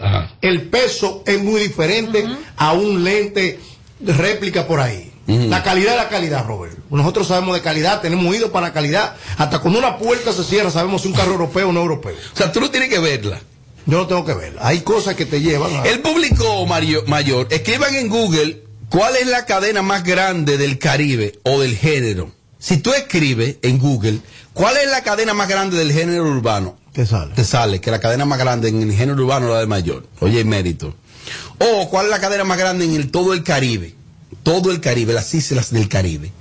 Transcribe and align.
Ajá. 0.00 0.30
el 0.42 0.68
peso 0.68 1.22
es 1.26 1.42
muy 1.42 1.62
diferente 1.62 2.26
a 2.58 2.72
un 2.74 3.02
lente 3.02 3.58
de 3.98 4.12
réplica 4.12 4.66
por 4.66 4.78
ahí. 4.78 5.06
La 5.26 5.62
calidad 5.62 5.92
es 5.94 5.96
la 6.02 6.08
calidad, 6.08 6.44
Robert. 6.44 6.76
Nosotros 6.90 7.28
sabemos 7.28 7.54
de 7.54 7.62
calidad, 7.62 8.00
tenemos 8.02 8.26
oído 8.26 8.50
para 8.52 8.66
la 8.68 8.72
calidad. 8.74 9.14
Hasta 9.38 9.60
cuando 9.60 9.78
una 9.78 9.96
puerta 9.96 10.32
se 10.32 10.42
cierra, 10.44 10.70
sabemos 10.70 11.02
si 11.02 11.08
un 11.08 11.14
carro 11.14 11.32
europeo 11.32 11.68
o 11.68 11.72
no 11.72 11.80
europeo. 11.80 12.14
O 12.34 12.36
sea, 12.36 12.50
tú 12.52 12.60
no 12.60 12.70
tienes 12.70 12.88
que 12.90 12.98
verla. 12.98 13.40
Yo 13.86 13.96
no 13.98 14.06
tengo 14.08 14.24
que 14.26 14.34
verla. 14.34 14.60
Hay 14.66 14.80
cosas 14.80 15.14
que 15.14 15.24
te 15.26 15.40
llevan 15.40 15.74
a... 15.76 15.82
El 15.84 16.00
público 16.00 16.66
mario- 16.66 17.04
mayor, 17.06 17.46
escriban 17.50 17.94
en 17.94 18.08
Google 18.08 18.64
cuál 18.90 19.16
es 19.16 19.28
la 19.28 19.46
cadena 19.46 19.82
más 19.82 20.02
grande 20.04 20.58
del 20.58 20.78
Caribe 20.78 21.38
o 21.44 21.60
del 21.60 21.76
género. 21.76 22.32
Si 22.58 22.78
tú 22.78 22.92
escribes 22.92 23.56
en 23.62 23.78
Google 23.78 24.18
cuál 24.52 24.76
es 24.78 24.90
la 24.90 25.02
cadena 25.04 25.32
más 25.32 25.48
grande 25.48 25.78
del 25.78 25.92
género 25.92 26.24
urbano, 26.24 26.76
¿Qué 26.92 27.06
sale? 27.06 27.34
te 27.34 27.44
sale 27.44 27.80
que 27.80 27.90
la 27.90 28.00
cadena 28.00 28.24
más 28.24 28.38
grande 28.38 28.68
en 28.68 28.82
el 28.82 28.92
género 28.92 29.22
urbano 29.22 29.46
es 29.46 29.52
la 29.52 29.60
de 29.60 29.66
mayor. 29.66 30.06
Oye, 30.20 30.44
mérito. 30.44 30.94
O 31.58 31.88
cuál 31.88 32.06
es 32.06 32.10
la 32.10 32.20
cadena 32.20 32.44
más 32.44 32.58
grande 32.58 32.84
en 32.84 32.94
el, 32.94 33.10
todo 33.10 33.32
el 33.32 33.44
Caribe. 33.44 33.94
Todo 34.42 34.70
el 34.70 34.80
Caribe, 34.80 35.12
las 35.12 35.32
islas 35.34 35.70
del 35.70 35.88
Caribe. 35.88 36.32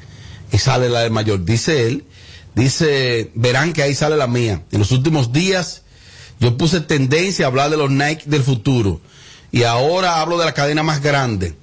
Y 0.52 0.58
sale 0.58 0.90
la 0.90 1.02
de 1.02 1.10
mayor. 1.10 1.46
Dice 1.46 1.88
él, 1.88 2.06
dice, 2.56 3.32
verán 3.36 3.74
que 3.74 3.84
ahí 3.84 3.94
sale 3.94 4.18
la 4.18 4.28
mía. 4.28 4.64
En 4.72 4.80
los 4.80 4.92
últimos 4.92 5.32
días 5.32 5.84
yo 6.40 6.58
puse 6.58 6.80
tendencia 6.80 7.46
a 7.46 7.50
hablar 7.50 7.70
de 7.70 7.78
los 7.78 7.92
Nike 7.92 8.24
del 8.26 8.44
futuro. 8.44 9.02
Y 9.52 9.64
ahora 9.64 10.22
hablo 10.22 10.38
de 10.38 10.46
la 10.46 10.54
cadena 10.54 10.84
más 10.84 11.02
grande. 11.02 11.56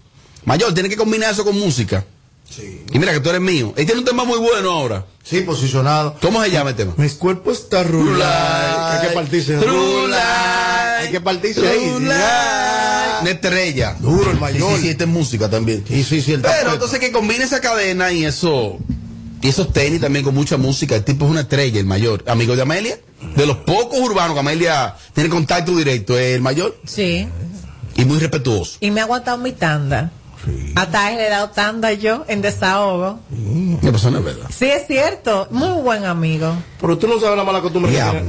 Mayor, 0.45 0.75
tiene 0.75 0.89
que 0.89 0.97
combinar 0.97 1.33
eso 1.33 1.45
con 1.45 1.59
música. 1.59 2.05
Sí. 2.49 2.83
Y 2.93 2.99
mira 2.99 3.13
que 3.13 3.21
tú 3.21 3.29
eres 3.31 3.41
mío. 3.41 3.73
Él 3.77 3.85
tiene 3.87 4.01
un 4.01 4.05
tema 4.07 4.25
muy 4.25 4.39
bueno 4.39 4.71
ahora. 4.71 5.05
Sí, 5.25 5.41
posicionado. 5.41 6.17
¿Cómo 6.23 6.43
se 6.43 6.51
llama 6.51 6.71
el 6.71 6.77
tema? 6.77 6.95
Mi 6.97 7.09
cuerpo 7.11 7.51
está 7.53 7.83
rular. 7.83 8.93
Hay 9.01 9.09
que 9.09 9.15
partirse. 9.15 9.61
Rular. 9.61 11.01
Hay 11.01 11.11
que 11.11 11.21
partirse. 11.21 11.61
Una 13.21 13.31
estrella. 13.31 13.97
Duro 13.99 14.31
el 14.31 14.39
mayor. 14.39 14.77
sí, 14.77 14.83
sí, 14.83 14.89
esta 14.91 15.05
es 15.05 15.11
música 15.11 15.49
también. 15.51 15.85
Sí, 15.89 16.05
sí, 16.05 16.21
sí, 16.21 16.33
el 16.35 16.41
Pero 16.43 16.53
tapete. 16.55 16.73
entonces 16.75 16.99
que 17.01 17.13
combine 17.13 17.45
esa 17.45 17.61
cadena 17.61 18.13
y 18.13 18.25
eso. 18.25 18.79
Y 19.43 19.49
esos 19.49 19.73
tenis 19.73 20.01
también 20.01 20.25
con 20.25 20.35
mucha 20.35 20.57
música. 20.57 20.95
El 20.97 21.05
tipo 21.05 21.25
es 21.25 21.31
una 21.31 21.41
estrella, 21.43 21.79
el 21.81 21.87
mayor. 21.87 22.25
Amigo 22.27 22.55
de 22.57 22.63
Amelia. 22.63 22.99
De 23.35 23.47
los 23.47 23.59
pocos 23.59 23.99
urbanos 23.99 24.35
que 24.35 24.41
Amelia 24.41 24.95
tiene 25.15 25.29
contacto 25.31 25.75
directo, 25.77 26.19
es 26.19 26.35
el 26.37 26.41
mayor. 26.43 26.77
Sí. 26.87 27.27
Y 27.97 28.05
muy 28.05 28.19
respetuoso. 28.19 28.77
Y 28.81 28.91
me 28.91 29.01
ha 29.01 29.05
aguantado 29.05 29.39
mi 29.39 29.53
tanda. 29.53 30.11
Hasta 30.75 31.11
él 31.11 31.17
le 31.19 31.27
he 31.27 31.31
dado 31.31 31.51
tanda 31.51 31.93
yo 31.93 32.25
en 32.29 32.43
desahogo. 32.43 33.21
La 33.83 33.91
persona 33.91 34.19
es 34.19 34.25
verdad. 34.25 34.47
Sí, 34.57 34.67
es 34.67 34.87
cierto. 34.87 35.49
Muy 35.51 35.81
buen 35.83 36.05
amigo. 36.05 36.55
Pero 36.81 36.99
tú 36.99 37.09
no 37.09 37.19
sabes 37.21 37.37
la 37.37 37.45
mala 37.45 37.61
costumbre 37.61 37.93
que 37.93 37.99
tienes. 37.99 38.23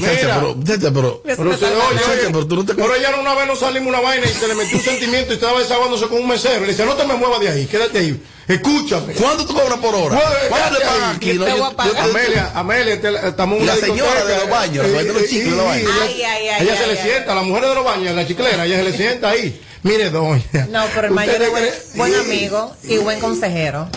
Pero- 0.00 0.54
pero- 0.92 1.22
Pero, 1.24 1.56
se, 1.56 1.66
oye, 1.66 2.26
pero 2.32 2.46
tú 2.46 2.56
no 2.56 2.64
te- 2.64 2.74
pero 2.74 2.94
ella 2.94 3.10
una 3.20 3.34
vez 3.34 3.46
no 3.46 3.56
salimos 3.56 3.88
una 3.88 4.00
vaina 4.00 4.26
y 4.26 4.28
se 4.30 4.48
le 4.48 4.54
metió 4.54 4.76
un 4.78 4.84
sentimiento 4.84 5.32
y 5.32 5.34
estaba 5.36 5.58
desahogándose 5.58 6.06
con 6.06 6.18
un 6.20 6.28
mesero. 6.28 6.60
Le 6.62 6.68
dice, 6.72 6.84
no 6.86 6.94
te 6.94 7.06
me 7.06 7.14
muevas 7.14 7.40
de 7.40 7.48
ahí, 7.48 7.66
quédate 7.66 7.98
ahí. 7.98 8.22
Escúchame. 8.48 9.12
¿Cuánto 9.14 9.46
tú 9.46 9.54
cobras 9.54 9.78
por 9.78 9.94
hora? 9.94 10.20
¿Cuánto 10.48 10.68
te 10.70 10.82
quédate 10.82 10.84
pagan 11.00 11.16
aquí? 11.16 11.32
No, 11.34 11.44
te 11.44 11.50
yo- 11.50 11.56
yo-. 11.56 12.00
Amelia, 12.00 12.52
Amelia, 12.54 13.00
te- 13.00 13.28
estamos 13.28 13.60
en 13.60 13.66
La 13.66 13.72
una 13.74 13.80
señora 13.80 14.10
discoteca, 14.14 14.28
de 14.34 14.38
los 14.40 14.50
baños, 14.50 14.86
la 14.88 14.98
vende 14.98 15.12
los 15.12 15.22
eh, 15.22 15.26
chicles 15.28 15.50
de 15.50 15.56
la 15.56 15.78
y- 15.78 15.84
Ay, 15.86 16.22
ay, 16.22 16.48
ay, 16.48 16.62
Ella 16.62 16.72
ay, 16.72 16.78
se 16.78 16.86
le 16.92 17.00
ay. 17.00 17.06
sienta, 17.08 17.34
la 17.34 17.42
mujer 17.42 17.66
de 17.66 17.74
los 17.74 17.84
baños, 17.84 18.14
la 18.16 18.26
chiclera, 18.26 18.64
ella 18.66 18.76
se 18.78 18.84
le 18.84 18.96
sienta 18.96 19.28
ahí. 19.30 19.60
Mire, 19.82 20.10
doña. 20.10 20.42
No, 20.70 20.84
pero 20.94 21.08
el 21.08 21.14
mayor 21.14 21.40
¿usted 21.40 21.64
es 21.64 21.96
buen, 21.96 22.14
amigo 22.14 22.74
y 22.84 22.98
buen 22.98 23.20
consejero. 23.20 23.88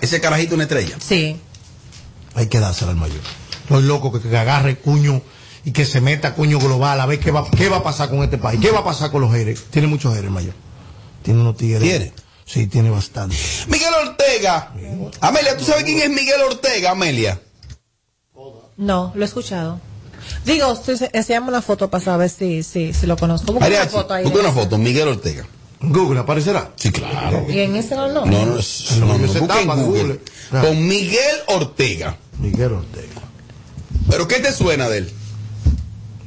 Ese 0.00 0.20
carajito 0.20 0.50
es 0.50 0.54
una 0.54 0.62
estrella. 0.64 0.96
Sí. 1.00 1.40
Hay 2.34 2.46
que 2.46 2.60
dársela 2.60 2.92
al 2.92 2.96
mayor. 2.96 3.20
Estoy 3.62 3.82
loco 3.82 4.12
que, 4.12 4.26
que 4.26 4.36
agarre 4.36 4.78
cuño 4.78 5.20
y 5.64 5.72
que 5.72 5.84
se 5.84 6.00
meta 6.00 6.34
cuño 6.34 6.58
global 6.58 7.00
a 7.00 7.06
ver 7.06 7.18
qué 7.18 7.30
va, 7.30 7.46
qué 7.50 7.68
va 7.68 7.78
a 7.78 7.82
pasar 7.82 8.08
con 8.08 8.22
este 8.22 8.38
país. 8.38 8.60
¿Qué 8.60 8.70
va 8.70 8.78
a 8.78 8.84
pasar 8.84 9.10
con 9.10 9.20
los 9.20 9.32
jerez? 9.32 9.64
Tiene 9.70 9.88
muchos 9.88 10.14
jerez, 10.14 10.30
mayor. 10.30 10.54
Tiene 11.22 11.40
unos 11.40 11.56
tigres. 11.56 11.82
¿Tiene? 11.82 12.12
Sí, 12.46 12.66
tiene 12.66 12.88
bastante. 12.88 13.36
Miguel 13.66 13.92
Ortega. 14.06 14.72
Amelia, 15.20 15.56
¿tú 15.58 15.64
sabes 15.64 15.84
quién 15.84 16.00
es 16.00 16.08
Miguel 16.08 16.40
Ortega, 16.40 16.92
Amelia? 16.92 17.38
No, 18.78 19.12
lo 19.14 19.22
he 19.22 19.26
escuchado. 19.26 19.80
Digo, 20.44 20.80
enséñame 21.12 21.48
una 21.48 21.62
foto 21.62 21.88
para 21.90 22.04
saber 22.04 22.30
si, 22.30 22.62
si, 22.62 22.92
si 22.92 23.06
lo 23.06 23.16
conozco. 23.16 23.52
Busca 23.52 23.66
una 23.68 23.86
foto 23.86 24.14
ahí. 24.14 24.24
busca 24.24 24.40
una 24.40 24.52
foto, 24.52 24.78
Miguel 24.78 25.08
Ortega. 25.08 25.46
Google 25.80 26.20
aparecerá. 26.20 26.72
Sí, 26.76 26.90
claro. 26.90 27.46
Y 27.48 27.60
en 27.60 27.76
ese 27.76 27.94
no, 27.94 28.08
no. 28.08 28.26
No, 28.26 28.46
no, 28.46 28.58
es- 28.58 28.96
No, 28.98 29.06
no, 29.06 29.18
no, 29.18 29.24
ese 29.26 29.38
busca 29.38 29.60
en 29.60 29.68
Google. 29.68 29.84
Google. 30.02 30.20
Ah. 30.52 30.60
Con 30.62 30.86
Miguel 30.86 31.36
Ortega. 31.46 32.16
Miguel 32.40 32.72
Ortega. 32.72 33.20
¿Pero 34.10 34.26
qué 34.26 34.40
te 34.40 34.52
suena 34.52 34.88
de 34.88 34.98
él? 34.98 35.12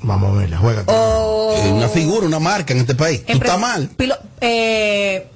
Vamos 0.04 0.36
a 0.36 0.40
verla, 0.40 0.58
juega. 0.58 0.84
O 0.88 1.54
Es 1.56 1.66
una 1.72 1.88
figura, 1.90 2.26
una 2.26 2.40
marca 2.40 2.74
en 2.74 2.80
este 2.80 2.96
país. 2.96 3.26
¿Tú 3.26 3.34
estás 3.34 3.60
mal? 3.60 3.90
pilo- 3.98 4.18
eh, 4.40 5.28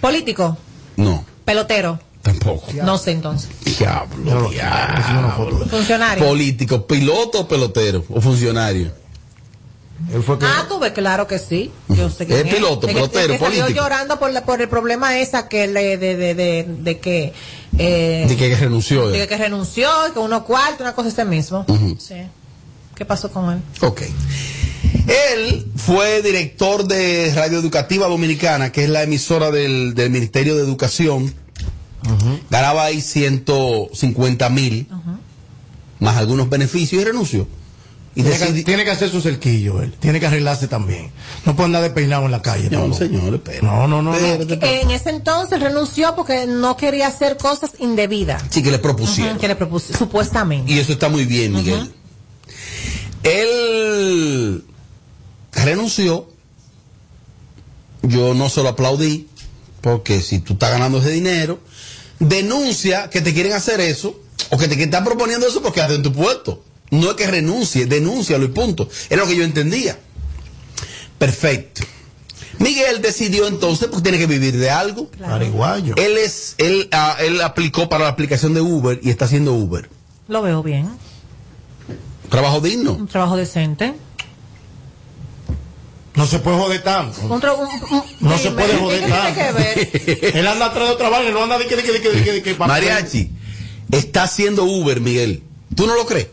político, 0.00 0.56
No, 0.96 1.24
pelotero. 1.44 1.98
Tampoco. 2.28 2.66
No 2.82 2.98
sé 2.98 3.12
entonces. 3.12 3.50
Diablo. 3.64 4.50
Funcionario. 5.70 6.24
Político, 6.24 6.86
piloto 6.86 7.40
o 7.40 7.48
pelotero 7.48 8.04
o 8.08 8.20
funcionario. 8.20 8.90
Él 10.14 10.22
fue 10.22 10.38
que. 10.38 10.46
Ah, 10.46 10.64
tú 10.68 10.78
ves, 10.78 10.92
claro 10.92 11.26
que 11.26 11.38
sí. 11.40 11.72
Yo 11.88 12.08
sé 12.08 12.24
que 12.26 12.40
Es 12.40 12.54
piloto, 12.54 12.86
pelotero, 12.86 13.32
el 13.34 13.38
que 13.38 13.44
salió 13.44 13.62
político. 13.62 13.82
llorando 13.84 14.18
por, 14.18 14.30
la- 14.30 14.44
por 14.44 14.60
el 14.62 14.68
problema 14.68 15.18
esa 15.18 15.48
que 15.48 15.66
le, 15.66 15.96
de, 15.96 16.16
de, 16.16 16.34
de, 16.34 16.66
de 16.68 16.98
que 17.00 17.32
eh, 17.78 18.24
De 18.28 18.36
que 18.36 18.54
renunció. 18.54 19.08
de 19.08 19.26
que 19.26 19.36
renunció, 19.36 19.88
que 20.12 20.20
uno 20.20 20.44
cuarto, 20.44 20.84
una 20.84 20.94
cosa 20.94 21.08
ese 21.08 21.24
mismo. 21.24 21.66
Sí. 21.98 22.14
¿Qué 22.94 23.04
pasó 23.04 23.30
con 23.32 23.52
él? 23.54 23.58
Ok. 23.80 24.02
Él 25.08 25.66
fue 25.76 26.22
director 26.22 26.86
de 26.86 27.32
Radio 27.34 27.58
Educativa 27.58 28.06
Dominicana, 28.08 28.70
que 28.72 28.84
es 28.84 28.90
la 28.90 29.02
emisora 29.02 29.50
del, 29.50 29.94
del 29.94 30.10
Ministerio 30.10 30.54
de 30.54 30.62
Educación. 30.62 31.34
Ganaba 32.50 32.84
ahí 32.84 33.00
150 33.00 34.48
mil, 34.50 34.88
más 36.00 36.16
algunos 36.16 36.48
beneficios 36.48 37.02
y 37.02 37.04
renunció. 37.04 37.46
Y 38.14 38.22
Tiene 38.22 38.36
que, 38.38 38.44
decidí- 38.46 38.64
tiene 38.64 38.84
que 38.84 38.90
hacer 38.90 39.10
su 39.10 39.20
cerquillo, 39.20 39.80
él. 39.80 39.92
Tiene 40.00 40.18
que 40.18 40.26
arreglarse 40.26 40.66
también. 40.66 41.12
No 41.44 41.54
puede 41.54 41.66
andar 41.66 41.82
despeinado 41.82 42.24
en 42.24 42.32
la 42.32 42.42
calle. 42.42 42.68
No, 42.68 42.92
señor, 42.92 43.32
espera. 43.34 43.60
No, 43.62 43.86
no, 43.86 44.02
no. 44.02 44.10
no. 44.10 44.16
Espérate, 44.16 44.54
espérate. 44.54 44.80
En 44.82 44.90
ese 44.90 45.10
entonces 45.10 45.60
renunció 45.60 46.16
porque 46.16 46.46
no 46.46 46.76
quería 46.76 47.06
hacer 47.06 47.36
cosas 47.36 47.72
indebidas. 47.78 48.42
Sí, 48.50 48.60
que 48.62 48.72
le 48.72 48.80
propusieron. 48.80 49.38
Que 49.38 49.46
le 49.46 49.54
propuse, 49.54 49.96
supuestamente. 49.96 50.72
Y 50.72 50.78
eso 50.80 50.92
está 50.92 51.08
muy 51.08 51.26
bien, 51.26 51.52
Miguel. 51.52 51.92
Él 53.22 54.64
renunció. 55.52 56.28
Yo 58.02 58.32
no 58.34 58.48
se 58.48 58.62
lo 58.62 58.70
aplaudí, 58.70 59.28
porque 59.80 60.20
si 60.22 60.38
tú 60.38 60.52
estás 60.54 60.70
ganando 60.70 60.98
ese 60.98 61.10
dinero, 61.10 61.58
denuncia 62.18 63.10
que 63.10 63.20
te 63.20 63.32
quieren 63.32 63.52
hacer 63.52 63.80
eso, 63.80 64.20
o 64.50 64.58
que 64.58 64.68
te 64.68 64.82
están 64.82 65.04
proponiendo 65.04 65.46
eso 65.46 65.62
porque 65.62 65.80
en 65.80 66.02
tu 66.02 66.12
puesto. 66.12 66.62
No 66.90 67.10
es 67.10 67.16
que 67.16 67.26
renuncie, 67.26 67.86
denúncialo 67.86 68.44
y 68.46 68.48
punto. 68.48 68.88
Era 69.10 69.22
lo 69.22 69.28
que 69.28 69.36
yo 69.36 69.44
entendía. 69.44 69.98
Perfecto. 71.18 71.82
Miguel 72.58 73.02
decidió 73.02 73.46
entonces, 73.46 73.88
porque 73.88 74.02
tiene 74.02 74.18
que 74.18 74.26
vivir 74.26 74.56
de 74.56 74.70
algo. 74.70 75.10
Paraguayo. 75.10 75.94
Él 75.96 76.16
es, 76.18 76.54
él, 76.58 76.88
ah, 76.92 77.16
él 77.20 77.40
aplicó 77.40 77.88
para 77.88 78.04
la 78.04 78.10
aplicación 78.10 78.54
de 78.54 78.60
Uber 78.60 78.98
y 79.02 79.10
está 79.10 79.26
haciendo 79.26 79.54
Uber. 79.54 79.88
Lo 80.28 80.42
veo 80.42 80.62
bien. 80.62 80.88
Trabajo 82.30 82.60
digno. 82.60 82.94
Un 82.94 83.06
trabajo 83.06 83.36
decente. 83.36 83.94
No 86.18 86.26
se 86.26 86.38
puede 86.40 86.58
joder 86.58 86.82
tanto. 86.82 87.20
No 88.20 88.38
se 88.38 88.50
puede 88.50 88.72
¿qué 88.72 88.76
joder 88.78 88.98
tiene 88.98 89.14
tanto. 89.16 89.40
que 89.40 89.52
ver? 89.52 90.36
Él 90.36 90.46
anda 90.46 90.66
atrás 90.66 90.88
de 90.88 90.94
otra 90.94 91.08
vaina, 91.08 91.30
no 91.30 91.44
anda 91.44 91.58
de 91.58 91.66
que, 91.66 91.76
de 91.76 91.82
que, 91.84 91.92
de 91.92 92.00
que, 92.00 92.08
de 92.10 92.24
que, 92.24 92.32
de 92.32 92.42
que- 92.42 92.54
pa- 92.54 92.66
Mariachi, 92.66 93.30
está 93.92 94.24
haciendo 94.24 94.64
Uber, 94.64 95.00
Miguel. 95.00 95.44
¿Tú 95.76 95.86
no 95.86 95.94
lo 95.94 96.06
crees? 96.06 96.26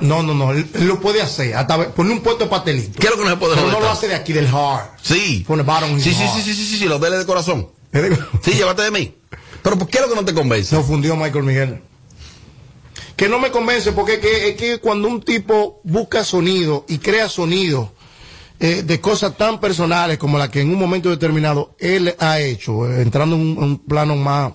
No, 0.00 0.22
no, 0.24 0.34
no. 0.34 0.50
Él, 0.52 0.66
él 0.74 0.88
lo 0.88 0.98
puede 1.00 1.22
hacer. 1.22 1.54
Hasta 1.54 1.90
poner 1.94 2.12
un 2.12 2.20
puesto 2.20 2.44
de 2.44 2.50
pastelito. 2.50 2.98
¿Qué 2.98 3.06
es 3.06 3.12
lo 3.12 3.18
que 3.18 3.24
no 3.24 3.30
se 3.30 3.36
puede 3.36 3.54
Pero 3.54 3.66
joder 3.68 3.78
no 3.80 3.84
lo 3.86 3.92
hace 3.92 4.08
de 4.08 4.14
aquí, 4.16 4.32
del 4.32 4.46
hard. 4.48 4.86
Sí. 5.02 5.44
Pone 5.46 5.62
bottom 5.62 6.00
Sí, 6.00 6.12
sí, 6.12 6.24
sí, 6.34 6.42
sí, 6.42 6.54
sí, 6.54 6.64
sí, 6.66 6.78
sí, 6.78 6.84
los 6.86 7.00
deles 7.00 7.20
de 7.20 7.26
corazón. 7.26 7.68
Sí, 8.42 8.52
llévate 8.54 8.82
de 8.82 8.90
mí. 8.90 9.14
Pero 9.62 9.78
¿por 9.78 9.86
qué 9.88 9.98
es 9.98 10.02
lo 10.02 10.08
que 10.10 10.16
no 10.16 10.24
te 10.24 10.34
convence? 10.34 10.70
Se 10.70 10.76
ofendió 10.76 11.14
Michael 11.14 11.44
Miguel. 11.44 11.80
Que 13.14 13.28
no 13.28 13.38
me 13.38 13.50
convence 13.52 13.92
porque 13.92 14.14
es 14.14 14.18
que, 14.20 14.48
es 14.50 14.56
que 14.56 14.78
cuando 14.78 15.06
un 15.06 15.20
tipo 15.22 15.80
busca 15.84 16.24
sonido 16.24 16.84
y 16.88 16.98
crea 16.98 17.28
sonido 17.28 17.92
eh, 18.60 18.82
de 18.82 19.00
cosas 19.00 19.36
tan 19.36 19.60
personales 19.60 20.18
como 20.18 20.36
la 20.36 20.50
que 20.50 20.60
en 20.60 20.70
un 20.70 20.80
momento 20.80 21.10
determinado 21.10 21.76
él 21.78 22.16
ha 22.18 22.40
hecho, 22.40 22.90
eh, 22.90 23.02
entrando 23.02 23.36
en 23.36 23.56
un, 23.56 23.78
plano 23.78 24.16
más 24.16 24.52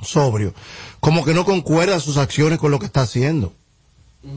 sobrio, 0.00 0.54
como 0.98 1.22
que 1.22 1.34
no 1.34 1.44
concuerda 1.44 2.00
sus 2.00 2.16
acciones 2.16 2.58
con 2.58 2.70
lo 2.70 2.78
que 2.78 2.86
está 2.86 3.02
haciendo. 3.02 3.52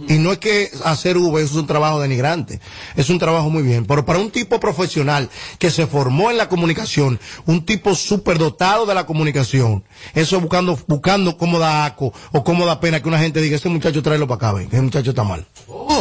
Y 0.09 0.17
no 0.17 0.31
es 0.31 0.39
que 0.39 0.71
hacer 0.83 1.15
V 1.15 1.41
eso 1.41 1.53
es 1.53 1.59
un 1.59 1.67
trabajo 1.67 2.01
denigrante, 2.01 2.59
es 2.95 3.11
un 3.11 3.19
trabajo 3.19 3.51
muy 3.51 3.61
bien, 3.61 3.85
pero 3.85 4.03
para 4.03 4.17
un 4.17 4.31
tipo 4.31 4.59
profesional 4.59 5.29
que 5.59 5.69
se 5.69 5.85
formó 5.85 6.31
en 6.31 6.37
la 6.37 6.49
comunicación, 6.49 7.19
un 7.45 7.63
tipo 7.63 7.93
superdotado 7.93 8.87
de 8.87 8.95
la 8.95 9.05
comunicación, 9.05 9.83
eso 10.15 10.41
buscando, 10.41 10.77
buscando 10.87 11.37
cómo 11.37 11.59
da 11.59 11.85
aco 11.85 12.11
o 12.31 12.43
cómo 12.43 12.65
da 12.65 12.79
pena 12.79 12.99
que 12.99 13.07
una 13.07 13.19
gente 13.19 13.41
diga, 13.41 13.57
ese 13.57 13.69
muchacho 13.69 14.01
tráelo 14.01 14.27
para 14.27 14.49
acá, 14.49 14.53
ven, 14.53 14.69
que 14.69 14.75
ese 14.75 14.83
muchacho 14.83 15.11
está 15.11 15.23
mal. 15.23 15.45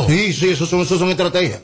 Sí, 0.08 0.32
sí, 0.32 0.48
eso 0.48 0.64
son, 0.64 0.80
eso 0.80 0.98
son 0.98 1.10
estrategias. 1.10 1.60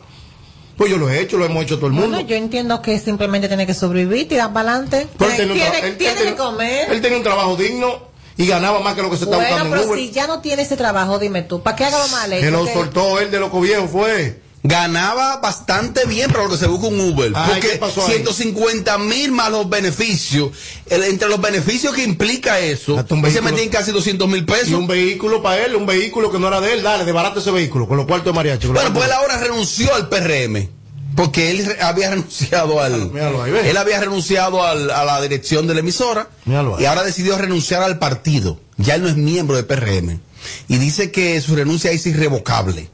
Pues 0.80 0.90
yo 0.90 0.96
lo 0.96 1.10
he 1.10 1.20
hecho, 1.20 1.36
lo 1.36 1.44
hemos 1.44 1.62
hecho 1.64 1.76
todo 1.76 1.88
el 1.88 1.92
mundo. 1.92 2.08
Bueno, 2.08 2.26
yo 2.26 2.36
entiendo 2.36 2.80
que 2.80 2.98
simplemente 2.98 3.48
tiene 3.48 3.66
que 3.66 3.74
sobrevivir, 3.74 4.26
tirar 4.26 4.50
para 4.54 4.70
adelante. 4.76 5.08
Pero 5.18 5.30
él 5.30 5.36
Tiene, 5.36 5.52
tiene- 5.52 5.78
él- 5.88 5.98
tiene 5.98 6.20
él 6.22 6.28
que 6.28 6.34
comer. 6.36 6.90
Él 6.90 7.02
tenía 7.02 7.18
un 7.18 7.22
trabajo 7.22 7.54
digno 7.54 7.98
y 8.38 8.46
ganaba 8.46 8.80
más 8.80 8.94
que 8.94 9.02
lo 9.02 9.10
que 9.10 9.18
se 9.18 9.24
está 9.24 9.36
Bueno, 9.36 9.50
buscando 9.50 9.76
en 9.76 9.80
pero 9.82 9.92
Uber. 9.92 10.00
si 10.02 10.10
ya 10.10 10.26
no 10.26 10.40
tiene 10.40 10.62
ese 10.62 10.78
trabajo, 10.78 11.18
dime 11.18 11.42
tú, 11.42 11.62
¿para 11.62 11.76
qué 11.76 11.84
haga 11.84 11.98
lo 11.98 12.08
mal 12.08 12.30
que 12.30 12.50
lo 12.50 12.66
soltó 12.66 13.20
él 13.20 13.30
de 13.30 13.38
loco 13.40 13.60
viejo 13.60 13.88
fue. 13.88 14.40
Ganaba 14.62 15.38
bastante 15.38 16.04
bien 16.04 16.30
para 16.30 16.44
lo 16.44 16.50
que 16.50 16.58
se 16.58 16.66
busca 16.66 16.88
un 16.88 17.00
Uber. 17.00 17.32
Ay, 17.34 17.52
porque 17.54 17.68
¿qué 17.70 17.76
pasó 17.78 18.02
ahí? 18.06 18.12
150 18.16 18.98
mil 18.98 19.32
más 19.32 19.50
los 19.50 19.68
beneficios. 19.70 20.50
El- 20.86 21.04
entre 21.04 21.28
los 21.28 21.40
beneficios 21.40 21.94
que 21.94 22.02
implica 22.04 22.58
eso, 22.60 22.96
se 22.96 23.02
vehículo. 23.14 23.42
metía 23.42 23.62
en 23.64 23.70
casi 23.70 23.90
200 23.90 24.28
mil 24.28 24.42
Y 24.42 24.44
pesos. 24.44 24.70
un 24.74 24.86
vehículo 24.86 25.42
para 25.42 25.64
él, 25.64 25.76
un 25.76 25.86
vehículo 25.86 26.30
que 26.30 26.38
no 26.38 26.48
era 26.48 26.60
de 26.60 26.74
él, 26.74 26.82
dale, 26.82 27.04
desbarate 27.06 27.38
ese 27.40 27.50
vehículo, 27.50 27.88
con 27.88 27.96
los 27.96 28.06
cuartos 28.06 28.32
de 28.32 28.36
mariachi. 28.36 28.66
Bueno, 28.68 28.92
pues 28.92 29.06
él 29.06 29.12
ahora 29.12 29.38
renunció 29.38 29.94
al 29.94 30.08
PRM. 30.08 30.68
Porque 31.16 31.50
él 31.50 31.76
había 31.80 32.10
renunciado 32.10 32.80
al. 32.80 33.10
Míralo 33.10 33.42
ahí, 33.42 33.50
ve. 33.50 33.68
él 33.68 33.76
había 33.76 33.98
renunciado 33.98 34.64
al- 34.64 34.90
a 34.90 35.04
la 35.04 35.20
dirección 35.20 35.66
de 35.66 35.74
la 35.74 35.80
emisora. 35.80 36.28
Míralo. 36.44 36.80
Y 36.80 36.84
ahora 36.84 37.02
decidió 37.02 37.36
renunciar 37.36 37.82
al 37.82 37.98
partido. 37.98 38.60
Ya 38.76 38.94
él 38.94 39.02
no 39.02 39.08
es 39.08 39.16
miembro 39.16 39.56
del 39.56 39.66
PRM. 39.66 40.20
Y 40.68 40.76
dice 40.78 41.10
que 41.10 41.40
su 41.40 41.56
renuncia 41.56 41.90
es 41.90 42.06
irrevocable. 42.06 42.88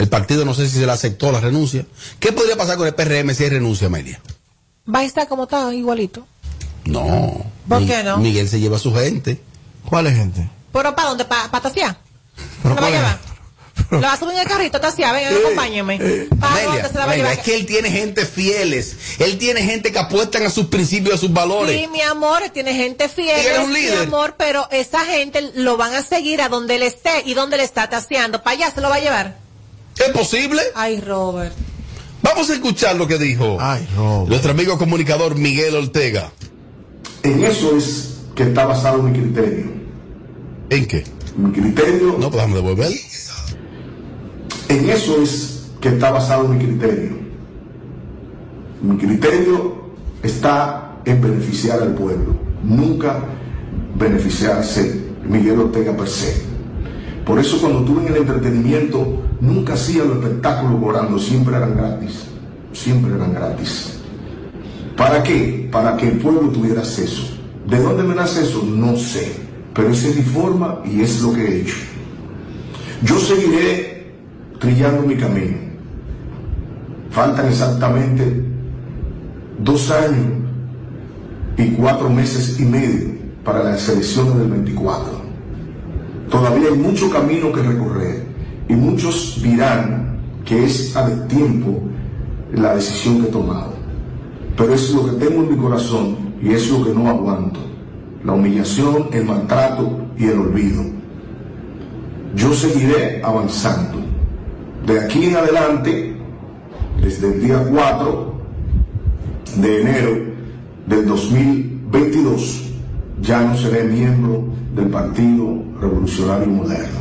El 0.00 0.08
partido 0.08 0.44
no 0.44 0.54
sé 0.54 0.66
si 0.68 0.78
se 0.78 0.86
le 0.86 0.92
aceptó 0.92 1.30
la 1.30 1.40
renuncia. 1.40 1.84
¿Qué 2.18 2.32
podría 2.32 2.56
pasar 2.56 2.76
con 2.78 2.86
el 2.86 2.94
PRM 2.94 3.34
si 3.34 3.44
hay 3.44 3.50
renuncia, 3.50 3.86
Amelia? 3.88 4.20
Va 4.92 5.00
a 5.00 5.04
estar 5.04 5.28
como 5.28 5.44
está, 5.44 5.72
igualito. 5.74 6.26
No. 6.86 7.44
¿Por 7.68 7.80
Mi- 7.80 7.86
qué 7.86 8.02
no? 8.02 8.16
Miguel 8.16 8.48
se 8.48 8.58
lleva 8.60 8.76
a 8.76 8.80
su 8.80 8.94
gente. 8.94 9.40
¿Cuál 9.88 10.06
es 10.06 10.16
gente? 10.16 10.48
¿Pero 10.72 10.94
para 10.94 11.08
dónde? 11.10 11.24
¿Para 11.26 11.50
pa 11.50 11.60
¿Lo 12.64 12.74
va 12.74 12.86
a 12.86 12.90
llevar? 12.90 13.18
¿Lo 13.90 14.00
va 14.00 14.12
a 14.12 14.16
subir 14.18 14.34
en 14.34 14.40
el 14.40 14.46
carrito 14.46 14.76
a 14.78 14.80
tasear? 14.80 15.14
Venga, 15.14 15.30
acompáñeme. 15.38 15.98
¿Para 16.38 16.52
Amelia, 16.52 16.70
dónde 16.70 16.88
se 16.88 16.94
la 16.94 17.00
va 17.00 17.00
a 17.00 17.04
Amelia, 17.04 17.16
llevar? 17.24 17.32
es 17.38 17.44
que 17.44 17.56
él 17.56 17.66
tiene 17.66 17.90
gente 17.90 18.24
fieles. 18.26 18.96
Él 19.18 19.36
tiene 19.38 19.62
gente 19.62 19.92
que 19.92 19.98
apuestan 19.98 20.44
a 20.44 20.50
sus 20.50 20.66
principios, 20.66 21.14
a 21.16 21.18
sus 21.18 21.32
valores. 21.32 21.78
Sí, 21.78 21.88
mi 21.88 22.00
amor, 22.02 22.42
tiene 22.52 22.74
gente 22.74 23.08
fiel, 23.08 23.36
Y 23.42 23.46
él 23.46 23.52
es 23.56 23.58
un 23.64 23.72
mi 23.72 23.80
líder. 23.80 23.98
amor, 23.98 24.34
pero 24.38 24.66
esa 24.70 25.04
gente 25.04 25.52
lo 25.54 25.76
van 25.76 25.94
a 25.94 26.02
seguir 26.02 26.40
a 26.40 26.48
donde 26.48 26.76
él 26.76 26.82
esté 26.82 27.22
y 27.26 27.34
donde 27.34 27.56
le 27.58 27.64
está 27.64 27.88
taseando. 27.90 28.42
¿Para 28.42 28.56
allá 28.56 28.70
se 28.74 28.80
lo 28.80 28.88
va 28.88 28.96
a 28.96 29.00
llevar? 29.00 29.36
¿Es 30.00 30.12
posible? 30.12 30.60
Ay, 30.74 31.00
Robert. 31.00 31.52
Vamos 32.22 32.50
a 32.50 32.54
escuchar 32.54 32.96
lo 32.96 33.06
que 33.06 33.18
dijo 33.18 33.56
Ay, 33.60 33.86
Robert. 33.96 34.28
nuestro 34.28 34.50
amigo 34.52 34.78
comunicador 34.78 35.36
Miguel 35.36 35.74
Ortega. 35.76 36.32
En 37.22 37.42
eso 37.44 37.76
es 37.76 38.18
que 38.34 38.44
está 38.44 38.66
basado 38.66 39.02
mi 39.02 39.12
criterio. 39.18 39.66
¿En 40.70 40.86
qué? 40.86 41.04
Mi 41.36 41.50
criterio, 41.52 42.16
No, 42.18 42.30
déjame 42.30 42.54
devolver. 42.56 42.92
en 44.68 44.88
eso 44.90 45.22
es 45.22 45.66
que 45.80 45.88
está 45.88 46.10
basado 46.10 46.46
mi 46.48 46.58
criterio. 46.64 47.18
Mi 48.82 48.96
criterio 48.96 49.90
está 50.22 50.96
en 51.04 51.20
beneficiar 51.20 51.82
al 51.82 51.94
pueblo, 51.94 52.34
nunca 52.62 53.20
beneficiarse 53.96 55.08
Miguel 55.26 55.58
Ortega 55.60 55.96
per 55.96 56.08
se. 56.08 56.42
Por 57.24 57.38
eso 57.38 57.60
cuando 57.60 57.80
estuve 57.80 58.06
en 58.06 58.12
el 58.14 58.20
entretenimiento, 58.22 59.22
nunca 59.40 59.74
hacía 59.74 60.04
los 60.04 60.16
espectáculos 60.18 60.80
cobrando, 60.80 61.18
siempre 61.18 61.56
eran 61.56 61.76
gratis, 61.76 62.24
siempre 62.72 63.14
eran 63.14 63.34
gratis. 63.34 64.00
¿Para 64.96 65.22
qué? 65.22 65.68
Para 65.70 65.96
que 65.96 66.08
el 66.08 66.18
pueblo 66.18 66.50
tuviera 66.50 66.80
acceso. 66.80 67.22
¿De 67.66 67.80
dónde 67.80 68.02
me 68.02 68.14
nace 68.14 68.42
eso? 68.42 68.62
No 68.64 68.96
sé. 68.96 69.32
Pero 69.74 69.90
esa 69.90 70.08
es 70.08 70.16
mi 70.16 70.22
forma 70.22 70.80
y 70.84 71.00
es 71.00 71.22
lo 71.22 71.32
que 71.32 71.40
he 71.42 71.60
hecho. 71.62 71.76
Yo 73.02 73.18
seguiré 73.18 74.12
trillando 74.58 75.02
mi 75.02 75.16
camino. 75.16 75.56
Faltan 77.10 77.48
exactamente 77.48 78.44
dos 79.58 79.90
años 79.90 80.26
y 81.56 81.70
cuatro 81.70 82.10
meses 82.10 82.58
y 82.60 82.64
medio 82.64 83.10
para 83.44 83.62
las 83.62 83.88
elecciones 83.88 84.36
del 84.36 84.48
24. 84.48 85.19
Todavía 86.30 86.68
hay 86.68 86.78
mucho 86.78 87.10
camino 87.10 87.50
que 87.50 87.60
recorrer 87.60 88.24
y 88.68 88.74
muchos 88.74 89.40
dirán 89.42 90.20
que 90.44 90.64
es 90.64 90.96
a 90.96 91.26
tiempo 91.26 91.80
la 92.52 92.76
decisión 92.76 93.20
que 93.20 93.28
he 93.28 93.32
tomado. 93.32 93.74
Pero 94.56 94.72
es 94.72 94.94
lo 94.94 95.06
que 95.06 95.24
tengo 95.24 95.42
en 95.42 95.50
mi 95.50 95.56
corazón 95.56 96.16
y 96.40 96.52
es 96.52 96.70
lo 96.70 96.84
que 96.84 96.94
no 96.94 97.08
aguanto. 97.08 97.58
La 98.24 98.32
humillación, 98.32 99.08
el 99.12 99.24
maltrato 99.24 99.90
y 100.16 100.26
el 100.26 100.38
olvido. 100.38 100.84
Yo 102.36 102.52
seguiré 102.52 103.20
avanzando. 103.24 103.98
De 104.86 105.00
aquí 105.00 105.24
en 105.24 105.36
adelante, 105.36 106.16
desde 107.02 107.34
el 107.34 107.42
día 107.42 107.64
4 107.68 108.34
de 109.56 109.80
enero 109.80 110.10
del 110.86 111.06
2022, 111.06 112.70
ya 113.20 113.42
no 113.42 113.56
seré 113.56 113.84
miembro 113.84 114.44
del 114.76 114.88
Partido 114.88 115.69
Revolucionario 115.80 116.46
Moderno. 116.46 117.00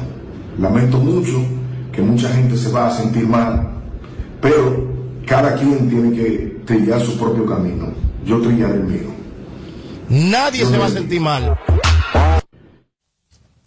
Lamento 0.57 0.97
mucho 0.97 1.43
que 1.91 2.01
mucha 2.01 2.29
gente 2.29 2.57
se 2.57 2.69
va 2.69 2.87
a 2.87 2.97
sentir 2.97 3.27
mal, 3.27 3.69
pero 4.41 4.87
cada 5.25 5.55
quien 5.55 5.89
tiene 5.89 6.15
que 6.15 6.61
trillar 6.65 7.01
su 7.01 7.17
propio 7.17 7.45
camino. 7.45 7.93
Yo 8.25 8.41
trillaré 8.41 8.75
el 8.75 8.83
mío. 8.83 9.09
Nadie 10.09 10.65
se 10.65 10.77
va 10.77 10.85
a 10.85 10.89
sentir 10.89 11.21
mal. 11.21 11.59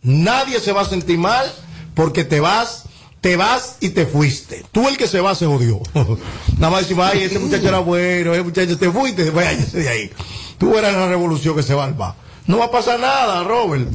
Nadie 0.02 0.58
se 0.58 0.72
va 0.72 0.82
a 0.82 0.84
sentir 0.84 1.18
mal 1.18 1.46
porque 1.94 2.24
te 2.24 2.40
vas, 2.40 2.84
te 3.20 3.36
vas 3.36 3.76
y 3.80 3.90
te 3.90 4.06
fuiste. 4.06 4.64
Tú 4.72 4.88
el 4.88 4.96
que 4.96 5.06
se 5.06 5.20
va 5.20 5.34
se 5.34 5.46
jodió. 5.46 5.80
Nada 6.58 6.70
más 6.70 6.82
decimos, 6.82 7.08
ay, 7.12 7.22
ese 7.22 7.38
muchacho 7.38 7.68
era 7.68 7.78
bueno, 7.78 8.32
ese 8.32 8.42
muchacho 8.42 8.78
te 8.78 8.90
fuiste, 8.90 9.30
váyase 9.30 9.78
de 9.78 9.88
ahí. 9.88 10.10
Tú 10.58 10.76
eras 10.76 10.94
la 10.94 11.08
revolución 11.08 11.54
que 11.54 11.62
se 11.62 11.74
va 11.74 11.84
al 11.84 11.94
bar. 11.94 12.21
No 12.46 12.58
va 12.58 12.66
a 12.66 12.70
pasar 12.70 12.98
nada, 12.98 13.44
Robert. 13.44 13.88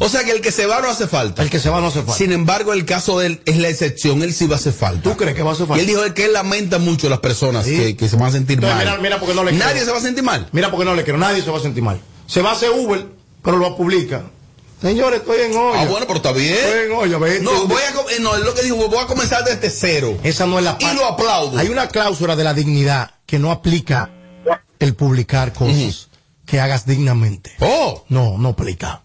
O 0.00 0.08
sea 0.08 0.24
que 0.24 0.30
el 0.32 0.40
que 0.40 0.50
se 0.52 0.66
va 0.66 0.80
no 0.80 0.88
hace 0.88 1.06
falta. 1.06 1.42
El 1.42 1.50
que 1.50 1.58
se 1.58 1.68
va 1.70 1.80
no 1.80 1.88
hace 1.88 2.00
falta. 2.00 2.14
Sin 2.14 2.32
embargo, 2.32 2.72
el 2.72 2.84
caso 2.84 3.18
de 3.18 3.26
él 3.26 3.42
es 3.46 3.56
la 3.58 3.68
excepción. 3.68 4.22
Él 4.22 4.32
sí 4.32 4.46
va 4.46 4.56
a 4.56 4.58
hacer 4.58 4.72
falta. 4.72 5.02
¿Tú 5.02 5.16
crees 5.16 5.34
que 5.34 5.42
va 5.42 5.50
a 5.50 5.52
hacer 5.54 5.64
Y 5.64 5.68
falta? 5.68 5.80
él 5.82 5.86
dijo 5.86 6.14
que 6.14 6.24
él 6.26 6.32
lamenta 6.32 6.78
mucho 6.78 7.06
a 7.06 7.10
las 7.10 7.20
personas 7.20 7.64
Sí. 7.64 7.76
que, 7.76 7.96
que 7.96 8.08
se 8.08 8.16
van 8.16 8.28
a 8.28 8.32
sentir 8.32 8.56
Entonces, 8.58 8.76
mal. 8.76 8.86
mira- 8.86 9.02
mira 9.02 9.18
porque 9.20 9.34
no 9.34 9.44
le 9.44 9.52
Nadie 9.52 9.74
creo. 9.74 9.84
se 9.86 9.90
va 9.92 9.98
a 9.98 10.02
sentir 10.02 10.24
mal. 10.24 10.48
Mira 10.52 10.70
porque 10.70 10.84
no 10.84 10.94
le 10.94 11.04
quiero, 11.04 11.18
nadie 11.18 11.42
se 11.42 11.50
va 11.50 11.58
a 11.58 11.62
sentir 11.62 11.82
mal. 11.82 12.00
Se 12.26 12.40
va 12.42 12.50
a 12.50 12.52
hacer 12.54 12.70
Uber, 12.70 13.06
pero 13.42 13.56
lo 13.58 13.76
publica. 13.76 14.22
Señores, 14.82 15.20
estoy 15.20 15.40
en 15.50 15.56
olla. 15.56 15.80
Ah, 15.82 15.86
bueno, 15.86 16.06
pero 16.06 16.16
está 16.18 16.32
bien. 16.32 16.52
Estoy 16.54 16.86
en 16.86 16.92
olla, 16.92 17.18
No, 17.18 17.26
este- 17.26 17.48
voy 17.66 17.80
a, 17.82 18.14
eh, 18.14 18.20
no, 18.20 18.36
es 18.36 18.44
lo 18.44 18.54
que 18.54 18.62
dijo, 18.62 18.76
voy 18.76 18.98
a 18.98 19.06
comenzar 19.06 19.44
desde 19.44 19.70
cero. 19.70 20.18
Esa 20.22 20.46
no 20.46 20.58
es 20.58 20.64
la 20.64 20.76
Y 20.78 20.84
parte- 20.84 20.96
lo 20.98 21.06
aplaudo. 21.06 21.58
Hay 21.58 21.68
una 21.68 21.88
cláusula 21.88 22.36
de 22.36 22.44
la 22.44 22.52
dignidad 22.54 23.10
que 23.26 23.38
no 23.38 23.50
aplica 23.50 24.10
el 24.78 24.94
publicar 24.94 25.52
cosas 25.54 26.08
que 26.46 26.60
hagas 26.60 26.86
dignamente. 26.86 27.52
Oh, 27.60 28.04
No, 28.08 28.36
no 28.38 28.50
aplica. 28.50 29.00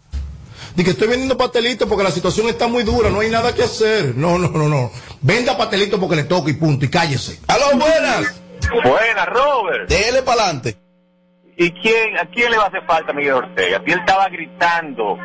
Dice 0.75 0.83
que 0.85 0.91
estoy 0.91 1.07
vendiendo 1.07 1.37
pastelitos 1.37 1.87
porque 1.87 2.03
la 2.03 2.11
situación 2.11 2.47
está 2.47 2.67
muy 2.67 2.83
dura, 2.83 3.09
no 3.09 3.21
hay 3.21 3.29
nada 3.29 3.53
que 3.55 3.63
hacer. 3.63 4.15
No, 4.15 4.37
no, 4.37 4.49
no, 4.49 4.67
no. 4.69 4.91
Venda 5.21 5.57
pastelitos 5.57 5.99
porque 5.99 6.15
le 6.15 6.23
toca 6.23 6.49
y 6.49 6.53
punto, 6.53 6.85
y 6.85 6.89
cállese. 6.89 7.39
aló, 7.47 7.65
buenas. 7.77 8.41
Buena, 8.83 9.25
Robert. 9.25 9.89
Déjele 9.89 10.21
para 10.21 10.43
adelante. 10.43 10.77
¿Y 11.57 11.71
quién, 11.71 12.17
a 12.17 12.25
quién 12.29 12.51
le 12.51 12.57
va 12.57 12.65
a 12.65 12.67
hacer 12.67 12.83
falta 12.85 13.11
Miguel 13.13 13.33
Ortega? 13.33 13.81
Si 13.85 13.91
él 13.91 13.99
estaba 13.99 14.29
gritando 14.29 15.17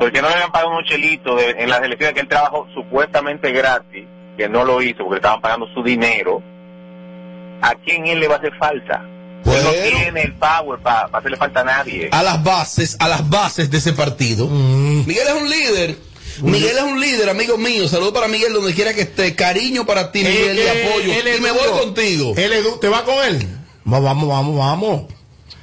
porque 0.00 0.22
no 0.22 0.28
le 0.28 0.34
habían 0.34 0.50
pagado 0.50 0.70
unos 0.72 0.84
chelitos 0.88 1.36
de- 1.36 1.50
en 1.62 1.68
las 1.68 1.82
elecciones 1.82 2.14
que 2.14 2.20
él 2.20 2.28
trabajó 2.28 2.66
supuestamente 2.74 3.52
gratis, 3.52 4.06
que 4.36 4.48
no 4.48 4.64
lo 4.64 4.80
hizo 4.82 4.98
porque 4.98 5.16
le 5.16 5.16
estaban 5.18 5.40
pagando 5.42 5.66
su 5.74 5.82
dinero, 5.82 6.42
¿a 7.60 7.74
quién 7.84 8.06
él 8.06 8.18
le 8.18 8.26
va 8.28 8.36
a 8.36 8.38
hacer 8.38 8.56
falta? 8.58 9.04
No 9.44 9.52
Bueno. 9.52 9.70
tiene 9.70 10.22
el 10.22 10.34
power 10.34 10.78
para 10.80 11.06
hacerle 11.16 11.36
falta 11.36 11.60
a 11.60 11.64
nadie. 11.64 12.08
A 12.12 12.22
las 12.22 12.42
bases, 12.42 12.96
a 12.98 13.08
las 13.08 13.28
bases 13.28 13.70
de 13.70 13.78
ese 13.78 13.92
partido. 13.92 14.46
Mm. 14.46 15.06
Miguel 15.06 15.26
es 15.26 15.34
un 15.42 15.48
líder. 15.50 15.98
Miguel 16.42 16.76
es 16.76 16.82
un 16.82 17.00
líder, 17.00 17.28
amigo 17.28 17.58
mío. 17.58 17.88
Saludos 17.88 18.12
para 18.12 18.28
Miguel 18.28 18.52
donde 18.52 18.72
quiera 18.74 18.94
que 18.94 19.02
esté. 19.02 19.34
Cariño 19.34 19.84
para 19.86 20.12
ti, 20.12 20.20
Miguel, 20.22 20.56
y 20.56 20.60
Eh, 20.60 20.86
apoyo. 20.88 21.12
él 21.12 21.36
Y 21.38 21.40
me 21.40 21.48
duro. 21.50 21.60
voy 21.72 21.80
contigo. 21.80 22.34
Él 22.36 22.52
es 22.52 22.80
¿Te 22.80 22.88
va 22.88 23.04
con 23.04 23.14
él? 23.24 23.46
Va- 23.90 23.98
Vamos, 24.00 24.28
vamos, 24.28 24.56
vamos. 24.56 25.02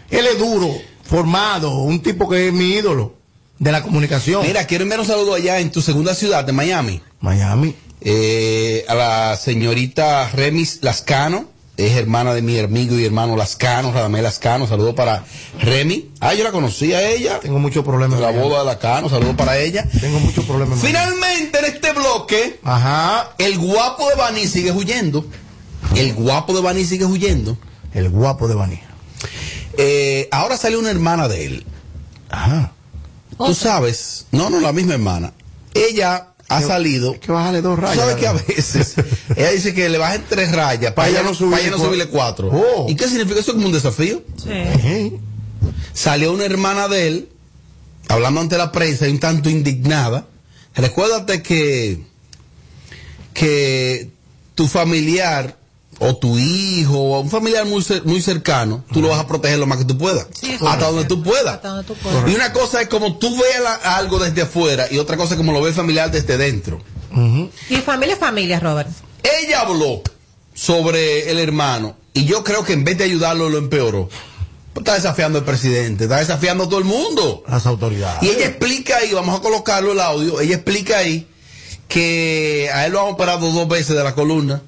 Él 0.10 0.26
es 0.28 0.38
duro, 0.38 0.70
formado, 1.04 1.78
un 1.80 2.02
tipo 2.02 2.28
que 2.30 2.48
es 2.48 2.54
mi 2.54 2.74
ídolo 2.74 3.16
de 3.60 3.72
la 3.72 3.82
comunicación. 3.82 4.46
Mira, 4.46 4.66
quiero 4.68 4.84
enviar 4.84 5.00
un 5.00 5.08
saludo 5.08 5.34
allá 5.34 5.60
en 5.60 5.72
tu 5.72 5.82
segunda 5.82 6.14
ciudad 6.16 6.44
de 6.44 6.52
Miami. 6.52 7.02
Miami. 7.22 7.76
Eh, 8.02 8.86
a 8.88 8.94
la 8.96 9.36
señorita 9.38 10.30
Remis 10.32 10.80
Lascano. 10.82 11.50
Es 11.78 11.96
hermana 11.96 12.34
de 12.34 12.42
mi 12.42 12.58
amigo 12.58 12.98
y 12.98 13.06
hermano 13.06 13.36
Lascano, 13.38 13.92
Radamel 13.92 14.24
Lascano. 14.24 14.66
Saludo 14.66 14.96
para 14.96 15.24
Remy. 15.62 16.10
Ah, 16.20 16.34
yo 16.34 16.44
la 16.44 16.52
conocí 16.52 16.92
a 16.94 17.08
ella. 17.08 17.40
Tengo 17.40 17.60
muchos 17.60 17.86
problemas. 17.86 18.20
La 18.20 18.32
boda 18.32 18.60
de 18.60 18.66
Lascano. 18.66 19.10
Saludo 19.10 19.38
para 19.38 19.60
ella. 19.60 19.88
Tengo 20.02 20.20
muchos 20.20 20.44
problemas. 20.46 20.80
Finalmente, 20.80 21.60
en 21.60 21.66
este 21.66 21.92
bloque, 21.94 22.60
Ajá. 22.64 23.30
el 23.38 23.60
guapo 23.60 24.10
de 24.10 24.16
Bani 24.16 24.48
sigue 24.48 24.72
huyendo. 24.72 25.24
El 25.96 26.16
guapo 26.16 26.56
de 26.56 26.62
Bani 26.64 26.84
sigue 26.84 27.06
huyendo. 27.06 27.58
El 27.94 28.10
guapo 28.10 28.48
de 28.48 28.56
Bani. 28.56 28.80
Eh, 29.78 30.28
ahora 30.32 30.58
sale 30.58 30.78
una 30.78 30.90
hermana 30.90 31.28
de 31.28 31.46
él. 31.46 31.66
Ajá. 32.32 32.72
Tú 33.38 33.54
sabes, 33.54 34.26
no, 34.32 34.50
no, 34.50 34.60
la 34.60 34.72
misma 34.74 34.94
hermana. 34.96 35.32
Ella 35.76 36.30
ha 36.50 36.62
salido. 36.62 37.20
Que 37.20 37.32
bájale 37.32 37.62
dos 37.62 37.78
rayas. 37.78 37.98
¿Sabes 37.98 38.16
que 38.16 38.28
a 38.28 38.34
veces 38.34 38.96
ella 39.36 39.52
dice 39.52 39.74
que 39.74 39.90
le 39.90 39.98
bajen 39.98 40.24
tres 40.30 40.52
rayas 40.52 40.94
para 40.94 41.10
ella 41.10 41.24
no, 41.24 41.34
subirle, 41.34 41.72
no 41.72 41.78
subirle 41.78 42.08
cuatro? 42.08 42.50
Oh. 42.52 42.86
¿Y 42.90 42.96
qué 42.96 43.08
significa 43.08 43.40
eso? 43.40 43.54
como 43.54 43.68
un 43.68 43.74
desafío? 43.74 44.24
Sí. 44.42 45.14
Salió 45.94 46.32
una 46.32 46.46
hermana 46.46 46.88
de 46.88 47.08
él, 47.08 47.30
hablando 48.08 48.42
ante 48.42 48.58
la 48.58 48.72
prensa, 48.72 49.06
un 49.06 49.20
tanto 49.20 49.50
indignada. 49.50 50.28
Recuérdate 50.76 51.42
que, 51.42 52.04
que 53.34 54.10
tu 54.56 54.68
familiar 54.68 55.58
o 56.00 56.16
tu 56.16 56.38
hijo 56.38 56.98
o 56.98 57.20
un 57.22 57.30
familiar 57.30 57.66
muy, 57.66 57.84
muy 58.06 58.22
cercano, 58.22 58.84
tú 58.92 59.02
lo 59.02 59.10
vas 59.10 59.20
a 59.20 59.28
proteger 59.28 59.58
lo 59.60 59.66
más 59.66 59.80
que 59.80 59.86
tú 59.86 59.98
puedas. 59.98 60.28
hasta, 60.66 60.86
donde 60.86 61.06
tú 61.06 61.24
puedas. 61.24 61.60
Y 62.28 62.36
una 62.36 62.54
cosa 62.54 62.82
es 62.82 62.88
como 62.88 63.18
tú 63.18 63.36
veas 63.38 63.80
algo 63.84 64.20
desde 64.20 64.44
afuera 64.44 64.88
y 64.92 64.98
otra 64.98 65.18
cosa 65.18 65.34
es 65.34 65.38
como 65.38 65.52
lo 65.52 65.62
ve 65.62 65.70
el 65.70 65.76
familiar 65.76 66.12
desde 66.12 66.38
dentro. 66.38 66.82
Y 67.70 67.78
familia 67.78 68.14
es 68.14 68.20
familia, 68.20 68.60
Robert. 68.60 68.90
Ella 69.24 69.62
habló 69.62 70.02
sobre 70.54 71.32
el 71.32 71.40
hermano 71.40 71.96
y 72.14 72.26
yo 72.26 72.44
creo 72.44 72.64
que 72.64 72.74
en 72.74 72.84
vez 72.84 72.98
de 72.98 73.06
ayudarlo 73.06 73.50
lo 73.50 73.58
empeoró. 73.58 74.10
Está 74.76 74.94
desafiando 74.94 75.40
al 75.40 75.46
presidente, 75.46 76.04
está 76.04 76.18
desafiando 76.18 76.66
a 76.66 76.70
todo 76.70 76.78
el 76.78 76.86
mundo. 76.86 77.44
Las 77.48 77.66
autoridades. 77.66 78.22
Y 78.22 78.30
ella 78.30 78.46
explica 78.46 78.98
ahí, 78.98 79.12
vamos 79.12 79.40
a 79.40 79.42
colocarlo 79.42 79.94
el 79.94 80.00
audio, 80.00 80.40
ella 80.40 80.54
explica 80.54 81.00
ahí 81.00 81.28
que 81.88 82.70
a 82.72 82.86
él 82.86 82.92
lo 82.92 83.02
han 83.02 83.14
operado 83.14 83.52
dos 83.52 83.68
veces 83.68 83.96
de 83.96 84.04
la 84.04 84.14
columna 84.14 84.62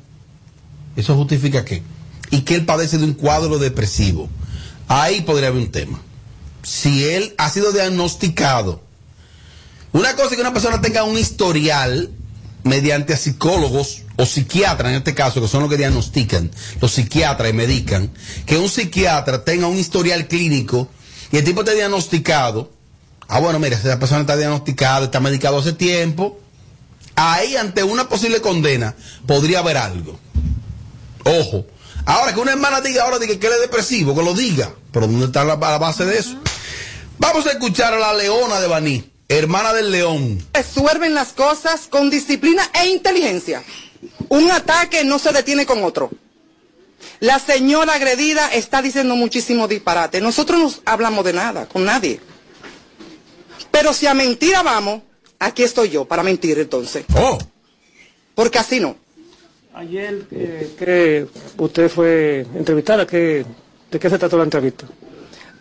¿Eso 1.00 1.16
justifica 1.16 1.64
qué? 1.64 1.82
Y 2.30 2.42
que 2.42 2.56
él 2.56 2.66
padece 2.66 2.98
de 2.98 3.06
un 3.06 3.14
cuadro 3.14 3.58
depresivo. 3.58 4.30
Ahí 4.90 5.22
podría 5.22 5.48
haber 5.48 5.62
un 5.62 5.72
tema. 5.72 6.02
Si 6.62 7.06
él 7.06 7.34
ha 7.38 7.50
sido 7.50 7.72
diagnosticado. 7.72 8.82
Una 9.94 10.14
cosa 10.16 10.30
es 10.30 10.36
que 10.36 10.42
una 10.42 10.54
persona 10.54 10.82
tenga 10.82 11.06
un 11.06 11.18
historial 11.18 12.12
mediante 12.64 13.16
psicólogos 13.16 14.02
o 14.18 14.26
psiquiatras 14.26 14.92
en 14.92 14.98
este 14.98 15.16
caso, 15.16 15.42
que 15.42 15.48
son 15.48 15.62
los 15.62 15.70
que 15.70 15.78
diagnostican, 15.78 16.52
los 16.82 16.92
psiquiatras 16.92 17.50
y 17.50 17.54
medican, 17.54 18.12
que 18.46 18.58
un 18.58 18.70
psiquiatra 18.70 19.46
tenga 19.46 19.68
un 19.68 19.78
historial 19.78 20.28
clínico 20.28 20.90
y 21.32 21.38
el 21.38 21.46
tipo 21.46 21.62
esté 21.62 21.76
diagnosticado. 21.76 22.72
Ah, 23.30 23.40
bueno, 23.40 23.58
mira, 23.60 23.78
esa 23.78 24.00
persona 24.00 24.22
está 24.22 24.36
diagnosticada, 24.36 25.06
está 25.06 25.22
medicado 25.22 25.60
hace 25.60 25.72
tiempo. 25.72 26.40
Ahí, 27.16 27.56
ante 27.56 27.84
una 27.84 28.10
posible 28.10 28.42
condena, 28.42 28.96
podría 29.26 29.60
haber 29.60 29.78
algo. 29.78 30.20
Ojo. 31.24 31.66
Ahora 32.06 32.34
que 32.34 32.40
una 32.40 32.52
hermana 32.52 32.82
diga 32.82 33.04
ahora 33.04 33.20
diga 33.20 33.38
que 33.38 33.48
él 33.48 33.54
es 33.54 33.62
depresivo, 33.62 34.16
que 34.16 34.24
lo 34.24 34.34
diga. 34.34 34.72
Pero 34.92 35.08
¿dónde 35.08 35.28
está 35.28 35.44
la, 35.44 35.56
base 35.56 36.06
de 36.06 36.18
eso? 36.18 36.38
Vamos 37.18 37.46
a 37.46 37.52
escuchar 37.52 37.94
a 37.94 38.00
la 38.00 38.14
leona 38.14 38.60
de 38.60 38.68
Baní, 38.68 39.12
hermana 39.28 39.74
del 39.74 39.92
león. 39.92 40.44
Resuelven 40.54 41.14
las 41.14 41.34
cosas 41.34 41.88
con 41.88 42.10
disciplina 42.10 42.70
e 42.74 42.88
inteligencia. 42.88 43.64
Un 44.30 44.50
ataque 44.50 45.04
no 45.04 45.20
se 45.20 45.32
detiene 45.32 45.66
con 45.66 45.84
otro. 45.84 46.10
La 47.20 47.40
señora 47.40 47.96
agredida 47.96 48.48
está 48.54 48.82
diciendo 48.82 49.16
muchísimo 49.16 49.68
disparate. 49.68 50.22
Nosotros 50.22 50.60
no 50.60 50.72
hablamos 50.86 51.26
de 51.26 51.34
nada, 51.34 51.68
con 51.68 51.86
nadie. 51.86 52.20
Pero 53.72 53.94
si 53.94 54.08
a 54.08 54.14
mentira 54.14 54.64
vamos, 54.64 55.04
aquí 55.38 55.64
estoy 55.64 55.90
yo 55.90 56.06
para 56.06 56.24
mentir 56.24 56.58
entonces. 56.60 57.06
Oh. 57.16 57.38
Porque 58.36 58.58
así 58.58 58.80
no. 58.80 58.96
Ayer 59.80 60.26
eh, 60.32 60.76
que 60.78 61.26
usted 61.58 61.90
fue 61.90 62.46
entrevistada, 62.54 63.06
¿de 63.06 63.46
qué 63.90 64.10
se 64.10 64.20
trató 64.20 64.38
la 64.38 64.44
entrevista? 64.44 64.86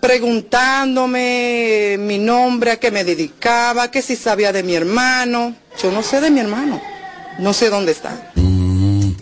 Preguntándome 0.01 1.95
mi 2.01 2.19
nombre, 2.19 2.73
a 2.73 2.81
qué 2.81 2.91
me 2.91 3.05
dedicaba, 3.05 3.93
que 3.93 4.03
si 4.03 4.17
sabía 4.17 4.53
de 4.53 4.65
mi 4.65 4.75
hermano. 4.75 5.55
Yo 5.81 5.93
no 5.93 6.03
sé 6.03 6.21
de 6.21 6.33
mi 6.33 6.41
hermano, 6.41 6.83
no 7.39 7.53
sé 7.53 7.71
dónde 7.71 7.93
está. 7.93 8.33
Mm, 8.35 9.13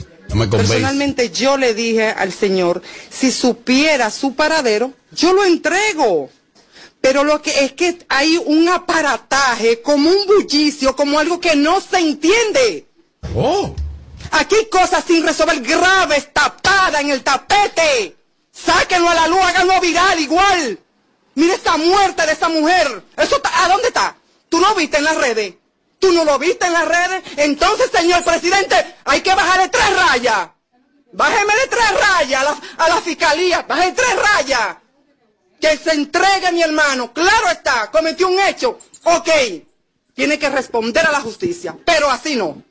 Personalmente 0.50 1.28
yo 1.28 1.58
le 1.58 1.74
dije 1.74 2.08
al 2.08 2.32
Señor, 2.32 2.80
si 3.10 3.30
supiera 3.30 4.10
su 4.10 4.34
paradero, 4.34 4.94
yo 5.12 5.34
lo 5.34 5.44
entrego. 5.44 6.30
Pero 7.02 7.22
lo 7.22 7.42
que 7.42 7.66
es 7.66 7.72
que 7.72 7.98
hay 8.08 8.40
un 8.46 8.66
aparataje, 8.70 9.82
como 9.82 10.08
un 10.08 10.26
bullicio, 10.26 10.96
como 10.96 11.18
algo 11.18 11.38
que 11.38 11.54
no 11.54 11.82
se 11.82 11.98
entiende. 11.98 12.86
Oh. 13.34 13.74
Aquí 14.38 14.68
cosas 14.70 15.02
sin 15.06 15.26
resolver 15.26 15.60
graves, 15.60 16.32
tapadas 16.32 17.00
en 17.00 17.10
el 17.10 17.22
tapete. 17.22 18.16
Sáquenlo 18.52 19.08
a 19.08 19.14
la 19.14 19.28
luz, 19.28 19.40
háganlo 19.40 19.80
viral 19.80 20.20
igual. 20.20 20.78
Mira 21.34 21.54
esta 21.54 21.76
muerte 21.78 22.26
de 22.26 22.32
esa 22.32 22.48
mujer. 22.48 23.02
Eso 23.16 23.40
¿A 23.42 23.68
dónde 23.68 23.88
está? 23.88 24.16
¿Tú 24.48 24.60
no 24.60 24.74
viste 24.74 24.98
en 24.98 25.04
las 25.04 25.16
redes? 25.16 25.54
¿Tú 25.98 26.12
no 26.12 26.24
lo 26.24 26.38
viste 26.38 26.66
en 26.66 26.72
las 26.74 26.86
redes? 26.86 27.22
Entonces, 27.36 27.90
señor 27.90 28.22
presidente, 28.24 28.96
hay 29.04 29.22
que 29.22 29.34
bajarle 29.34 29.68
tres 29.70 29.96
rayas. 29.96 30.50
Bájeme 31.12 31.54
de 31.54 31.66
tres 31.68 32.00
rayas 32.00 32.40
a 32.40 32.44
la, 32.44 32.84
a 32.84 32.88
la 32.90 33.00
fiscalía. 33.00 33.62
Bájeme 33.62 33.92
tres 33.92 34.16
rayas. 34.16 34.76
Que 35.58 35.78
se 35.78 35.92
entregue 35.92 36.52
mi 36.52 36.62
hermano. 36.62 37.10
Claro 37.14 37.48
está, 37.50 37.90
cometió 37.90 38.28
un 38.28 38.38
hecho. 38.40 38.78
Ok. 39.04 39.30
Tiene 40.14 40.38
que 40.38 40.50
responder 40.50 41.06
a 41.06 41.12
la 41.12 41.20
justicia. 41.20 41.74
Pero 41.86 42.10
así 42.10 42.36
no. 42.36 42.62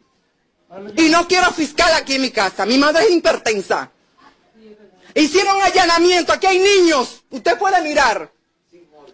Y 0.97 1.09
no 1.09 1.27
quiero 1.27 1.51
fiscal 1.51 1.93
aquí 1.93 2.15
en 2.15 2.21
mi 2.21 2.31
casa. 2.31 2.65
Mi 2.65 2.77
madre 2.77 3.03
es 3.03 3.11
hipertensa. 3.11 3.91
Hicieron 5.13 5.61
allanamiento. 5.61 6.33
Aquí 6.33 6.47
hay 6.47 6.59
niños. 6.59 7.23
Usted 7.29 7.57
puede 7.57 7.81
mirar. 7.81 8.31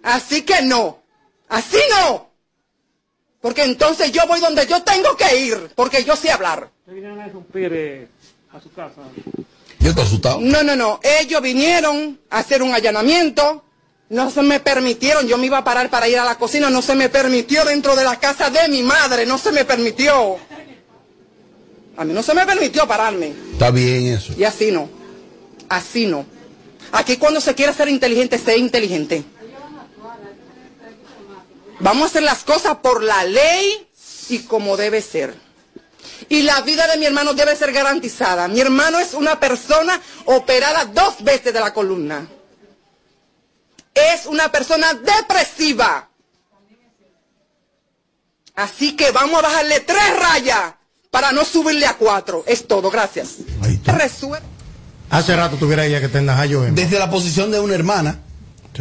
Así 0.03 0.41
que 0.41 0.61
no. 0.63 1.01
Así 1.49 1.77
no. 1.89 2.31
Porque 3.39 3.63
entonces 3.63 4.11
yo 4.11 4.21
voy 4.27 4.39
donde 4.39 4.65
yo 4.65 4.81
tengo 4.83 5.15
que 5.15 5.37
ir. 5.37 5.71
Porque 5.75 6.03
yo 6.03 6.15
sé 6.15 6.31
hablar. 6.31 6.69
Eh, 6.87 8.07
a 8.51 8.59
su 8.59 8.71
casa? 8.73 9.01
Yo 9.79 9.89
estoy 9.89 10.05
asustado. 10.05 10.39
No, 10.41 10.63
no, 10.63 10.75
no. 10.75 10.99
Ellos 11.03 11.41
vinieron 11.41 12.19
a 12.29 12.39
hacer 12.39 12.63
un 12.63 12.73
allanamiento. 12.73 13.63
No 14.09 14.29
se 14.29 14.41
me 14.41 14.59
permitieron. 14.59 15.27
Yo 15.27 15.37
me 15.37 15.47
iba 15.47 15.59
a 15.59 15.63
parar 15.63 15.89
para 15.89 16.07
ir 16.07 16.19
a 16.19 16.25
la 16.25 16.37
cocina. 16.37 16.69
No 16.69 16.81
se 16.81 16.95
me 16.95 17.09
permitió 17.09 17.63
dentro 17.65 17.95
de 17.95 18.03
la 18.03 18.19
casa 18.19 18.49
de 18.49 18.67
mi 18.69 18.83
madre. 18.83 19.25
No 19.25 19.37
se 19.37 19.51
me 19.51 19.65
permitió. 19.65 20.37
A 21.97 22.05
mí 22.05 22.13
no 22.13 22.23
se 22.23 22.33
me 22.33 22.45
permitió 22.45 22.87
pararme. 22.87 23.33
Está 23.51 23.71
bien 23.71 24.07
eso. 24.07 24.33
Y 24.37 24.43
así 24.43 24.71
no. 24.71 24.89
Así 25.69 26.05
no. 26.05 26.25
Aquí 26.91 27.17
cuando 27.17 27.41
se 27.41 27.55
quiere 27.55 27.73
ser 27.73 27.89
inteligente, 27.89 28.37
sé 28.37 28.57
inteligente. 28.57 29.23
Vamos 31.79 32.03
a 32.03 32.05
hacer 32.07 32.23
las 32.23 32.43
cosas 32.43 32.77
por 32.77 33.03
la 33.03 33.23
ley 33.23 33.87
y 34.29 34.39
como 34.39 34.77
debe 34.77 35.01
ser. 35.01 35.35
Y 36.29 36.43
la 36.43 36.61
vida 36.61 36.87
de 36.87 36.97
mi 36.97 37.05
hermano 37.05 37.33
debe 37.33 37.55
ser 37.55 37.71
garantizada. 37.71 38.47
Mi 38.47 38.61
hermano 38.61 38.99
es 38.99 39.13
una 39.13 39.39
persona 39.39 39.99
operada 40.25 40.85
dos 40.85 41.23
veces 41.23 41.53
de 41.53 41.59
la 41.59 41.73
columna. 41.73 42.27
Es 43.93 44.25
una 44.25 44.51
persona 44.51 44.93
depresiva. 44.93 46.09
Así 48.55 48.95
que 48.95 49.11
vamos 49.11 49.39
a 49.39 49.41
bajarle 49.47 49.79
tres 49.81 50.19
rayas 50.19 50.73
para 51.11 51.33
no 51.33 51.43
subirle 51.45 51.85
a 51.85 51.95
cuatro. 51.97 52.43
Es 52.47 52.67
todo, 52.67 52.89
gracias. 52.89 53.35
Hace 55.09 55.35
rato 55.35 55.57
tuviera 55.57 55.85
ella 55.85 55.99
que 55.99 56.17
a 56.17 56.45
yo. 56.45 56.63
Desde 56.63 56.97
la 56.97 57.11
posición 57.11 57.51
de 57.51 57.59
una 57.59 57.75
hermana. 57.75 58.19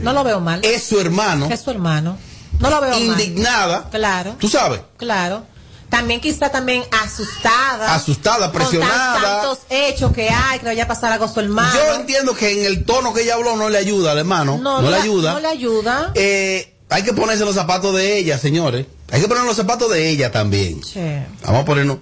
No 0.00 0.12
lo 0.12 0.22
veo 0.22 0.40
mal. 0.40 0.64
Es 0.64 0.84
su 0.84 1.00
hermano. 1.00 1.48
Es 1.50 1.60
su 1.60 1.70
hermano. 1.70 2.16
No 2.60 2.70
lo 2.70 2.80
veo 2.80 2.90
mal. 2.92 3.00
Indignada. 3.02 3.90
Claro. 3.90 4.36
¿Tú 4.38 4.48
sabes? 4.48 4.80
Claro. 4.96 5.44
También 5.88 6.20
quizá 6.20 6.52
también 6.52 6.84
asustada. 7.02 7.96
Asustada, 7.96 8.52
presionada. 8.52 9.14
Con 9.14 9.22
tantos 9.22 9.58
hechos 9.68 10.12
que 10.12 10.28
hay, 10.30 10.60
que 10.60 10.66
vaya 10.66 10.84
a 10.84 10.86
pasar 10.86 11.12
algo 11.12 11.24
a 11.24 11.28
su 11.28 11.40
hermano. 11.40 11.74
Yo 11.74 11.94
entiendo 11.96 12.32
que 12.32 12.60
en 12.60 12.64
el 12.64 12.84
tono 12.84 13.12
que 13.12 13.22
ella 13.22 13.34
habló 13.34 13.56
no 13.56 13.68
le 13.68 13.78
ayuda 13.78 14.12
al 14.12 14.18
hermano. 14.18 14.56
No, 14.58 14.80
le 14.80 14.94
ayuda. 14.94 15.32
No 15.32 15.40
le 15.40 15.48
ayuda. 15.48 16.12
Eh, 16.14 16.76
hay 16.90 17.02
que 17.02 17.12
ponerse 17.12 17.44
los 17.44 17.56
zapatos 17.56 17.92
de 17.96 18.18
ella, 18.18 18.38
señores. 18.38 18.86
Hay 19.10 19.20
que 19.20 19.28
poner 19.28 19.44
los 19.44 19.56
zapatos 19.56 19.90
de 19.90 20.08
ella 20.08 20.30
también. 20.30 20.82
Sí. 20.84 21.00
Vamos 21.44 21.62
a 21.62 21.64
ponernos. 21.64 21.98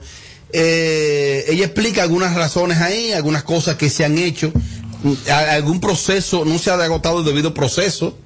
Eh, 0.52 1.44
ella 1.48 1.66
explica 1.66 2.02
algunas 2.02 2.34
razones 2.34 2.78
ahí, 2.78 3.12
algunas 3.12 3.42
cosas 3.42 3.76
que 3.76 3.90
se 3.90 4.04
han 4.04 4.16
hecho, 4.16 4.52
algún 5.30 5.80
proceso, 5.80 6.44
no 6.44 6.58
se 6.58 6.70
ha 6.70 6.74
agotado 6.74 7.20
el 7.20 7.24
debido 7.24 7.52
proceso, 7.52 8.16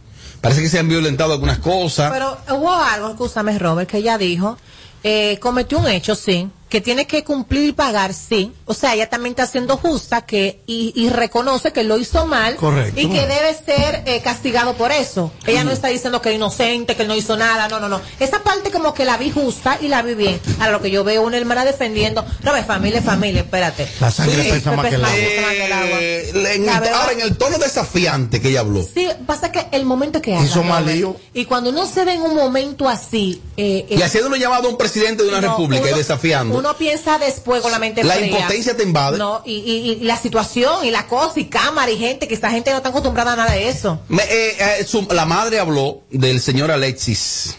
parece 0.41 0.63
que 0.63 0.69
se 0.69 0.79
han 0.79 0.89
violentado 0.89 1.33
algunas 1.33 1.59
cosas. 1.59 2.13
Pero 2.13 2.37
hubo 2.57 2.73
algo, 2.73 3.11
escúchame 3.11 3.59
Robert, 3.59 3.91
que 3.91 3.99
ella 3.99 4.19
dijo, 4.19 4.57
eh, 5.03 5.39
cometió 5.41 5.79
un 5.79 5.89
hecho, 5.89 6.15
sí, 6.15 6.49
que 6.73 6.81
tiene 6.81 7.07
que 7.07 7.23
cumplir 7.23 7.69
y 7.69 7.73
pagar, 7.73 8.15
sí. 8.15 8.51
O 8.65 8.73
sea, 8.73 8.95
ella 8.95 9.11
también 9.11 9.33
está 9.33 9.47
siendo 9.47 9.77
justa 9.77 10.23
que 10.23 10.63
y, 10.67 11.07
reconoce 11.11 11.71
que 11.71 11.85
lo 11.85 11.99
hizo 11.99 12.27
mal 12.27 12.57
y 12.97 13.11
que 13.11 13.27
debe 13.27 13.55
ser 13.55 14.05
eh, 14.07 14.23
castigado 14.25 14.73
por 14.73 14.91
eso. 14.91 15.31
Ella 15.47 15.65
no 15.65 15.71
está 15.71 15.89
diciendo 15.89 16.23
que 16.23 16.31
es 16.31 16.37
inocente, 16.37 16.97
que 16.97 17.05
no 17.05 17.15
hizo 17.15 17.37
nada, 17.37 17.69
no, 17.69 17.79
no, 17.79 17.91
no. 17.91 18.01
Esa 18.19 18.43
parte 18.43 18.71
como 18.71 18.95
que 18.95 19.05
la 19.05 19.19
vi 19.19 19.31
justa 19.31 19.77
y 19.83 19.89
la 19.89 20.01
vi 20.01 20.15
bien. 20.15 20.41
Ahora 20.61 20.73
lo 20.73 20.81
que 20.81 20.91
yo 20.91 21.05
veo 21.05 21.21
una 21.21 21.37
hermana 21.37 21.67
defendiendo, 21.67 22.25
no, 22.43 22.57
es 22.57 22.65
familia, 22.65 23.03
familia, 23.03 23.43
espérate. 23.43 23.87
La 24.01 24.11
sangre 24.11 24.43
pesa 24.43 24.73
más 24.73 24.89
que 24.89 24.95
el 24.95 25.05
agua. 25.05 25.99
Eh, 26.01 26.55
en, 26.55 26.71
ahora 26.71 27.13
en 27.13 27.21
el 27.21 27.37
tono 27.37 27.59
desafiante 27.59 28.41
que 28.41 28.49
ella 28.49 28.61
habló. 28.61 28.83
Sí, 28.83 29.09
pasa 29.27 29.53
que 29.53 29.67
el 29.73 29.85
momento 29.85 30.23
que 30.23 30.33
Hizo 30.43 30.63
mal 30.63 30.87
lío. 30.87 31.17
Y 31.35 31.45
cuando 31.45 31.69
uno 31.69 31.85
se 31.85 32.07
ve 32.07 32.15
en 32.15 32.23
un 32.23 32.35
momento 32.35 32.89
así. 32.89 33.43
Eh, 33.59 33.85
y 33.91 34.01
haciendo 34.01 34.31
un 34.31 34.39
llamado 34.39 34.69
a 34.69 34.71
un 34.71 34.79
presidente 34.79 35.23
de 35.23 35.29
una 35.29 35.43
república 35.43 35.91
y 35.91 35.95
desafiando. 35.95 36.62
Uno 36.62 36.62
piensa 36.77 37.19
después 37.19 37.63
con 37.63 37.71
la 37.71 37.79
mente 37.79 38.03
La 38.05 38.21
impotencia 38.21 38.77
te 38.77 38.83
invade. 38.83 39.19
No, 39.19 39.43
y, 39.45 39.53
y, 39.53 40.05
la 40.05 40.17
situación 40.17 40.85
y 40.85 40.91
la 40.91 41.07
cosa 41.07 41.41
y 41.41 41.47
cámara 41.47 41.91
y 41.91 41.99
gente, 41.99 42.29
que 42.29 42.35
esta 42.35 42.51
gente 42.51 42.71
no 42.71 42.79
está 42.79 42.89
acostumbrada 42.91 43.33
a 43.33 43.37
nada 43.37 43.53
de 43.53 43.69
eso. 43.69 44.01
Eh, 44.11 44.57
eh, 44.59 44.87
la 45.11 45.27
madre 45.27 45.59
habló 45.59 46.03
del 46.11 46.41
señor 46.41 46.71
Alexis, 46.71 47.57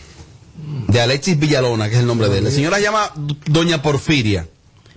de 0.87 1.01
Alexis 1.01 1.37
Villalona, 1.37 1.89
que 1.89 1.95
es 1.95 2.01
el 2.01 2.07
nombre 2.07 2.29
de 2.29 2.39
él. 2.39 2.43
La 2.45 2.51
señora 2.51 2.79
llama 2.79 3.11
Doña 3.45 3.81
Porfiria. 3.81 4.47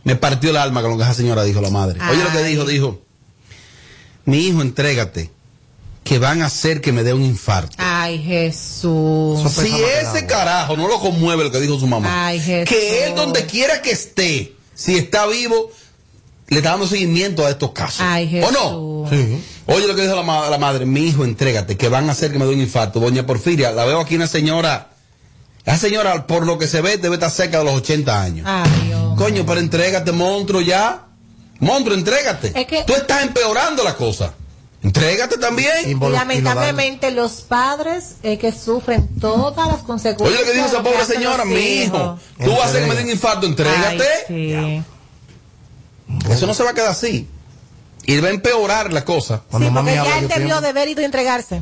Me 0.04 0.14
partió 0.14 0.50
el 0.50 0.56
alma 0.56 0.82
con 0.82 0.92
lo 0.92 0.96
que 0.96 1.02
esa 1.02 1.14
señora 1.14 1.42
dijo, 1.42 1.60
la 1.60 1.70
madre. 1.70 1.98
Oye 2.10 2.22
lo 2.22 2.30
que 2.30 2.44
dijo, 2.44 2.64
dijo, 2.64 3.02
mi 4.24 4.38
hijo, 4.38 4.62
entrégate, 4.62 5.30
que 6.04 6.18
van 6.20 6.42
a 6.42 6.46
hacer 6.46 6.80
que 6.80 6.92
me 6.92 7.02
dé 7.02 7.12
un 7.12 7.22
infarto. 7.22 7.74
Ay, 7.78 7.95
Jesús. 8.18 9.52
Si 9.52 9.72
ese 9.82 10.26
carajo 10.26 10.76
no 10.76 10.88
lo 10.88 10.98
conmueve 11.00 11.44
lo 11.44 11.50
que 11.50 11.60
dijo 11.60 11.78
su 11.78 11.86
mamá, 11.86 12.26
Ay, 12.26 12.40
Jesús. 12.40 12.74
que 12.74 13.06
él 13.06 13.14
donde 13.14 13.46
quiera 13.46 13.82
que 13.82 13.90
esté, 13.90 14.54
si 14.74 14.96
está 14.96 15.26
vivo, 15.26 15.70
le 16.48 16.58
está 16.58 16.70
dando 16.70 16.86
seguimiento 16.86 17.44
a 17.44 17.50
estos 17.50 17.72
casos. 17.72 18.00
Ay, 18.00 18.28
Jesús. 18.28 18.50
¿O 18.56 19.04
no? 19.04 19.10
Sí. 19.10 19.42
Oye 19.66 19.86
lo 19.86 19.94
que 19.96 20.02
dijo 20.02 20.14
la, 20.14 20.50
la, 20.50 20.58
madre, 20.58 20.86
mi 20.86 21.06
hijo, 21.06 21.24
entrégate, 21.24 21.76
que 21.76 21.88
van 21.88 22.08
a 22.08 22.12
hacer 22.12 22.30
que 22.32 22.38
me 22.38 22.44
dé 22.44 22.54
un 22.54 22.60
infarto. 22.60 23.00
Doña 23.00 23.26
Porfiria, 23.26 23.72
la 23.72 23.84
veo 23.84 24.00
aquí 24.00 24.14
una 24.14 24.28
señora, 24.28 24.90
la 25.64 25.76
señora 25.76 26.26
por 26.26 26.46
lo 26.46 26.56
que 26.58 26.68
se 26.68 26.80
ve 26.80 26.98
debe 26.98 27.14
estar 27.16 27.30
cerca 27.30 27.58
de 27.58 27.64
los 27.64 27.74
80 27.74 28.22
años. 28.22 28.46
Ay, 28.48 28.70
Dios. 28.86 29.14
Coño, 29.16 29.44
pero 29.44 29.60
entrégate, 29.60 30.12
monstruo, 30.12 30.60
ya. 30.60 31.06
Monstruo, 31.58 31.96
entrégate. 31.96 32.50
Tú 32.86 32.92
estás 32.94 33.22
empeorando 33.22 33.82
la 33.82 33.96
cosa. 33.96 34.34
Entrégate 34.82 35.38
también. 35.38 35.90
Y 35.90 35.94
lamentablemente 35.94 37.10
los 37.10 37.40
padres 37.42 38.16
es 38.22 38.38
que 38.38 38.52
sufren 38.52 39.08
todas 39.18 39.68
las 39.68 39.82
consecuencias. 39.82 40.30
Oye, 40.30 40.38
lo 40.38 40.44
que 40.44 40.56
dijo 40.56 40.66
esa 40.66 40.82
pobre 40.82 41.04
señora, 41.04 41.44
mi 41.44 41.56
hijo. 41.56 42.18
Tú 42.42 42.50
vas 42.50 42.60
a 42.60 42.64
hacer 42.66 42.84
que 42.84 42.88
me 42.90 42.94
den 42.94 43.10
infarto, 43.10 43.46
entrégate. 43.46 44.84
Eso 46.30 46.46
no 46.46 46.54
se 46.54 46.62
va 46.62 46.70
a 46.70 46.74
quedar 46.74 46.90
así. 46.90 47.28
Y 48.04 48.20
va 48.20 48.28
a 48.28 48.30
empeorar 48.30 48.92
la 48.92 49.04
cosa. 49.04 49.42
Cuando 49.50 49.68
sí, 49.68 49.74
porque 49.74 49.94
ya 49.94 50.18
él 50.18 50.28
debió 50.28 50.60
de 50.60 50.72
ver 50.72 50.88
y 50.88 50.94
de 50.94 51.04
entregarse. 51.04 51.60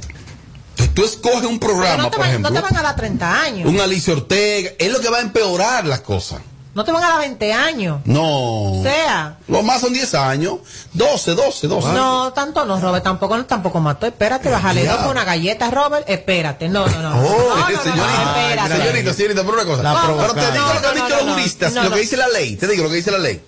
Tú 0.93 1.05
escoges 1.05 1.45
un 1.45 1.59
programa, 1.59 2.11
por 2.11 2.27
ejemplo. 2.27 2.51
No 2.51 2.57
te 2.57 2.63
van 2.63 2.77
a 2.77 2.83
dar 2.83 2.97
30 2.97 3.41
años. 3.41 3.69
Un 3.69 3.81
Alicia 3.81 4.13
Ortega. 4.13 4.73
Es 4.79 4.93
lo 4.93 5.01
que 5.01 5.09
va 5.09 5.19
a 5.19 5.23
empeorar 5.23 5.87
las 5.87 6.01
cosas. 6.01 6.41
No 6.75 6.85
te 6.85 6.91
van 6.91 7.05
a 7.05 7.09
dar 7.09 7.19
20 7.21 7.53
años. 7.53 8.01
No. 8.05 8.81
O 8.81 8.83
sea. 8.83 9.39
Lo 9.47 9.63
más 9.63 9.81
son 9.81 9.93
10 9.93 10.15
años. 10.15 10.59
12, 10.93 11.35
12, 11.35 11.69
12. 11.69 11.89
No, 11.93 12.33
tanto 12.33 12.65
no, 12.65 12.81
Robert. 12.81 13.05
Tampoco, 13.05 13.45
tampoco 13.45 13.81
mató. 13.81 14.07
Espérate, 14.07 14.51
bájale 14.51 14.85
dos 14.85 14.97
con 14.99 15.11
una 15.11 15.25
galleta, 15.25 15.71
Robert. 15.71 16.09
Espérate. 16.09 16.69
No, 16.69 16.87
no, 16.87 17.03
no. 17.03 17.11
Oh, 17.11 17.57
no, 17.57 17.71
no, 17.71 17.83
señorita, 17.83 18.49
espérate. 18.49 18.77
Señorita, 18.77 19.13
señorita, 19.15 19.45
por 19.45 19.55
una 19.55 19.65
cosa. 19.65 19.83
pero 19.83 20.35
te 20.35 20.53
digo 20.53 20.75
lo 20.75 20.81
que 20.81 20.87
han 20.87 20.95
dicho 20.95 21.25
los 21.25 21.35
juristas, 21.35 21.75
lo 21.75 21.91
que 21.93 22.01
dice 22.01 22.17
la 22.17 22.29
ley. 22.29 22.57
Te 22.57 22.67
digo 22.67 22.83
lo 22.83 22.91
que 22.91 22.97
dice 22.97 23.11
la 23.13 23.19
ley. 23.19 23.43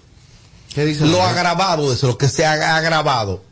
¿Qué 0.72 0.84
dice? 0.84 1.06
Lo 1.06 1.22
agravado 1.22 1.88
de 1.88 1.94
eso, 1.94 2.06
lo 2.06 2.18
que 2.18 2.28
se 2.28 2.44
ha 2.44 2.76
agravado 2.76 3.42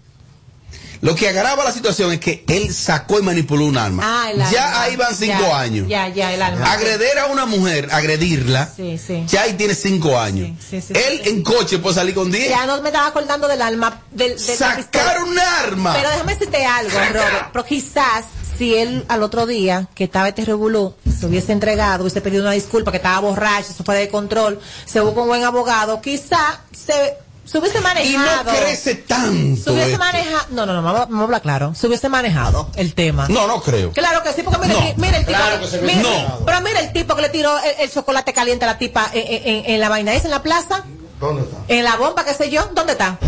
lo 1.01 1.15
que 1.15 1.29
agrava 1.29 1.65
la 1.65 1.73
situación 1.73 2.13
es 2.13 2.21
que 2.21 2.45
él 2.49 2.73
sacó 2.73 3.19
y 3.19 3.23
manipuló 3.23 3.67
un 3.67 3.77
arma. 3.77 4.03
Ah, 4.05 4.33
ya 4.51 4.83
ahí 4.83 4.97
van 4.97 5.15
cinco 5.15 5.55
años. 5.55 5.89
Ya, 5.89 6.09
ya, 6.09 6.33
el 6.33 6.43
arma. 6.43 6.73
Agreder 6.73 7.19
a 7.19 7.27
una 7.27 7.47
mujer, 7.47 7.89
agredirla, 7.93 8.71
sí, 8.75 8.99
sí. 8.99 9.25
ya 9.27 9.43
ahí 9.43 9.55
tiene 9.55 9.75
cinco 9.75 10.19
años. 10.19 10.51
él 10.73 11.23
en 11.25 11.43
coche 11.43 11.79
puede 11.79 11.95
salir 11.95 12.15
con 12.15 12.31
diez. 12.31 12.49
Ya 12.49 12.67
no 12.67 12.81
me 12.83 12.89
estaba 12.89 13.07
acordando 13.09 13.49
del 13.49 13.63
arma. 13.63 14.03
Del, 14.11 14.39
Sacar 14.39 15.23
un 15.23 15.39
arma. 15.39 15.95
Pero 15.95 16.11
déjame 16.11 16.35
decirte 16.35 16.65
algo, 16.65 16.99
Robert. 17.13 17.49
Pero 17.53 17.65
quizás 17.65 18.25
si 18.57 18.75
él 18.75 19.05
al 19.09 19.23
otro 19.23 19.47
día, 19.47 19.89
que 19.95 20.05
estaba 20.05 20.29
este 20.29 20.45
revolú, 20.45 20.95
se 21.19 21.27
hubiese 21.27 21.53
entregado, 21.53 22.05
hubiese 22.05 22.21
pedido 22.21 22.43
una 22.43 22.53
disculpa, 22.53 22.91
que 22.91 22.99
estaba 22.99 23.21
borracho, 23.21 23.73
se 23.73 23.83
fue 23.83 23.97
de 23.97 24.09
control, 24.09 24.61
se 24.85 25.01
buscó 25.01 25.23
un 25.23 25.29
buen 25.29 25.45
abogado, 25.45 26.01
quizás 26.01 26.59
se 26.73 27.17
se 27.45 27.59
hubiese 27.59 27.81
manejado. 27.81 28.43
Y 28.43 28.45
no 28.45 28.53
crece 28.53 28.95
tanto. 28.95 29.63
Se 29.63 29.71
hubiese 29.71 29.99
manejado. 29.99 30.47
No, 30.51 30.67
no, 30.67 30.75
no, 30.75 30.83
vamos, 30.83 31.21
a 31.21 31.23
hablar 31.23 31.43
claro. 31.43 31.75
Se 31.75 31.87
hubiese 31.87 32.09
manejado 32.09 32.71
el 32.77 32.95
tema. 32.95 33.27
No, 33.29 33.47
no 33.47 33.61
creo. 33.61 33.93
Claro 33.93 34.23
que 34.23 34.33
sí, 34.33 34.43
porque 34.43 34.67
mira, 34.67 34.81
mira 34.97 35.19
el 35.19 35.27
tipo. 35.27 35.39
Claro 35.39 35.61
que 35.61 35.67
se 35.67 35.81
mira, 35.83 36.03
no. 36.03 36.45
Pero 36.45 36.61
mira 36.63 36.81
el 36.81 36.93
tipo 36.93 37.15
que 37.15 37.23
le 37.23 37.29
tiró 37.29 37.55
el, 37.79 37.91
chocolate 37.91 38.33
caliente 38.33 38.65
a 38.65 38.69
la 38.69 38.79
tipa 38.79 39.11
en, 39.13 39.71
en, 39.71 39.81
la 39.81 39.89
vaina. 39.89 40.15
¿Es 40.15 40.25
en 40.25 40.31
la 40.31 40.43
plaza? 40.43 40.85
¿Dónde 41.21 41.43
está? 41.43 41.57
En 41.69 41.85
la 41.85 41.97
bomba, 41.97 42.25
qué 42.25 42.35
sé 42.35 42.51
yo. 42.51 42.69
¿Dónde 42.73 42.93
está? 42.93 43.19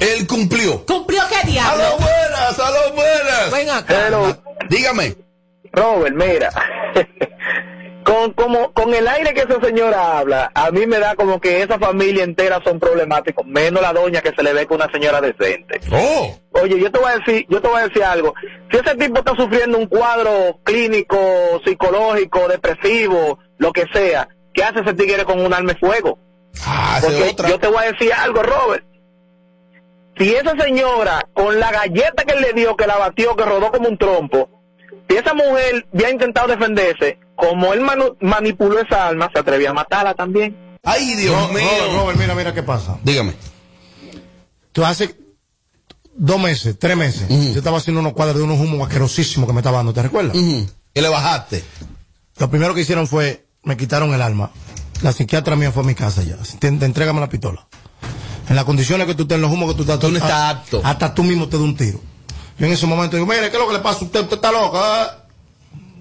Él 0.00 0.26
cumplió. 0.26 0.84
¿Cumplió 0.86 1.22
qué 1.28 1.50
diablo? 1.50 1.84
A 1.84 1.90
lo 1.90 1.96
buenas, 1.98 2.58
a 2.58 2.70
lo 2.70 2.92
buenas. 2.94 3.50
Venga 3.50 3.76
acá. 3.78 4.38
Dígame. 4.68 5.16
Robert, 5.72 6.14
mira. 6.14 6.50
Con, 8.04 8.32
como, 8.32 8.72
con 8.72 8.92
el 8.94 9.06
aire 9.06 9.34
que 9.34 9.40
esa 9.40 9.60
señora 9.60 10.18
habla, 10.18 10.50
a 10.54 10.70
mí 10.70 10.86
me 10.86 10.98
da 10.98 11.14
como 11.14 11.40
que 11.40 11.62
esa 11.62 11.78
familia 11.78 12.24
entera 12.24 12.60
son 12.64 12.78
problemáticos, 12.78 13.46
menos 13.46 13.82
la 13.82 13.92
doña 13.92 14.20
que 14.20 14.32
se 14.34 14.42
le 14.42 14.52
ve 14.52 14.66
con 14.66 14.76
una 14.76 14.90
señora 14.90 15.20
decente. 15.20 15.80
Oh. 15.90 16.36
Oye, 16.52 16.78
yo 16.78 16.90
te 16.90 16.98
voy 16.98 17.12
a 17.12 17.18
decir, 17.18 17.46
yo 17.48 17.60
te 17.60 17.68
voy 17.68 17.80
a 17.80 17.88
decir 17.88 18.04
algo. 18.04 18.34
Si 18.70 18.76
ese 18.78 18.94
tipo 18.96 19.18
está 19.18 19.34
sufriendo 19.36 19.78
un 19.78 19.86
cuadro 19.86 20.58
clínico, 20.64 21.16
psicológico, 21.64 22.48
depresivo, 22.48 23.38
lo 23.58 23.72
que 23.72 23.86
sea, 23.92 24.28
¿qué 24.52 24.64
hace 24.64 24.80
ese 24.80 24.94
tigre 24.94 25.24
con 25.24 25.40
un 25.40 25.52
arma 25.52 25.72
de 25.72 25.78
fuego? 25.78 26.18
Ah, 26.64 26.98
Porque 27.02 27.34
yo 27.48 27.58
te 27.58 27.68
voy 27.68 27.84
a 27.84 27.92
decir 27.92 28.12
algo, 28.12 28.42
Robert. 28.42 28.84
Si 30.18 30.34
esa 30.34 30.54
señora, 30.62 31.22
con 31.32 31.58
la 31.58 31.72
galleta 31.72 32.24
que 32.24 32.34
él 32.34 32.42
le 32.42 32.52
dio, 32.52 32.76
que 32.76 32.86
la 32.86 32.98
batió, 32.98 33.34
que 33.34 33.44
rodó 33.44 33.72
como 33.72 33.88
un 33.88 33.96
trompo, 33.96 34.61
si 35.12 35.18
esa 35.18 35.34
mujer 35.34 35.86
había 35.92 36.10
intentado 36.10 36.48
defenderse, 36.48 37.18
como 37.36 37.72
él 37.72 37.82
manipuló 38.20 38.80
esa 38.80 39.08
alma, 39.08 39.30
se 39.32 39.40
atrevía 39.40 39.70
a 39.70 39.74
matarla 39.74 40.14
también. 40.14 40.78
Ay, 40.82 41.14
Dios 41.14 41.52
mío. 41.52 41.68
Robert, 41.92 42.18
mira, 42.18 42.34
mira 42.34 42.54
qué 42.54 42.62
pasa. 42.62 42.98
Dígame. 43.04 43.34
Tú 44.72 44.84
hace 44.84 45.14
dos 46.14 46.40
meses, 46.40 46.78
tres 46.78 46.96
meses, 46.96 47.28
yo 47.28 47.58
estaba 47.58 47.78
haciendo 47.78 48.00
unos 48.00 48.12
cuadros 48.14 48.38
de 48.38 48.42
unos 48.42 48.58
humos 48.58 48.86
asquerosísimos 48.86 49.46
que 49.46 49.52
me 49.52 49.60
estaba 49.60 49.78
dando, 49.78 49.92
¿te 49.92 50.02
recuerdas? 50.02 50.34
Y 50.34 50.66
le 50.94 51.08
bajaste. 51.08 51.62
Lo 52.38 52.50
primero 52.50 52.74
que 52.74 52.80
hicieron 52.80 53.06
fue, 53.06 53.46
me 53.62 53.76
quitaron 53.76 54.12
el 54.14 54.22
alma. 54.22 54.50
La 55.02 55.12
psiquiatra 55.12 55.56
mía 55.56 55.72
fue 55.72 55.82
a 55.82 55.86
mi 55.86 55.94
casa 55.94 56.22
ya. 56.22 56.36
Te, 56.58 56.68
entrégame 56.68 57.20
la 57.20 57.28
pistola. 57.28 57.66
En 58.48 58.56
las 58.56 58.64
condiciones 58.64 59.06
que 59.06 59.14
tú 59.14 59.22
estás, 59.22 59.36
en 59.36 59.42
los 59.42 59.50
humos 59.50 59.70
que 59.70 59.76
tú 59.76 59.82
estás. 59.82 59.98
Tú 59.98 60.10
no 60.10 60.16
estás 60.16 60.56
apto. 60.56 60.80
Hasta 60.84 61.14
tú 61.14 61.22
mismo 61.22 61.48
te 61.48 61.56
da 61.56 61.62
un 61.62 61.76
tiro. 61.76 62.00
Yo 62.58 62.66
en 62.66 62.72
ese 62.72 62.86
momento 62.86 63.16
digo, 63.16 63.26
mire, 63.26 63.50
¿qué 63.50 63.56
es 63.56 63.58
lo 63.58 63.66
que 63.66 63.74
le 63.74 63.80
pasa 63.80 64.04
usted? 64.04 64.20
Usted 64.22 64.36
está 64.36 64.52
loca. 64.52 65.24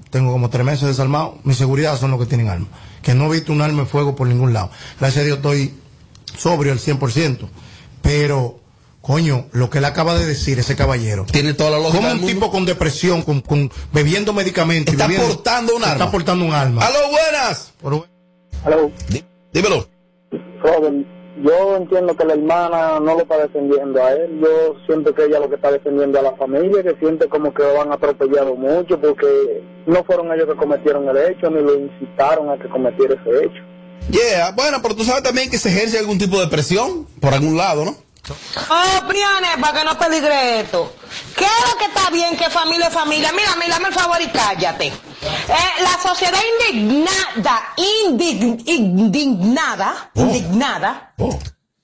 Tengo 0.09 0.31
como 0.31 0.49
tres 0.49 0.65
meses 0.65 0.87
desarmado. 0.87 1.37
Mi 1.43 1.53
seguridad 1.53 1.97
son 1.97 2.11
los 2.11 2.19
que 2.19 2.25
tienen 2.25 2.49
arma. 2.49 2.67
Que 3.01 3.13
no 3.15 3.25
he 3.25 3.37
visto 3.37 3.51
un 3.51 3.61
arma 3.61 3.83
de 3.83 3.87
fuego 3.87 4.15
por 4.15 4.27
ningún 4.27 4.53
lado. 4.53 4.69
Gracias 4.99 5.23
a 5.23 5.25
Dios 5.25 5.37
estoy 5.37 5.73
sobrio 6.37 6.71
al 6.73 6.79
100%. 6.79 7.47
Pero, 8.01 8.59
coño, 9.01 9.45
lo 9.53 9.69
que 9.69 9.77
él 9.77 9.85
acaba 9.85 10.15
de 10.15 10.25
decir, 10.25 10.59
ese 10.59 10.75
caballero. 10.75 11.25
Tiene 11.31 11.53
toda 11.53 11.71
la 11.71 11.79
lógica. 11.79 12.09
Como 12.09 12.21
un 12.21 12.27
tipo 12.27 12.51
con 12.51 12.65
depresión, 12.65 13.21
con, 13.21 13.41
con 13.41 13.71
bebiendo 13.93 14.33
medicamentos. 14.33 14.93
Está 14.93 15.07
portando 15.07 15.75
un 15.75 15.83
arma. 15.83 15.93
Está 15.93 16.11
portando 16.11 16.45
un 16.45 16.53
arma. 16.53 16.85
¡Aló, 16.85 16.99
buenas! 17.09 17.73
Aló. 18.63 18.91
dímelo 19.53 19.87
yo 21.43 21.77
entiendo 21.77 22.15
que 22.15 22.25
la 22.25 22.33
hermana 22.33 22.99
no 22.99 23.15
lo 23.15 23.21
está 23.21 23.37
defendiendo 23.37 24.03
a 24.03 24.11
él, 24.13 24.39
yo 24.41 24.75
siento 24.85 25.13
que 25.15 25.25
ella 25.25 25.39
lo 25.39 25.49
que 25.49 25.55
está 25.55 25.71
defendiendo 25.71 26.19
a 26.19 26.23
la 26.23 26.35
familia, 26.35 26.83
que 26.83 26.95
siente 26.99 27.27
como 27.27 27.53
que 27.53 27.63
lo 27.63 27.81
han 27.81 27.91
atropellado 27.91 28.55
mucho 28.55 28.99
porque 28.99 29.63
no 29.85 30.03
fueron 30.03 30.31
ellos 30.33 30.47
que 30.47 30.55
cometieron 30.55 31.07
el 31.07 31.17
hecho 31.17 31.49
ni 31.49 31.61
lo 31.61 31.75
incitaron 31.75 32.49
a 32.49 32.57
que 32.57 32.69
cometiera 32.69 33.15
ese 33.15 33.45
hecho. 33.45 33.63
Yeah, 34.09 34.51
bueno, 34.51 34.79
pero 34.81 34.95
tú 34.95 35.03
sabes 35.03 35.23
también 35.23 35.49
que 35.49 35.57
se 35.57 35.69
ejerce 35.69 35.99
algún 35.99 36.17
tipo 36.17 36.39
de 36.39 36.47
presión 36.47 37.05
por 37.19 37.33
algún 37.33 37.55
lado, 37.55 37.85
¿no? 37.85 37.95
Oh, 38.29 39.07
Priane, 39.07 39.57
para 39.59 39.79
que 39.79 39.85
no 39.85 39.97
peligre 39.97 40.61
esto. 40.61 40.93
¿Qué 41.35 41.45
es 41.45 41.69
lo 41.69 41.77
que 41.77 41.85
está 41.85 42.09
bien? 42.11 42.37
Que 42.37 42.49
familia 42.49 42.87
es 42.87 42.93
familia. 42.93 43.31
Mira, 43.33 43.55
mira, 43.55 43.69
dame 43.75 43.89
el 43.89 43.93
favor 43.93 44.21
y 44.21 44.27
cállate. 44.27 44.87
Eh, 44.87 44.93
la 45.81 45.97
sociedad 46.01 46.39
indignada, 46.69 47.73
indignada, 48.67 50.11
oh. 50.15 50.21
indignada. 50.21 51.13
Oh. 51.17 51.37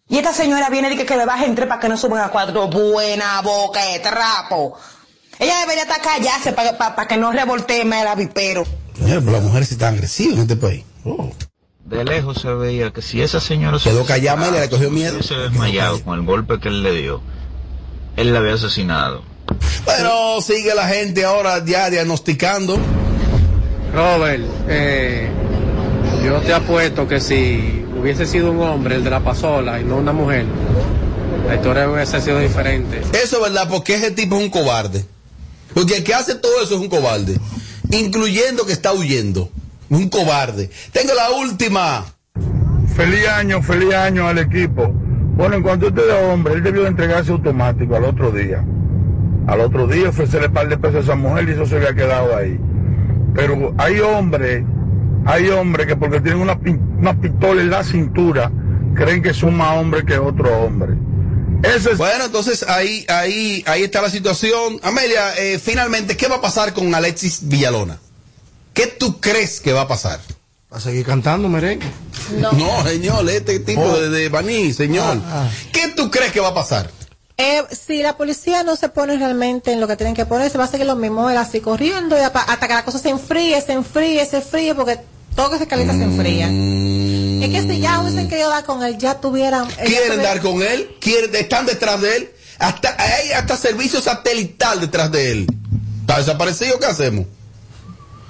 Y 0.10 0.18
esta 0.18 0.32
señora 0.32 0.70
viene 0.70 0.88
y 0.88 0.92
dice 0.92 1.06
que 1.06 1.18
le 1.18 1.26
baje 1.26 1.46
entre 1.46 1.66
para 1.66 1.82
que 1.82 1.90
no 1.90 1.98
suban 1.98 2.22
a 2.22 2.30
cuatro. 2.30 2.68
Buena 2.68 3.42
boca 3.42 3.84
de 3.84 4.00
trapo. 4.00 4.78
Ella 5.40 5.60
debería 5.62 5.84
estar 5.84 6.02
callarse 6.02 6.54
para 6.54 7.08
que 7.08 7.18
no 7.18 7.32
revoltee 7.32 7.82
el 7.82 7.94
avipero. 7.94 8.64
pero 9.00 9.32
las 9.32 9.44
mujeres 9.44 9.72
están 9.72 9.96
agresivas 9.96 10.36
en 10.36 10.42
este 10.42 10.56
país. 10.56 10.84
Oh 11.04 11.32
de 11.88 12.04
lejos 12.04 12.38
se 12.42 12.54
veía 12.54 12.92
que 12.92 13.02
si 13.02 13.22
esa 13.22 13.40
señora 13.40 13.80
se 13.80 13.90
quedó 13.90 14.06
callada 14.06 14.50
y 14.50 14.52
le 14.60 14.70
cogió 14.70 14.92
miedo 14.92 15.24
se 15.24 15.36
desmayado 15.36 16.04
con 16.04 16.20
el 16.20 16.26
golpe 16.26 16.60
que 16.60 16.68
él 16.68 16.84
le 16.84 16.94
dio 16.94 17.22
él 18.16 18.34
la 18.34 18.40
había 18.40 18.56
asesinado 18.56 19.24
pero 19.86 20.42
sigue 20.42 20.76
la 20.76 20.88
gente 20.88 21.24
ahora 21.24 21.64
ya 21.64 21.90
diagnosticando 21.90 22.78
Robert 23.94 24.44
eh, 24.68 25.30
yo 26.24 26.40
te 26.42 26.54
apuesto 26.54 27.08
que 27.08 27.22
si 27.22 27.86
hubiese 28.00 28.26
sido 28.26 28.52
un 28.52 28.62
hombre 28.62 28.96
el 28.96 29.04
de 29.04 29.10
la 29.10 29.22
pasola 29.22 29.80
y 29.80 29.86
no 29.86 29.96
una 29.98 30.12
mujer 30.12 30.46
la 31.48 31.56
historia 31.56 31.90
hubiese 31.90 32.20
sido 32.22 32.40
diferente. 32.40 33.02
Eso 33.14 33.38
es 33.38 33.42
verdad, 33.42 33.70
porque 33.70 33.96
ese 33.96 34.12
tipo 34.12 34.36
es 34.36 34.44
un 34.44 34.50
cobarde. 34.50 35.06
Porque 35.74 35.98
el 35.98 36.04
que 36.04 36.14
hace 36.14 36.36
todo 36.36 36.62
eso 36.62 36.76
es 36.76 36.82
un 36.82 36.90
cobarde. 36.90 37.40
Incluyendo 37.90 38.66
que 38.66 38.74
está 38.74 38.92
huyendo. 38.92 39.50
Un 39.90 40.10
cobarde. 40.10 40.70
Tengo 40.92 41.14
la 41.14 41.32
última. 41.32 42.06
Feliz 42.96 43.28
año, 43.28 43.62
feliz 43.62 43.94
año 43.94 44.28
al 44.28 44.40
equipo. 44.40 44.88
Bueno, 44.90 45.56
en 45.56 45.64
cuanto 45.64 45.86
a 45.86 45.90
usted 45.90 46.08
es 46.10 46.24
hombre, 46.34 46.56
él 46.56 46.64
debió 46.64 46.82
de 46.84 46.90
entregarse 46.90 47.32
automático 47.32 47.96
al 47.96 48.06
otro 48.06 48.32
día. 48.32 48.64
Al 49.48 49.62
otro 49.62 49.88
día 49.88 50.10
ofrecerle 50.10 50.50
par 50.50 50.68
de 50.68 50.78
pesos 50.78 50.96
a 50.96 51.00
esa 51.00 51.16
mujer 51.16 51.48
y 51.48 51.52
eso 51.52 51.66
se 51.66 51.76
había 51.78 51.94
quedado 51.94 52.36
ahí. 52.36 52.60
Pero 53.36 53.74
hay 53.78 54.00
hombres, 54.00 54.64
hay 55.26 55.48
hombres 55.50 55.86
que 55.88 55.96
porque 55.96 56.20
tienen 56.22 56.42
una, 56.42 56.60
pi- 56.60 56.80
una 57.00 57.14
pistola 57.20 57.62
en 57.62 57.70
la 57.70 57.84
cintura, 57.84 58.52
creen 58.96 59.22
que 59.22 59.34
son 59.34 59.56
más 59.56 59.78
hombres 59.78 60.04
que 60.06 60.18
otro 60.18 60.50
hombre. 60.64 60.94
Eso 61.64 61.92
es... 61.92 61.98
Bueno, 61.98 62.26
entonces 62.26 62.64
ahí, 62.68 63.06
ahí, 63.08 63.64
ahí 63.68 63.84
está 63.84 64.02
la 64.02 64.10
situación. 64.10 64.80
Amelia, 64.84 65.36
eh, 65.38 65.60
finalmente, 65.64 66.18
¿qué 66.18 66.28
va 66.28 66.38
a 66.38 66.42
pasar 66.42 66.74
con 66.74 66.94
Alexis 66.94 67.48
Villalona? 67.48 68.00
¿Qué 68.78 68.88
tú 68.88 69.20
crees 69.20 69.60
que 69.60 69.74
va 69.74 69.82
a 69.82 69.88
pasar? 69.88 70.20
¿Va 70.72 70.78
a 70.78 70.80
seguir 70.80 71.06
cantando 71.06 71.50
merengue? 71.50 71.86
No. 72.40 72.52
señor, 72.84 73.30
este 73.30 73.60
tipo 73.60 73.82
Oh. 73.82 73.98
de, 74.00 74.10
de 74.10 74.30
Baní, 74.30 74.72
señor. 74.74 75.18
Ah, 75.26 75.50
¿Qué 75.74 75.90
tú 75.96 76.10
crees 76.12 76.32
que 76.32 76.40
va 76.40 76.50
a 76.50 76.54
pasar? 76.54 76.90
Eh, 77.38 77.64
si 77.72 78.02
la 78.02 78.18
policía 78.18 78.64
no 78.64 78.76
se 78.76 78.90
pone 78.90 79.16
realmente 79.18 79.72
en 79.72 79.80
lo 79.80 79.88
que 79.88 79.96
tienen 79.96 80.16
que 80.16 80.26
ponerse, 80.26 80.58
va 80.58 80.64
a 80.66 80.68
seguir 80.68 80.88
lo 80.88 80.96
mismo, 80.96 81.30
él 81.30 81.38
así 81.38 81.60
corriendo 81.62 82.18
y 82.18 82.22
hasta 82.22 82.68
que 82.68 82.74
la 82.74 82.84
cosa 82.86 82.98
se 83.00 83.10
enfríe, 83.10 83.62
se 83.62 83.74
enfríe, 83.74 84.26
se 84.26 84.38
enfríe, 84.38 84.74
porque 84.76 85.00
todo 85.36 85.52
que 85.52 85.58
se 85.60 85.68
calienta 85.68 85.94
se 85.94 86.04
enfría. 86.04 86.48
Es 86.48 87.50
que 87.52 87.62
si 87.74 87.80
ya 87.80 88.00
hubiesen 88.02 88.28
querido 88.28 88.50
dar 88.50 88.64
con 88.66 88.84
él, 88.84 88.98
ya 88.98 89.20
tuvieran... 89.22 89.68
eh, 89.70 89.74
ya 89.78 89.84
¿Quieren 89.86 90.12
tuvieran- 90.14 90.24
dar 90.24 90.42
con 90.42 90.62
él? 90.64 90.96
¿Quieren, 91.00 91.36
están 91.36 91.66
detrás 91.68 92.02
de 92.02 92.16
él? 92.18 92.32
Hasta, 92.60 92.96
hay 92.98 93.32
hasta 93.34 93.56
servicio 93.56 94.02
satelital 94.02 94.82
detrás 94.82 95.12
de 95.12 95.32
él. 95.32 95.48
¿Está 96.02 96.18
desaparecido? 96.18 96.80
¿Qué 96.80 96.88
hacemos? 96.88 97.28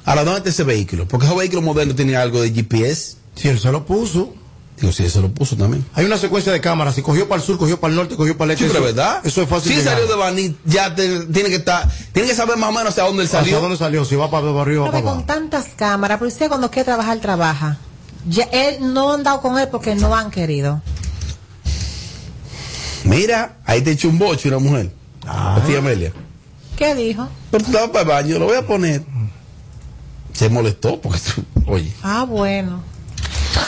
Ahora, 0.07 0.23
¿dónde 0.23 0.37
está 0.39 0.49
ese 0.49 0.63
vehículo? 0.63 1.07
Porque 1.07 1.25
esos 1.25 1.37
vehículos 1.37 1.63
modernos 1.65 1.95
tienen 1.97 2.15
algo 2.15 2.41
de 2.41 2.51
GPS. 2.51 3.17
Si 3.35 3.49
él 3.49 3.59
se 3.59 3.71
lo 3.71 3.85
puso. 3.85 4.33
Digo, 4.79 4.93
si 4.93 5.03
él 5.03 5.11
se 5.11 5.19
lo 5.19 5.29
puso 5.29 5.57
también. 5.57 5.85
Hay 5.95 6.05
una 6.05 6.17
secuencia 6.17 6.51
de 6.53 6.61
cámaras. 6.61 6.95
Si 6.95 7.01
cogió 7.01 7.27
para 7.27 7.41
el 7.41 7.45
sur, 7.45 7.57
cogió 7.57 7.79
para 7.79 7.91
el 7.91 7.97
norte, 7.97 8.15
cogió 8.15 8.37
para 8.37 8.53
el 8.53 8.57
Sí, 8.57 8.63
este. 8.65 8.75
pero 8.77 8.87
eso- 8.87 8.95
¿verdad? 8.95 9.21
Eso 9.25 9.41
es 9.41 9.49
fácil. 9.49 9.71
Si 9.73 9.77
llegar. 9.79 9.95
salió 9.95 10.07
de 10.07 10.15
Baní, 10.15 10.55
ya 10.65 10.95
te- 10.95 11.25
tiene 11.25 11.49
que 11.49 11.55
estar, 11.55 11.91
tiene 12.13 12.29
que 12.29 12.35
saber 12.35 12.57
más 12.57 12.69
o 12.69 12.71
menos 12.71 12.89
hacia 12.89 13.03
dónde 13.03 13.23
él 13.23 13.27
¿Hacia 13.27 13.39
salió. 13.41 13.59
dónde 13.59 13.75
salió? 13.77 14.05
Si 14.05 14.15
va 14.15 14.31
para 14.31 14.47
arriba 14.61 14.83
o 14.83 14.85
Pero 14.85 14.91
para 14.91 15.01
con 15.03 15.11
abajo. 15.13 15.25
tantas 15.27 15.65
cámaras, 15.75 16.15
la 16.15 16.19
policía 16.19 16.47
cuando 16.47 16.71
quiere 16.71 16.85
trabajar, 16.85 17.19
trabaja. 17.19 17.77
Ya, 18.29 18.43
él 18.45 18.93
no 18.93 19.13
han 19.13 19.23
dado 19.23 19.41
con 19.41 19.57
él 19.59 19.67
porque 19.69 19.95
no 19.95 20.15
han 20.15 20.31
querido. 20.31 20.81
Mira, 23.03 23.57
ahí 23.65 23.81
te 23.81 23.91
echó 23.91 24.09
un 24.09 24.19
boche 24.19 24.47
una 24.49 24.59
mujer. 24.59 24.91
Ah. 25.25 25.55
La 25.59 25.65
tía 25.65 25.79
Amelia. 25.79 26.13
¿Qué 26.77 26.93
dijo? 26.95 27.27
Pero 27.51 27.63
tú 27.63 27.71
estabas 27.71 27.89
para 27.89 28.01
el 28.01 28.07
baño, 28.07 28.39
lo 28.39 28.45
voy 28.45 28.57
a 28.57 28.65
poner. 28.65 29.03
Se 30.37 30.49
molestó 30.49 31.01
porque, 31.01 31.19
tú- 31.19 31.43
oye. 31.71 31.91
Ah, 32.03 32.23
bueno. 32.27 32.83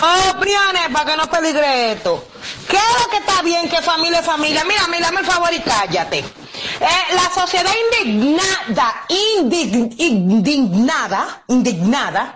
Oh, 0.04 0.40
Brianne, 0.40 0.94
para 0.94 1.06
que 1.12 1.18
no 1.18 1.30
peligre 1.32 1.94
esto. 1.94 2.28
¿Qué 2.70 2.76
es 2.78 3.04
lo 3.04 3.10
que 3.10 3.18
está 3.18 3.42
bien? 3.42 3.68
Que 3.70 3.82
familia 3.82 4.20
es 4.20 4.26
familia. 4.26 4.64
Mira, 4.66 4.88
mira, 4.88 5.08
dame 5.08 5.22
el 5.22 5.26
favor 5.26 5.50
y 5.52 5.60
cállate. 5.62 6.20
Eh, 6.20 7.16
la 7.16 7.30
sociedad 7.34 7.72
indignada, 8.04 8.94
indig- 9.10 9.96
indignada, 9.98 11.44
indignada. 11.48 12.36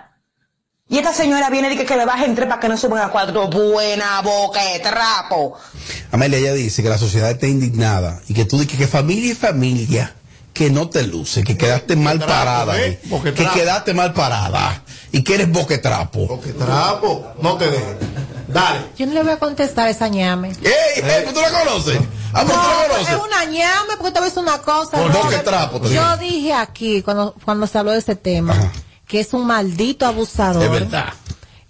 Y 0.90 0.98
esta 0.98 1.14
señora 1.14 1.50
viene 1.50 1.68
y 1.68 1.72
dice 1.72 1.86
que 1.86 1.96
le 1.96 2.06
baje 2.06 2.26
entre 2.26 2.46
para 2.48 2.60
que 2.60 2.70
no 2.70 2.78
suban 2.78 3.02
a 3.04 3.10
cuatro. 3.10 3.48
Buena 3.50 4.22
boca 4.22 4.64
de 4.64 4.80
trapo. 4.80 5.56
Amelia 6.12 6.40
ya 6.40 6.54
dice 6.54 6.82
que 6.84 6.90
la 6.90 6.98
sociedad 6.98 7.32
está 7.32 7.48
indignada 7.48 8.20
y 8.28 8.34
que 8.34 8.46
tú 8.46 8.58
dices 8.60 8.78
que 8.78 8.88
familia 8.88 9.32
y 9.32 9.36
familia, 9.36 10.14
que 10.54 10.70
no 10.70 10.90
te 10.90 11.04
luce, 11.04 11.44
que 11.44 11.58
quedaste 11.58 11.96
mal 11.96 12.20
Boquetrapo, 12.20 12.40
parada, 12.46 12.82
¿eh? 12.82 13.00
que 13.02 13.10
Boquetrapo. 13.10 13.54
quedaste 13.54 13.94
mal 13.94 14.14
parada 14.14 14.84
y 15.12 15.24
que 15.24 15.36
eres 15.36 15.52
boquetrapo. 15.52 16.28
Porque 16.28 16.54
trapo, 16.54 17.34
no 17.42 17.58
te 17.58 17.70
dejes. 17.72 17.96
Dale. 18.48 18.82
Yo 18.98 19.08
no 19.08 19.14
le 19.14 19.24
voy 19.24 19.32
a 19.32 19.40
contestar 19.40 19.88
a 19.88 19.90
esa 19.90 20.08
ñame. 20.10 20.50
¡Ey, 20.50 21.02
ey! 21.04 21.26
¿Tú 21.34 21.40
la 21.42 21.50
conoces? 21.64 22.00
Ah, 22.34 22.42
tú 22.44 22.50
la 22.50 22.56
No, 22.56 22.94
conoces. 22.94 23.14
es 23.16 23.20
una 23.24 23.46
ñame, 23.46 23.94
porque 23.98 24.12
te 24.12 24.20
ves 24.22 24.38
una 24.38 24.60
cosa. 24.60 24.92
Por 24.92 25.08
Robert. 25.08 25.24
boquetrapo, 25.24 25.82
te 25.82 25.94
Yo 25.94 26.18
dije 26.18 26.54
aquí, 26.54 27.02
cuando, 27.02 27.34
cuando 27.44 27.66
se 27.66 27.78
habló 27.80 27.92
de 27.94 28.00
ese 28.00 28.16
tema, 28.16 28.56
que 29.08 29.22
es 29.22 29.34
un 29.34 29.48
maldito 29.48 30.06
abusador. 30.06 30.64
Es 30.64 30.70
verdad. 30.72 31.14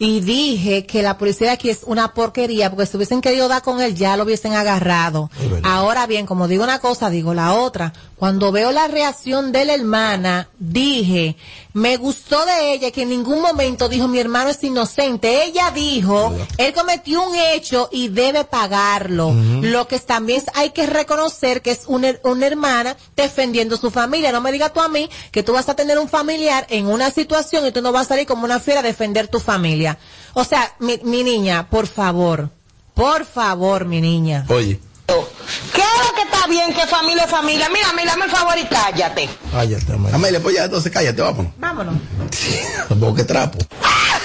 Y 0.04 0.20
dije 0.20 0.86
que 0.86 1.02
la 1.02 1.18
policía 1.18 1.48
de 1.48 1.54
aquí 1.54 1.70
es 1.70 1.84
una 1.86 2.14
porquería, 2.14 2.70
porque 2.70 2.86
si 2.86 2.98
hubiesen 2.98 3.22
querido 3.22 3.48
dar 3.48 3.62
con 3.62 3.80
él, 3.80 3.96
ya 3.96 4.18
lo 4.18 4.26
hubiesen 4.26 4.52
agarrado. 4.52 5.32
Ahora 5.64 6.08
bien, 6.08 6.26
como 6.26 6.50
digo 6.50 6.66
una 6.66 6.80
cosa, 6.80 7.10
digo 7.10 7.34
la 7.34 7.54
otra. 7.54 7.94
Cuando 8.18 8.52
veo 8.52 8.74
la 8.74 8.90
reacción 8.90 9.54
de 9.54 9.64
la 9.64 9.76
hermana, 9.76 10.50
dije, 10.60 11.38
me 11.74 11.98
gustó 11.98 12.46
de 12.46 12.74
ella 12.74 12.92
que 12.92 13.02
en 13.02 13.10
ningún 13.10 13.42
momento 13.42 13.90
dijo 13.90 14.08
mi 14.08 14.20
hermano 14.20 14.52
es 14.52 14.64
inocente. 14.64 15.44
Ella 15.46 15.72
dijo, 15.72 16.34
él 16.58 16.74
cometió 16.74 17.28
un 17.28 17.36
hecho 17.36 17.90
y 17.92 18.10
debe 18.10 18.44
pagarlo. 18.46 19.34
Lo 19.62 19.88
que 19.88 20.00
también 20.00 20.44
hay 20.54 20.70
que 20.70 20.86
reconocer 20.86 21.62
que 21.62 21.72
es 21.72 21.82
una, 21.88 22.14
una 22.24 22.46
hermana 22.46 22.96
defendiendo 23.16 23.78
su 23.78 23.90
familia. 23.90 24.32
No 24.32 24.42
me 24.42 24.52
digas 24.52 24.72
tú 24.72 24.82
a 24.82 24.88
mí 24.88 25.10
que 25.32 25.42
tú 25.42 25.54
vas 25.54 25.68
a 25.68 25.76
tener 25.76 25.98
un 25.98 26.08
familiar 26.08 26.68
en 26.70 26.86
una 26.86 27.10
situación 27.10 27.66
y 27.66 27.72
tú 27.72 27.82
no 27.82 27.92
vas 27.92 28.06
a 28.06 28.10
salir 28.10 28.28
como 28.28 28.46
una 28.46 28.60
fiera 28.60 28.82
a 28.82 28.84
defender 28.84 29.28
tu 29.28 29.40
familia. 29.40 29.98
O 30.34 30.44
sea, 30.44 30.76
mi, 30.80 31.00
mi 31.04 31.24
niña, 31.24 31.70
por 31.70 31.88
favor, 31.88 32.50
por 32.94 33.26
favor, 33.26 33.86
mi 33.86 34.00
niña. 34.00 34.46
Oye. 34.50 34.80
¿Qué 35.08 35.82
es 35.82 36.08
lo 36.08 36.16
que 36.16 36.22
está 36.24 36.48
bien? 36.48 36.74
Que 36.74 36.88
familia 36.88 37.24
es 37.24 37.32
familia. 37.32 37.70
Mira, 37.70 37.94
mira, 37.94 38.12
dame 38.12 38.26
el 38.26 38.32
favor 38.32 38.58
y 38.58 38.66
cállate. 38.66 39.30
Cállate, 39.52 39.94
Amelia. 39.94 40.16
Amelia, 40.16 40.40
pues 40.40 40.56
ya, 40.56 40.66
entonces 40.66 40.92
cállate, 40.92 41.22
vámonos. 41.22 41.52
Vámonos. 41.58 41.96
Boquetrapo. 42.90 43.60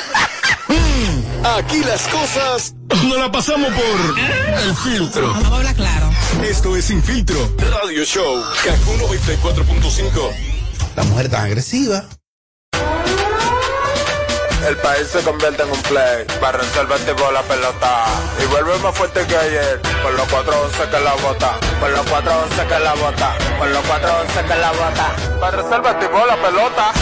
Aquí 1.58 1.82
las 1.84 2.06
cosas 2.08 2.74
no 3.06 3.16
la 3.16 3.30
pasamos 3.30 3.70
por 3.72 4.18
el 4.60 4.76
filtro. 4.76 5.28
Vamos 5.32 5.52
a 5.52 5.56
hablar 5.56 5.74
claro. 5.74 6.10
Esto 6.42 6.76
es 6.76 6.86
Sin 6.86 7.02
Filtro 7.02 7.38
Radio 7.58 8.04
Show. 8.04 8.42
Kaku 8.64 8.92
94.5. 8.92 10.30
La 10.96 11.04
mujer 11.04 11.28
tan 11.28 11.44
agresiva. 11.44 12.04
El 14.66 14.76
país 14.78 15.08
se 15.08 15.20
convierte 15.22 15.62
en 15.62 15.70
un 15.70 15.82
play. 15.82 16.26
Resolver 16.52 16.98
tipo 17.00 17.30
la 17.30 17.42
pelota. 17.42 18.04
Y 18.42 18.46
vuelve 18.46 18.78
más 18.78 18.96
fuerte 18.96 19.26
que 19.26 19.36
ayer. 19.36 19.80
Por 20.02 20.12
los 20.14 20.28
411 20.28 20.90
que 20.90 21.00
la 21.00 21.14
bota. 21.14 21.58
Por 21.80 21.90
los 21.90 22.06
411 22.06 22.66
que 22.66 22.78
la 22.78 22.94
bota. 22.94 23.36
Por 23.58 23.68
los 23.68 23.86
411 23.86 24.42
que 24.42 24.56
la 24.56 24.72
bota. 24.72 25.50
Resolver 25.50 25.98
tipo 26.00 26.26
la 26.26 26.36
pelota. 26.36 26.92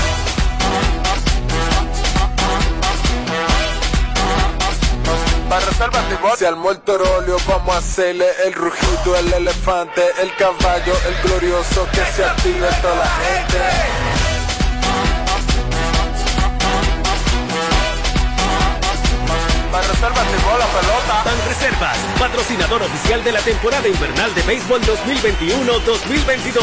Se 6.37 6.47
armó 6.47 6.71
el 6.71 6.81
torolio, 6.81 7.37
vamos 7.49 7.75
a 7.75 7.79
hacerle 7.79 8.27
el 8.45 8.53
rugido, 8.53 9.17
el 9.17 9.33
elefante, 9.33 10.03
el 10.21 10.35
caballo, 10.37 10.93
el 11.07 11.23
glorioso 11.23 11.87
que 11.93 12.05
se 12.15 12.25
active 12.25 12.69
toda 12.83 12.97
la 12.97 13.07
gente. 13.07 14.16
Para 19.73 19.87
reserva 19.89 20.21
activó 20.23 20.59
la 20.59 20.67
pelota. 20.67 21.23
Ban 21.25 21.49
Reservas, 21.49 21.99
patrocinador 22.19 22.83
oficial 22.83 23.23
de 23.25 23.33
la 23.33 23.41
temporada 23.41 23.87
invernal 23.89 24.35
de 24.35 24.43
béisbol 24.43 24.81
2021-2022. 24.83 26.63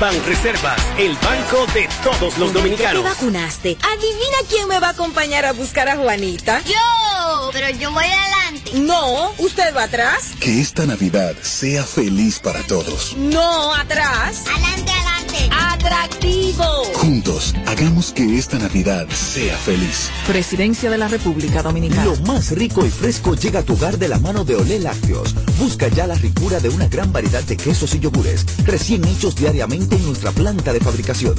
Ban 0.00 0.24
Reservas, 0.26 0.80
el 0.98 1.16
banco 1.18 1.66
de 1.72 1.88
todos 2.02 2.36
los 2.38 2.52
Te 2.52 2.58
dominicanos. 2.58 3.04
vacunaste. 3.04 3.76
Adivina 3.82 4.36
quién 4.48 4.68
me 4.68 4.78
va 4.80 4.88
a 4.88 4.90
acompañar 4.90 5.44
a 5.46 5.52
buscar 5.52 5.88
a 5.88 5.96
Juanita. 5.96 6.60
Yo, 6.64 7.50
pero 7.52 7.70
yo 7.70 7.90
voy 7.92 8.04
adelante. 8.04 8.72
No, 8.74 9.32
usted 9.38 9.74
va 9.74 9.84
atrás. 9.84 10.32
Que 10.40 10.60
esta 10.60 10.84
Navidad 10.86 11.34
sea 11.42 11.84
feliz 11.84 12.38
para 12.40 12.62
todos. 12.66 13.16
No, 13.16 13.74
atrás. 13.74 14.44
Adelante, 14.52 14.92
adelante. 14.92 15.48
Atractivo. 15.52 16.64
Juntos, 16.94 17.54
hagamos 17.66 18.12
que 18.12 18.38
esta 18.38 18.58
Navidad 18.58 19.06
sea 19.10 19.56
feliz. 19.58 20.10
Presidencia 20.26 20.90
de 20.90 20.98
la 20.98 21.08
República 21.08 21.62
Dominicana. 21.62 22.04
Lo 22.04 22.16
más 22.16 22.39
rico 22.48 22.86
y 22.86 22.90
fresco 22.90 23.34
llega 23.34 23.60
a 23.60 23.62
tu 23.62 23.74
hogar 23.74 23.98
de 23.98 24.08
la 24.08 24.18
mano 24.18 24.44
de 24.44 24.56
Olé 24.56 24.78
Lácteos. 24.78 25.34
Busca 25.58 25.88
ya 25.88 26.06
la 26.06 26.14
ricura 26.14 26.58
de 26.58 26.70
una 26.70 26.88
gran 26.88 27.12
variedad 27.12 27.42
de 27.42 27.56
quesos 27.56 27.94
y 27.94 28.00
yogures, 28.00 28.46
recién 28.64 29.04
hechos 29.04 29.36
diariamente 29.36 29.96
en 29.96 30.06
nuestra 30.06 30.32
planta 30.32 30.72
de 30.72 30.80
fabricación. 30.80 31.34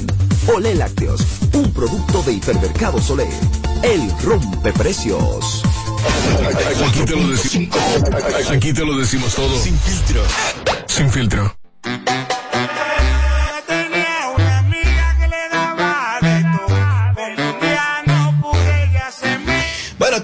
Olé 0.53 0.75
Lácteos, 0.75 1.25
un 1.53 1.71
producto 1.73 2.21
de 2.23 2.33
Hipermercados 2.33 3.09
Olé. 3.09 3.27
El 3.83 4.11
rompe 4.23 4.71
precios. 4.73 5.63
Aquí 6.87 7.01
te 7.05 7.15
lo 7.15 7.27
decimos. 7.29 7.77
Aquí 8.49 8.73
te 8.73 8.85
lo 8.85 8.97
decimos 8.97 9.35
todo. 9.35 9.59
Sin 9.59 9.77
filtro. 9.77 10.21
Sin 10.87 11.09
filtro. 11.09 11.60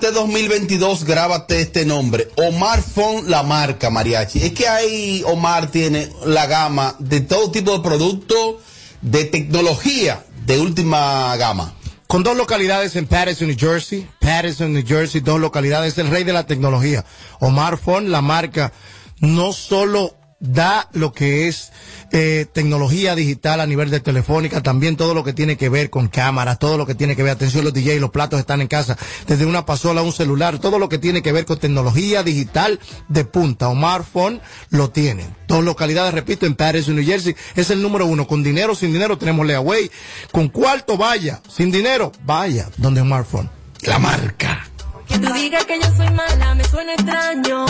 Este 0.08 0.20
2022, 0.20 1.04
grábate 1.04 1.60
este 1.60 1.86
nombre. 1.86 2.30
Omar 2.38 2.82
Fon, 2.82 3.30
la 3.30 3.44
marca 3.44 3.90
mariachi. 3.90 4.42
Es 4.42 4.54
que 4.54 4.66
ahí 4.66 5.22
Omar 5.26 5.68
tiene 5.68 6.10
la 6.26 6.46
gama 6.46 6.96
de 7.00 7.20
todo 7.20 7.52
tipo 7.52 7.74
de 7.74 7.84
productos 7.84 8.56
de 9.02 9.26
tecnología 9.26 10.24
de 10.46 10.60
última 10.60 11.36
gama. 11.36 11.74
Con 12.08 12.24
dos 12.24 12.38
localidades 12.38 12.96
en 12.96 13.06
Patterson, 13.06 13.50
New 13.50 13.58
Jersey. 13.60 14.08
Patterson, 14.22 14.72
New 14.72 14.86
Jersey, 14.88 15.20
dos 15.20 15.42
localidades. 15.42 15.98
El 15.98 16.10
rey 16.10 16.24
de 16.24 16.32
la 16.32 16.46
tecnología. 16.46 17.04
Omar 17.42 17.78
Fon, 17.78 18.10
la 18.10 18.22
marca, 18.22 18.72
no 19.20 19.52
solo 19.52 20.16
da 20.40 20.88
lo 20.94 21.12
que 21.12 21.50
es 21.50 21.74
eh, 22.12 22.46
tecnología 22.52 23.16
digital 23.16 23.62
a 23.62 23.68
nivel 23.68 23.90
de 23.90 24.00
telefónica, 24.00 24.64
también 24.64 24.98
todo 24.98 25.14
lo 25.14 25.24
que 25.24 25.34
tiene 25.34 25.58
que 25.58 25.70
ver 25.70 25.90
con 25.90 26.08
cámaras, 26.08 26.60
todo 26.60 26.78
lo 26.78 26.86
que 26.86 26.96
tiene 26.96 27.16
que 27.16 27.24
ver, 27.24 27.34
atención 27.34 27.64
los 27.64 27.74
DJ, 27.74 28.00
los 28.00 28.12
platos 28.12 28.40
están 28.40 28.62
en 28.62 28.68
casa, 28.68 28.98
desde 29.28 29.46
una 29.46 29.66
pasola 29.66 30.02
a 30.02 30.04
un 30.04 30.14
celular, 30.14 30.60
todo 30.60 30.80
lo 30.80 30.90
que 30.90 30.98
tiene 30.98 31.22
que 31.22 31.32
ver 31.32 31.46
con 31.46 31.60
tecnología 31.60 32.24
digital 32.24 32.80
de 33.08 33.26
punta. 33.26 33.70
Omar 33.70 34.04
Phone 34.04 34.42
lo 34.70 34.90
tiene. 34.90 35.26
Dos 35.48 35.64
localidades, 35.64 36.14
repito, 36.14 36.46
en 36.46 36.56
Paris, 36.56 36.88
New 36.88 37.06
Jersey, 37.06 37.36
es 37.56 37.70
el 37.70 37.82
número 37.82 38.06
uno. 38.06 38.28
Con 38.28 38.44
dinero, 38.44 38.76
sin 38.76 38.92
dinero, 38.92 39.18
tenemos 39.18 39.46
Leaway. 39.46 39.90
Con 40.32 40.50
cuarto, 40.50 40.98
vaya. 40.98 41.42
Sin 41.50 41.72
dinero, 41.72 42.12
vaya. 42.26 42.70
Donde 42.78 43.02
Omar 43.02 43.26
Phone. 43.26 43.50
La 43.82 44.00
marca. 44.00 44.68
Que 45.08 45.20
tú 45.20 45.34
digas 45.34 45.66
que 45.66 45.80
yo 45.80 45.88
soy 45.96 46.10
mala 46.12 46.56
me 46.56 46.64
suena 46.66 46.94
extraño. 46.94 47.66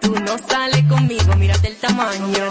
Tú 0.00 0.14
no 0.20 0.36
sales 0.48 0.84
conmigo, 0.88 1.34
mírate 1.36 1.68
el 1.68 1.76
tamaño. 1.76 2.44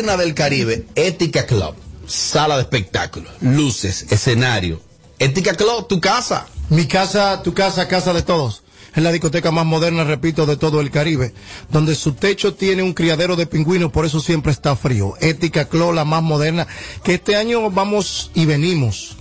moderna 0.00 0.16
del 0.16 0.34
Caribe, 0.34 0.86
Ética 0.94 1.44
Club. 1.44 1.74
Sala 2.06 2.56
de 2.56 2.62
espectáculos, 2.62 3.30
luces, 3.42 4.06
escenario. 4.10 4.80
Ética 5.18 5.54
Club, 5.54 5.88
tu 5.88 6.00
casa. 6.00 6.46
Mi 6.70 6.86
casa, 6.86 7.42
tu 7.42 7.52
casa, 7.52 7.86
casa 7.86 8.14
de 8.14 8.22
todos. 8.22 8.62
Es 8.94 9.02
la 9.02 9.12
discoteca 9.12 9.50
más 9.50 9.66
moderna, 9.66 10.04
repito, 10.04 10.46
de 10.46 10.56
todo 10.56 10.80
el 10.80 10.90
Caribe, 10.90 11.34
donde 11.68 11.94
su 11.94 12.14
techo 12.14 12.54
tiene 12.54 12.82
un 12.82 12.94
criadero 12.94 13.36
de 13.36 13.46
pingüinos, 13.46 13.92
por 13.92 14.06
eso 14.06 14.20
siempre 14.20 14.52
está 14.52 14.74
frío. 14.74 15.14
Ética 15.20 15.66
Club, 15.66 15.92
la 15.92 16.06
más 16.06 16.22
moderna, 16.22 16.66
que 17.04 17.14
este 17.14 17.36
año 17.36 17.70
vamos 17.70 18.30
y 18.34 18.46
venimos 18.46 19.18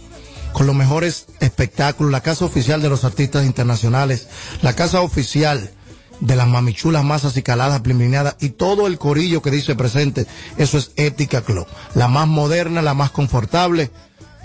con 0.54 0.66
los 0.66 0.76
mejores 0.76 1.26
espectáculos, 1.42 2.12
la 2.12 2.22
casa 2.22 2.46
oficial 2.46 2.82
de 2.82 2.90
los 2.90 3.04
artistas 3.04 3.46
internacionales, 3.46 4.28
la 4.62 4.74
casa 4.74 5.02
oficial 5.02 5.72
de 6.20 6.36
las 6.36 6.48
mamichulas 6.48 7.04
masas 7.04 7.38
y 7.38 7.42
caladas 7.42 7.82
y 8.40 8.50
todo 8.50 8.88
el 8.88 8.98
corillo 8.98 9.42
que 9.42 9.52
dice 9.52 9.76
presente, 9.76 10.26
eso 10.58 10.78
es 10.78 10.92
Ética 10.96 11.42
Club, 11.42 11.68
la 11.96 12.08
más 12.08 12.28
moderna, 12.28 12.82
la 12.82 12.94
más 12.94 13.12
confortable, 13.12 13.92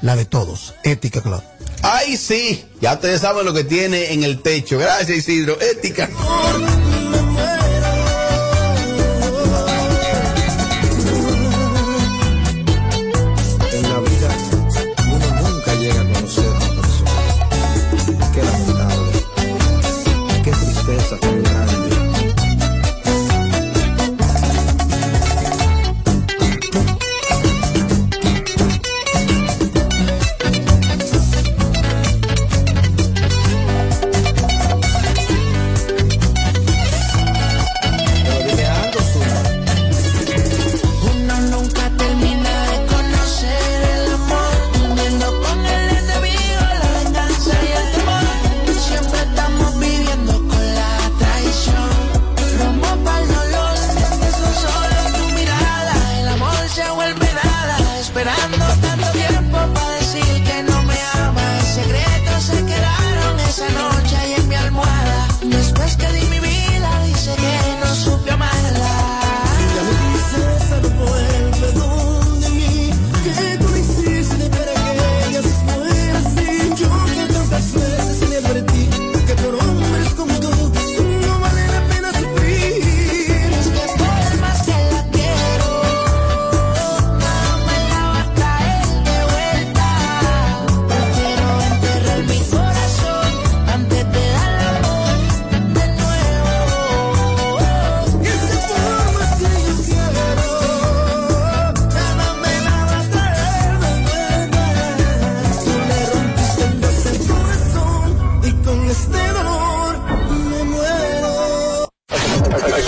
la 0.00 0.16
de 0.16 0.24
todos, 0.24 0.74
Ética 0.84 1.20
Club. 1.20 1.42
Ay, 1.82 2.16
sí, 2.16 2.64
ya 2.80 2.94
ustedes 2.94 3.20
saben 3.20 3.44
lo 3.44 3.52
que 3.52 3.64
tiene 3.64 4.12
en 4.12 4.24
el 4.24 4.40
techo. 4.40 4.78
Gracias, 4.78 5.18
Isidro. 5.18 5.60
Ética. 5.60 6.08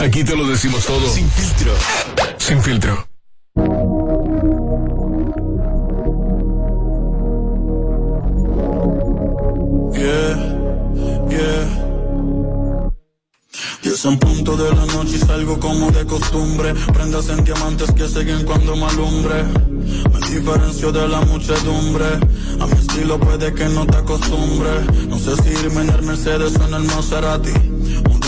Aquí 0.07 0.23
te 0.23 0.37
lo 0.37 0.47
decimos 0.47 0.87
todo. 0.87 1.05
Sin 1.09 1.29
filtro. 1.29 1.73
Sin 2.39 2.63
filtro. 2.63 3.09
Yeah, 9.93 10.37
yeah. 11.29 12.91
Diez 13.83 14.05
en 14.05 14.19
punto 14.21 14.57
de 14.57 14.77
la 14.77 14.87
noche 14.87 15.17
y 15.17 15.19
salgo 15.19 15.59
como 15.59 15.91
de 15.91 16.07
costumbre. 16.07 16.73
Prendas 16.95 17.29
en 17.29 17.43
diamantes 17.43 17.91
que 17.91 18.07
siguen 18.07 18.45
cuando 18.45 18.77
me 18.77 18.87
alumbre. 18.87 19.43
Me 19.43 20.31
diferencio 20.31 20.93
de 20.93 21.09
la 21.09 21.21
muchedumbre. 21.23 22.07
A 22.61 22.67
mi 22.67 22.79
estilo 22.79 23.19
puede 23.19 23.53
que 23.53 23.65
no 23.71 23.85
te 23.85 23.97
acostumbre. 23.97 24.71
No 25.09 25.19
sé 25.19 25.35
si 25.43 25.49
irme 25.49 25.81
en 25.81 25.91
el 25.91 26.03
Mercedes 26.03 26.55
o 26.61 26.69
en 26.69 26.75
el 26.75 26.85
Maserati. 26.85 27.76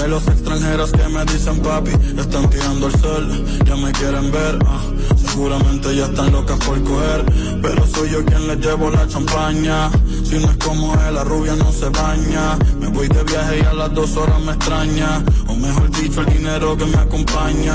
Modelos 0.09 0.29
extranjeras 0.29 0.90
que 0.92 1.07
me 1.11 1.23
dicen 1.27 1.61
papi. 1.61 1.90
Están 2.18 2.49
tirando 2.49 2.87
el 2.87 2.99
sol, 2.99 3.44
ya 3.66 3.77
me 3.77 3.92
quieren 3.92 4.33
ver. 4.33 4.59
ah. 4.64 4.81
Seguramente 5.14 5.94
ya 5.94 6.07
están 6.07 6.33
locas 6.33 6.59
por 6.64 6.83
coger. 6.83 7.27
Pero 7.61 7.87
soy 7.87 8.09
yo 8.12 8.25
quien 8.25 8.49
les 8.49 8.59
llevo 8.59 8.90
la 8.90 9.07
champaña. 9.07 9.90
Si 10.25 10.38
no 10.38 10.51
es 10.51 10.57
como 10.64 10.94
él, 10.94 11.14
la 11.14 11.25
rubia 11.25 11.57
no 11.57 11.71
se 11.71 11.90
baña. 11.90 12.57
Me 12.81 12.88
voy 12.88 13.07
de 13.09 13.23
viaje 13.23 13.59
y 13.59 13.66
a 13.66 13.75
las 13.75 13.92
dos 13.92 14.16
horas 14.16 14.40
me 14.40 14.53
extraña. 14.53 15.23
O 15.47 15.55
mejor 15.55 15.90
dicho, 15.90 16.23
el 16.23 16.33
dinero 16.33 16.75
que 16.75 16.87
me 16.87 16.97
acompaña. 16.97 17.75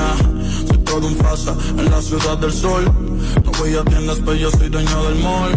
Todo 0.94 1.08
un 1.08 1.80
en 1.80 1.90
la 1.90 2.00
ciudad 2.00 2.38
del 2.38 2.52
sol. 2.52 2.84
No 3.44 3.50
voy 3.58 3.74
a 3.74 3.82
tiendas, 3.82 4.20
pero 4.24 4.34
yo 4.34 4.48
soy 4.52 4.68
dueño 4.68 5.02
del 5.02 5.24
mall. 5.24 5.52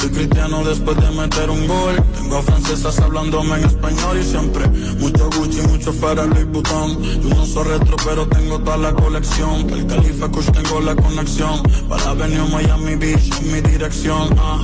Soy 0.00 0.08
cristiano 0.08 0.64
después 0.64 0.96
de 0.96 1.10
meter 1.10 1.50
un 1.50 1.66
gol. 1.66 2.02
Tengo 2.14 2.38
a 2.38 2.42
francesas 2.42 2.98
hablándome 3.00 3.56
en 3.56 3.66
español 3.66 4.18
y 4.18 4.24
siempre 4.24 4.66
mucho 4.98 5.28
Gucci, 5.36 5.60
mucho 5.68 5.92
Ferrari 5.92 6.30
Louis 6.30 6.46
Vuitton. 6.46 7.02
Yo 7.02 7.34
no 7.34 7.44
soy 7.44 7.64
retro, 7.64 7.96
pero 8.02 8.26
tengo 8.28 8.60
toda 8.60 8.78
la 8.78 8.94
colección. 8.94 9.68
El 9.68 9.86
Califa 9.86 10.28
Kush 10.30 10.50
tengo 10.52 10.80
la 10.80 10.96
conexión. 10.96 11.62
Para 11.86 12.04
la 12.04 12.10
Avenue 12.12 12.48
Miami 12.48 12.94
Beach 12.94 13.30
en 13.42 13.52
mi 13.52 13.60
dirección. 13.60 14.34
ah. 14.38 14.62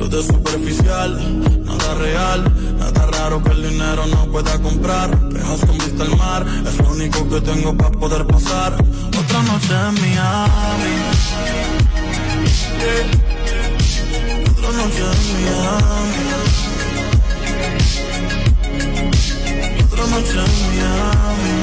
Todo 0.00 0.18
es 0.18 0.26
superficial, 0.28 1.62
nada 1.62 1.94
real, 1.96 2.44
nada 2.78 3.06
raro 3.06 3.42
que 3.42 3.50
el 3.50 3.68
dinero 3.68 4.06
no 4.06 4.24
pueda 4.32 4.58
comprar. 4.62 5.10
Pejas 5.28 5.60
con 5.60 5.76
vista 5.76 6.04
al 6.04 6.16
mar, 6.16 6.46
es 6.66 6.78
lo 6.78 6.90
único 6.90 7.28
que 7.28 7.40
tengo 7.42 7.76
para 7.76 7.90
poder 7.90 8.26
pasar. 8.26 8.82
Otra 9.08 9.42
noche 9.42 9.74
en 9.74 9.94
Miami. 10.00 10.94
Otra 14.48 14.70
noche 14.72 15.02
en 15.04 15.20
Miami. 15.36 16.24
Otra 19.84 20.06
noche 20.06 20.32
en 20.32 20.52
Miami. 20.70 21.54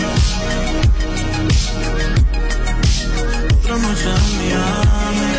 Otra 3.60 3.78
noche 3.78 4.10
en 4.10 4.22
Miami. 4.38 5.37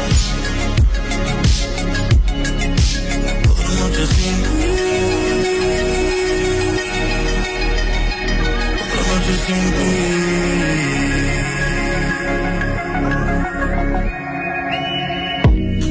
Otra 3.78 3.88
noche 3.90 4.06
sin 4.06 4.34
ti. 4.42 4.48
Otra 8.82 9.02
noche 9.08 9.34
sin 9.46 9.64
ti. 9.76 9.90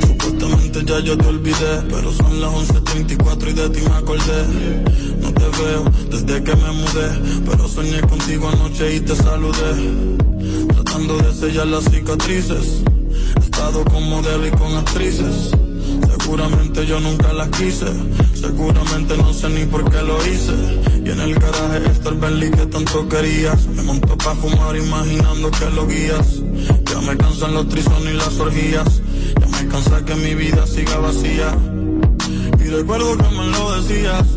Supuestamente 0.05 0.77
ya 0.85 0.99
yo 0.99 1.17
te 1.17 1.27
olvidé, 1.27 1.81
pero 1.89 2.11
son 2.11 2.41
las 2.41 2.51
11.34 2.51 3.49
y 3.49 3.53
de 3.53 3.69
ti 3.69 3.79
me 3.81 3.95
acordé. 3.95 4.45
No 5.21 5.31
te 5.31 5.47
veo 5.63 5.83
desde 6.11 6.43
que 6.43 6.55
me 6.55 6.71
mudé, 6.71 7.09
pero 7.45 7.67
soñé 7.69 8.01
contigo 8.01 8.49
anoche 8.49 8.95
y 8.95 8.99
te 8.99 9.15
saludé. 9.15 9.75
Tratando 10.73 11.17
de 11.19 11.33
sellar 11.33 11.67
las 11.67 11.85
cicatrices, 11.85 12.83
he 13.37 13.39
estado 13.39 13.85
con 13.85 14.09
modelos 14.09 14.47
y 14.47 14.51
con 14.51 14.75
actrices. 14.75 15.51
Seguramente 16.27 16.85
yo 16.85 16.99
nunca 16.99 17.31
las 17.31 17.47
quise, 17.47 17.85
seguramente 18.33 19.15
no 19.15 19.31
sé 19.31 19.47
ni 19.47 19.63
por 19.63 19.89
qué 19.89 20.01
lo 20.01 20.17
hice. 20.27 20.51
Y 21.05 21.09
en 21.09 21.21
el 21.21 21.35
garaje 21.35 21.89
está 21.89 22.09
el 22.09 22.17
Bentley 22.17 22.51
que 22.51 22.65
tanto 22.65 23.07
querías. 23.07 23.65
Me 23.67 23.81
montó 23.83 24.17
pa' 24.17 24.35
fumar 24.35 24.75
imaginando 24.75 25.49
que 25.51 25.69
lo 25.69 25.87
guías. 25.87 26.41
Ya 26.91 26.99
me 26.99 27.15
cansan 27.15 27.53
los 27.53 27.69
trisones 27.69 28.13
y 28.13 28.17
las 28.17 28.37
orgías. 28.39 29.01
Ya 29.39 29.47
me 29.47 29.69
cansa 29.69 30.03
que 30.03 30.15
mi 30.15 30.35
vida 30.35 30.67
siga 30.67 30.97
vacía. 30.97 31.57
Y 32.59 32.67
recuerdo 32.71 33.17
que 33.17 33.29
me 33.29 33.47
lo 33.47 33.81
decías. 33.81 34.27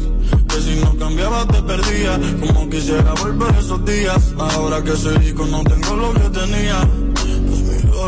Que 0.47 0.61
si 0.61 0.81
no 0.81 0.97
cambiaba 0.97 1.45
te 1.49 1.61
perdía. 1.61 2.21
Como 2.39 2.71
quisiera 2.71 3.15
volver 3.15 3.53
esos 3.57 3.85
días. 3.85 4.33
Ahora 4.39 4.81
que 4.85 4.95
soy 4.95 5.17
rico 5.17 5.45
no 5.45 5.65
tengo 5.65 5.97
lo 5.97 6.13
que 6.13 6.39
tenía. 6.39 6.89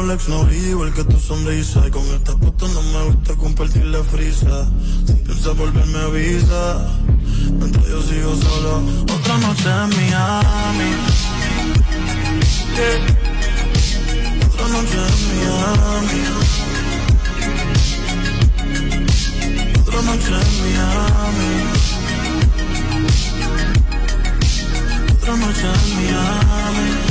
Rolex 0.02 0.28
no 0.28 0.42
brilla 0.44 0.70
igual 0.70 0.92
que 0.92 1.04
tu 1.04 1.16
sonrisa. 1.16 1.86
Y 1.86 1.90
con 1.92 2.02
esta 2.02 2.34
puta 2.34 2.66
no 2.66 2.82
me 2.82 3.04
gusta 3.04 3.36
compartir 3.36 3.84
la 3.84 4.02
frisa. 4.02 4.68
Si 5.06 5.12
piensas 5.12 5.56
volverme 5.56 5.98
avisa. 5.98 6.88
Mientras 7.52 7.86
yo 7.86 8.02
sigo 8.02 8.34
solo. 8.34 8.82
Otra 9.02 9.38
noche 9.38 9.68
en 9.68 9.90
Miami. 9.90 10.90
Yeah. 12.74 12.98
Otra 14.48 14.66
noche 14.74 14.98
en 15.06 15.18
Miami. 15.28 16.20
Otra 19.82 20.02
noche 20.02 20.32
en 20.42 20.50
Miami. 20.62 21.50
Otra 25.12 25.32
noche 25.36 25.66
en 25.66 25.94
Miami. 25.94 27.01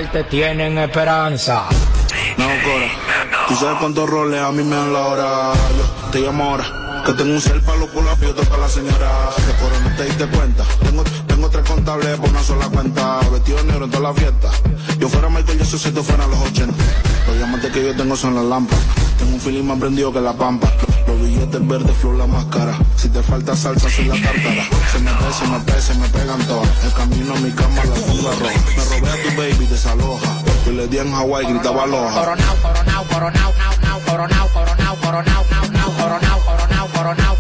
martes, 0.01 0.29
tienen 0.29 0.79
esperanza. 0.79 1.65
No, 2.37 2.47
Cora. 2.47 2.89
Tú 3.49 3.57
sabes 3.57 3.79
cuántos 3.81 4.09
roles 4.09 4.41
a 4.41 4.53
mí 4.53 4.63
me 4.63 4.77
dan 4.77 4.93
la 4.93 5.01
hora. 5.01 5.53
Yo 5.77 6.11
te 6.13 6.21
llamo 6.21 6.45
ahora. 6.45 7.03
Que 7.05 7.13
tengo 7.15 7.33
un 7.33 7.41
cel 7.41 7.61
palo 7.63 7.87
por 7.89 8.05
la 8.05 8.15
piota 8.15 8.43
para 8.43 8.63
la 8.63 8.69
señora. 8.69 9.11
Que 9.37 9.53
por 9.55 9.73
no 9.81 9.97
te 9.97 10.05
diste 10.05 10.27
cuenta. 10.27 10.63
Tengo, 10.85 11.03
tengo 11.27 11.51
tres 11.51 11.69
contables 11.69 12.17
por 12.19 12.29
una 12.29 12.43
sola 12.45 12.69
cuenta. 12.69 13.19
Vestido 13.33 13.65
negro 13.65 13.87
en 13.87 13.91
toda 13.91 14.13
la 14.13 14.15
fiesta. 14.15 14.51
Yo 15.01 15.09
fuera 15.09 15.29
Michael 15.31 15.59
Jackson 15.59 15.81
si 15.81 15.91
tú 15.91 16.03
fueras 16.05 16.29
los 16.29 16.41
80. 16.43 16.75
Los 17.27 17.37
diamantes 17.37 17.73
que 17.73 17.85
yo 17.85 17.97
tengo 17.97 18.15
son 18.15 18.37
las 18.37 18.45
lámparas. 18.45 18.85
Tengo 19.19 19.33
un 19.35 19.41
feeling 19.41 19.65
más 19.65 19.81
prendido 19.81 20.13
que 20.13 20.21
la 20.21 20.33
pampa. 20.33 20.69
Los 21.09 21.21
billetes 21.21 21.67
verdes, 21.67 21.97
flor 21.97 22.15
la 22.15 22.27
máscara. 22.29 22.79
Si 23.09 23.15
te 23.15 23.23
falta 23.23 23.57
salsa, 23.57 23.89
soy 23.89 24.05
la 24.05 24.15
tártara. 24.21 24.69
Se 24.93 24.99
me 24.99 25.11
pega, 25.11 25.33
se 25.33 25.47
me 25.47 25.61
pega, 25.61 25.81
se 25.81 25.95
me 25.95 26.09
pegan 26.09 26.47
todas. 26.47 26.85
El 26.85 26.93
camino 26.93 27.35
a 27.35 27.39
mi 27.39 27.51
cama, 27.53 27.83
la 27.83 27.95
funda 27.95 28.31
roja. 28.33 28.61
Me 28.77 28.85
robé 28.85 29.09
a 29.09 29.23
tu 29.23 29.31
baby, 29.41 29.67
desaloja. 29.67 30.29
Yo 30.67 30.73
le 30.73 30.89
di 30.89 30.99
en 30.99 31.11
Hawái, 31.15 31.47
gritaba 31.47 31.87
loja. 31.87 32.21
Coronao, 32.21 32.57
coronao, 32.57 33.05
coronao, 33.05 33.53
nao, 33.57 33.73
nao, 33.81 34.01
coronao, 34.01 34.49
coronao, 34.49 34.97
coronao, 35.01 35.45
nao, 35.49 35.71
nao, 35.73 35.91
coronao, 35.97 36.35
coronao, 36.37 36.37
coronao, 36.37 36.37
nao, 36.45 36.69
nao, 36.69 36.89
coronao, 36.89 37.38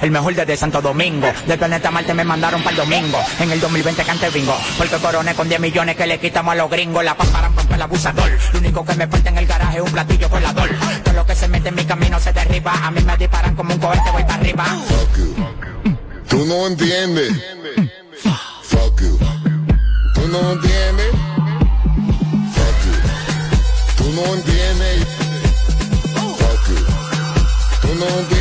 el 0.00 0.10
mejor 0.10 0.34
desde 0.34 0.56
Santo 0.56 0.80
Domingo. 0.80 1.32
Del 1.46 1.58
planeta 1.58 1.90
Marte 1.90 2.14
me 2.14 2.24
mandaron 2.24 2.62
para 2.62 2.70
el 2.70 2.76
domingo. 2.76 3.18
En 3.38 3.50
el 3.50 3.60
2020 3.60 4.02
cante 4.04 4.30
bingo. 4.30 4.56
Porque 4.78 4.96
coroné 4.96 5.34
con 5.34 5.48
10 5.48 5.60
millones 5.60 5.96
que 5.96 6.06
le 6.06 6.18
quitamos 6.18 6.52
a 6.52 6.56
los 6.56 6.70
gringos. 6.70 7.04
La 7.04 7.14
para 7.14 7.48
romper 7.48 7.76
el 7.76 7.82
abusador. 7.82 8.30
Lo 8.52 8.58
único 8.58 8.84
que 8.84 8.94
me 8.94 9.06
falta 9.06 9.30
en 9.30 9.38
el 9.38 9.46
garaje 9.46 9.78
es 9.78 9.82
un 9.82 9.90
platillo 9.90 10.28
volador. 10.28 10.70
Todo 11.04 11.14
lo 11.14 11.26
que 11.26 11.34
se 11.34 11.48
mete 11.48 11.68
en 11.68 11.74
mi 11.74 11.84
camino 11.84 12.18
se 12.20 12.32
derriba. 12.32 12.72
A 12.72 12.90
mí 12.90 13.00
me 13.02 13.16
disparan 13.16 13.54
como 13.54 13.74
un 13.74 13.80
cohete, 13.80 14.10
voy 14.12 14.22
para 14.22 14.34
arriba. 14.34 14.66
Tú 16.28 16.46
no 16.46 16.66
entiendes. 16.66 17.32
Fuck 18.62 19.00
you. 19.00 19.18
Tú 20.14 20.28
no 20.28 20.52
entiendes. 20.52 21.12
Fuck 22.54 22.84
you. 22.84 22.94
Tú 23.96 24.12
no 24.12 24.34
entiendes. 24.34 25.06
Fuck 26.14 26.68
you. 26.68 26.76
Tú 27.82 27.94
no 27.94 28.06
entiendes. 28.06 28.39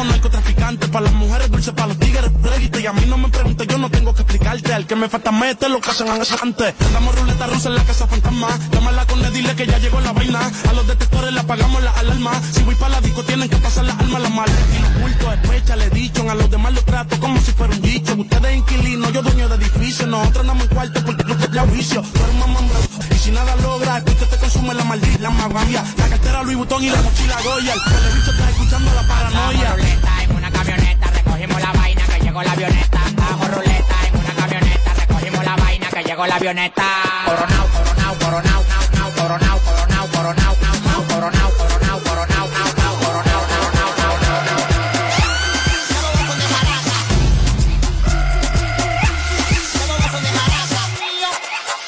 como 0.00 0.09
Narcotraficante. 0.20 0.88
Para 0.88 1.06
las 1.06 1.14
mujeres 1.14 1.50
dulces, 1.50 1.72
para 1.72 1.88
los 1.88 1.98
tigres 1.98 2.30
breguite. 2.42 2.80
Y 2.80 2.86
a 2.86 2.92
mí 2.92 3.06
no 3.06 3.16
me 3.16 3.28
preguntes, 3.28 3.66
yo 3.66 3.78
no 3.78 3.90
tengo 3.90 4.12
que 4.12 4.20
explicarte. 4.20 4.74
Al 4.74 4.86
que 4.86 4.94
me 4.94 5.08
falta 5.08 5.32
mete 5.32 5.66
lo 5.70 5.80
que 5.80 5.90
hacen 5.90 6.08
antes. 6.42 6.74
Damos 6.92 7.18
ruleta 7.18 7.46
rusa 7.46 7.70
en 7.70 7.76
la 7.76 7.84
casa 7.84 8.06
fantasma. 8.06 8.48
Llámala 8.70 9.06
con 9.06 9.24
él, 9.24 9.32
dile 9.32 9.56
que 9.56 9.66
ya 9.66 9.78
llegó 9.78 9.98
la 10.00 10.12
vaina. 10.12 10.40
A 10.68 10.72
los 10.74 10.86
detectores 10.86 11.32
le 11.32 11.40
apagamos 11.40 11.82
la 11.82 11.92
alarma. 11.92 12.32
Si 12.52 12.62
voy 12.64 12.74
para 12.74 12.90
la 12.90 13.00
disco, 13.00 13.22
tienen 13.22 13.48
que 13.48 13.56
pasar 13.56 13.84
las 13.84 13.98
armas, 13.98 14.20
las 14.20 14.30
malas. 14.30 14.54
Y 14.76 14.82
los 14.82 15.00
bultos, 15.00 15.30
despecha, 15.40 15.76
le 15.76 15.88
dicho. 15.88 16.30
A 16.30 16.34
los 16.34 16.50
demás 16.50 16.74
los 16.74 16.84
trato 16.84 17.18
como 17.18 17.40
si 17.40 17.52
fuera 17.52 17.72
un 17.72 17.80
dicho. 17.80 18.14
Ustedes 18.14 18.56
inquilinos, 18.56 19.12
yo 19.14 19.22
dueño 19.22 19.48
de 19.48 19.54
edificio. 19.54 20.06
Nosotros 20.06 20.42
andamos 20.42 20.64
en 20.64 20.74
cuarto 20.74 21.02
porque 21.02 21.24
no 21.24 21.34
te 21.34 21.58
juicio. 21.60 22.02
Tú 22.02 22.22
eres 22.22 22.34
mamambro. 22.34 22.78
Y 23.10 23.14
si 23.18 23.30
nada 23.30 23.56
logra, 23.56 24.04
que 24.04 24.12
te 24.12 24.36
consume 24.36 24.74
la 24.74 24.84
maldita, 24.84 25.18
la 25.22 25.30
magambia. 25.30 25.82
La 25.96 26.08
cartera 26.08 26.42
Louis 26.42 26.58
Vuitton 26.58 26.84
y 26.84 26.90
la 26.90 27.00
mochila 27.00 27.36
Goya. 27.42 27.72
El 27.72 27.80
televiso 27.82 28.30
está 28.32 28.50
escuchando 28.50 28.92
la 28.94 29.02
paranoia. 29.08 29.76
En 30.22 30.34
una 30.36 30.50
camioneta, 30.50 31.06
recogimos 31.10 31.60
la 31.60 31.72
vaina 31.72 32.02
que 32.06 32.20
llegó 32.20 32.42
la 32.42 32.52
avioneta. 32.52 33.00
Bajo 33.14 33.44
ruleta 33.48 33.96
en 34.08 34.16
una 34.18 34.34
camioneta, 34.34 34.94
recogimos 34.94 35.44
la 35.44 35.56
vaina 35.56 35.88
que 35.88 36.02
llegó 36.04 36.26
la 36.26 36.36
avioneta. 36.36 36.84
Coronao, 37.26 37.66
coronao, 37.68 38.14
coronao, 38.18 38.64
nao, 38.70 38.84
nao, 38.96 39.10
coronao, 39.16 39.58
coronao, 39.60 40.06
coronao, 40.08 40.56
nao, 40.62 40.76
nao, 40.86 41.04
coronao, 41.08 41.50
coronao, 41.58 42.00
coronao, 42.00 42.48
nao, 42.48 42.70
nao, 42.78 42.94
coronao, 43.00 43.42
nao, 43.50 43.70
nao, 43.76 43.90
nao, 44.00 44.20
nao, 44.22 44.40
nao. 44.44 44.90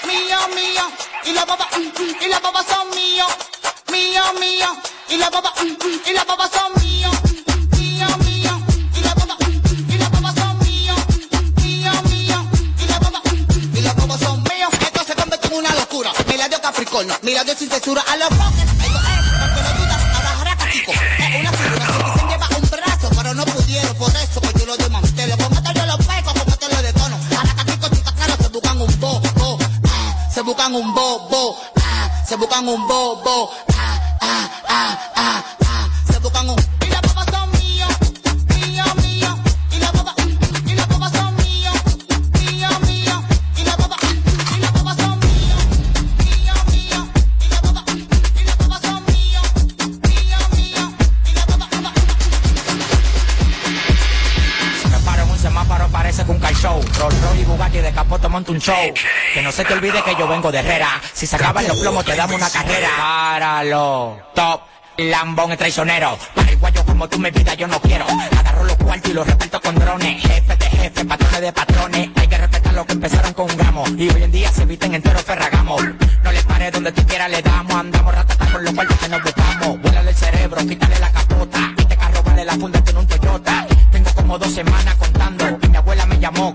mío, 0.07 0.39
mío, 0.55 0.85
y 1.25 1.33
la 1.33 1.45
baba, 1.45 1.67
mm, 1.77 2.03
mm, 2.03 2.15
y 2.23 2.29
la 2.29 2.39
baba 2.41 2.63
son 2.65 2.91
mío, 2.91 3.27
mío, 3.91 4.23
mío, 4.41 4.69
y 5.09 5.17
la 5.17 5.31
baba, 5.31 5.53
mm, 5.63 6.09
y 6.09 6.13
la 6.13 6.25
baba 6.25 6.49
son 6.49 6.73
mío, 6.83 7.11
mira 17.23 17.45
de 17.45 17.57
sin 17.57 17.71
censura 17.71 18.03
a 18.03 18.17
los 18.17 18.29
foques, 18.29 18.63
esto 18.63 18.85
es, 18.85 18.91
porque 19.41 19.63
no 19.63 19.73
dudas, 19.79 20.03
ahora 20.15 20.29
jaraca, 20.39 20.71
chico, 20.71 20.93
es 20.93 21.41
una 21.41 21.53
figura, 21.53 21.87
se 21.87 22.05
dicen 22.05 22.29
lleva 22.29 22.49
un 22.57 22.71
brazo, 22.71 23.11
pero 23.17 23.35
no 23.35 23.45
pudieron, 23.45 23.97
por 23.97 24.11
eso 24.17 24.41
que 24.41 24.59
yo 24.59 24.67
lo 24.67 24.77
desmantelo, 24.77 25.37
con 25.39 25.53
esto 25.53 25.73
yo 25.73 25.87
lo 25.87 25.99
pego, 25.99 26.33
con 26.35 26.49
esto 26.49 26.69
lo 26.69 26.83
detono, 26.83 27.19
jaraca, 27.31 27.65
chico, 27.65 27.89
chica, 27.95 28.13
claro, 28.13 28.35
se 28.41 28.49
buscan 28.49 28.81
un 28.81 29.01
bo, 29.01 29.21
bo, 29.21 29.59
ah, 29.85 30.31
se 30.35 30.43
buscan 30.43 30.75
un 30.75 30.95
bobo, 30.95 31.59
ah, 31.77 32.25
se 32.29 32.37
buscan 32.37 32.69
un 32.69 32.89
bobo, 32.89 33.51
ah, 33.77 34.19
ah, 34.21 34.51
ah, 34.69 34.99
ah, 35.17 35.45
show. 56.63 56.81
Rolls 56.99 57.21
Royce 57.23 57.41
y 57.41 57.45
Bugatti 57.45 57.79
de 57.79 57.93
capoto 57.93 58.31
monta 58.31 58.53
un 58.53 58.59
show. 58.59 58.95
Que 59.35 59.43
no 59.43 59.51
se 59.51 59.65
te 59.65 59.73
olvide 59.75 60.03
que 60.03 60.15
yo 60.15 60.29
vengo 60.29 60.53
de 60.53 60.59
Herrera. 60.59 61.01
Si 61.13 61.27
se 61.27 61.37
acaban 61.37 61.67
los 61.67 61.77
plomos, 61.79 62.05
te 62.05 62.15
damos 62.15 62.37
una 62.37 62.49
carrera. 62.49 62.89
Páralo, 62.97 64.19
top. 64.35 64.61
Lambón 64.99 65.51
es 65.53 65.59
traicionero. 65.59 66.19
Paraguayo 66.35 66.85
como 66.85 67.09
tú, 67.09 67.19
mi 67.19 67.31
vida 67.31 67.55
yo 67.55 67.67
no 67.67 67.81
quiero. 67.81 68.05
Agarro 68.39 68.65
los 68.65 68.77
cuartos 68.77 69.11
y 69.11 69.15
los 69.15 69.27
reparto 69.27 69.61
con 69.61 69.75
drones. 69.75 70.23
Jefe 70.23 70.57
de 70.57 70.67
jefe, 70.67 71.05
patrones 71.05 71.41
de 71.41 71.53
patrones. 71.53 72.11
Hay 72.15 72.29
que 72.29 72.39
respetar 72.39 72.75
lo 72.75 72.87
que 72.87 72.93
empezaron 72.93 73.33
con 73.33 73.51
un 73.51 73.57
gramo. 73.57 73.85
Y 73.97 74.11
hoy 74.11 74.23
en 74.23 74.31
día 74.31 74.53
se 74.53 74.65
visten 74.67 74.95
enteros 74.95 75.23
ferragamos. 75.23 75.83
No 76.23 76.31
le 76.31 76.43
pares 76.45 76.73
donde 76.73 76.93
tú 76.93 77.05
quieras, 77.07 77.31
le 77.31 77.43
damos. 77.43 77.75
Andamos 77.75 78.15
ratata 78.15 78.47
con 78.53 78.65
los 78.65 78.75
cuartos 78.75 78.99
que 78.99 79.09
nos 79.09 79.23
buscamos. 79.23 79.81
Vuélale 79.81 80.11
el 80.11 80.17
cerebro, 80.17 80.67
quítale 80.67 80.99
la 81.01 81.11
capota. 81.11 81.75
Este 81.79 81.97
carro 81.97 82.23
vale 82.23 82.45
la 82.45 82.53
funda, 82.53 82.85
tiene 82.85 83.01
un 83.01 83.07
Toyota. 83.07 83.67
Tengo 83.91 84.15
como 84.15 84.39
dos 84.39 84.53
semanas 84.53 84.95
contando. 84.97 85.59
Y 85.63 85.69
mi 85.69 85.77
abuela 85.77 86.07
me 86.07 86.19
llamó. 86.19 86.52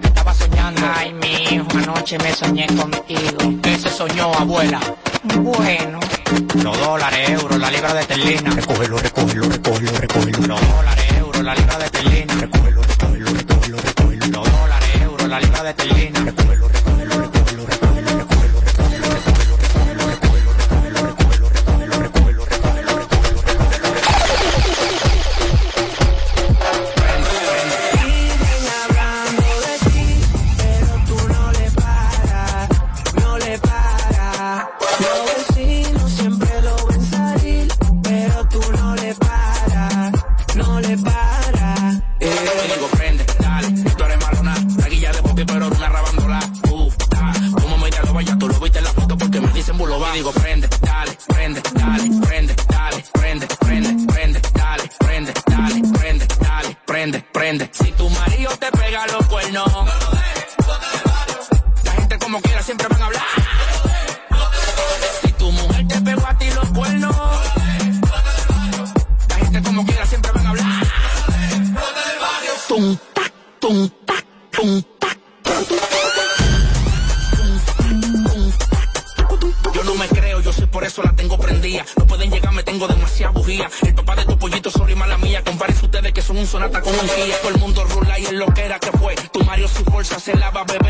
Ay, 0.96 1.14
mi 1.14 1.56
hijo, 1.56 1.68
anoche 1.78 2.18
me 2.20 2.32
soñé 2.34 2.68
contigo. 2.68 3.62
¿Qué 3.62 3.78
se 3.78 3.90
soñó, 3.90 4.32
abuela? 4.34 4.80
Bueno. 5.40 6.00
Los 6.64 6.80
dólares, 6.80 7.30
euros, 7.30 7.60
la 7.60 7.72
libra 7.72 7.94
de 7.94 8.06
terlina. 8.06 8.52
Recógelo, 8.52 8.98
recógelo, 8.98 9.50
recógelo, 9.50 9.92
recógelo. 10.00 10.48
Los 10.48 10.62
dólares, 10.62 11.06
euros, 11.20 11.44
la 11.44 11.56
libra 11.56 11.78
de 11.80 11.90
terlina. 11.90 12.34
Recógelo, 12.36 12.82
recógelo, 12.82 13.32
recógelo, 13.32 13.78
recógelo. 13.78 14.26
Los 14.28 14.52
dólares, 14.52 15.02
euros, 15.02 15.28
la 15.28 15.40
libra 15.40 15.64
de 15.64 15.74
terlina. 15.74 16.47
siempre 62.68 62.88
van 62.90 63.02
a 63.02 63.06
hablar. 63.06 63.24
Si 65.22 65.32
tu 65.32 65.50
mujer 65.54 65.88
te 65.88 66.02
pegó 66.02 66.28
a 66.28 66.38
ti 66.38 66.50
los 66.54 66.70
cuernos, 66.72 67.16
la 69.30 69.36
gente 69.38 69.64
como 69.64 69.86
quiera 69.86 70.06
siempre 70.06 70.32
van 70.34 70.46
a 70.46 70.50
hablar. 70.50 70.88
Tum, 72.68 72.98
tac, 73.14 73.34
tum, 73.62 73.90
tac, 74.06 74.26
tum, 74.52 74.84
tac. 75.00 75.18
Yo 79.74 79.84
no 79.86 79.96
me 79.96 80.08
creo, 80.10 80.42
yo 80.42 80.52
soy 80.52 80.66
por 80.66 80.84
eso 80.84 81.02
la 81.04 81.14
tengo 81.16 81.38
prendida. 81.38 81.86
No 81.96 82.06
pueden 82.06 82.30
llegar, 82.32 82.52
me 82.52 82.64
tengo 82.64 82.86
demasiada 82.90 83.32
bujía. 83.32 83.70
El 83.84 83.96
papá 83.96 84.18
de 84.18 84.26
tu 84.26 84.38
pollito, 84.38 84.70
sorry, 84.70 84.94
mala 84.94 85.18
mía. 85.18 85.42
Compárense 85.42 85.86
ustedes 85.86 86.12
que 86.12 86.22
son 86.22 86.36
un 86.36 86.46
sonata 86.46 86.82
con 86.82 86.94
un 86.94 87.06
guía. 87.06 87.40
Todo 87.42 87.52
el 87.54 87.60
mundo 87.60 87.86
rula 87.86 88.20
y 88.20 88.26
es 88.26 88.34
lo 88.34 88.48
que 88.48 88.66
era 88.66 88.78
que 88.78 88.92
fue. 88.92 89.16
Tu 89.16 89.42
Mario 89.46 89.70
su 89.70 89.86
bolsa 89.86 90.20
se 90.20 90.36
lava, 90.36 90.66
bebé. 90.66 90.87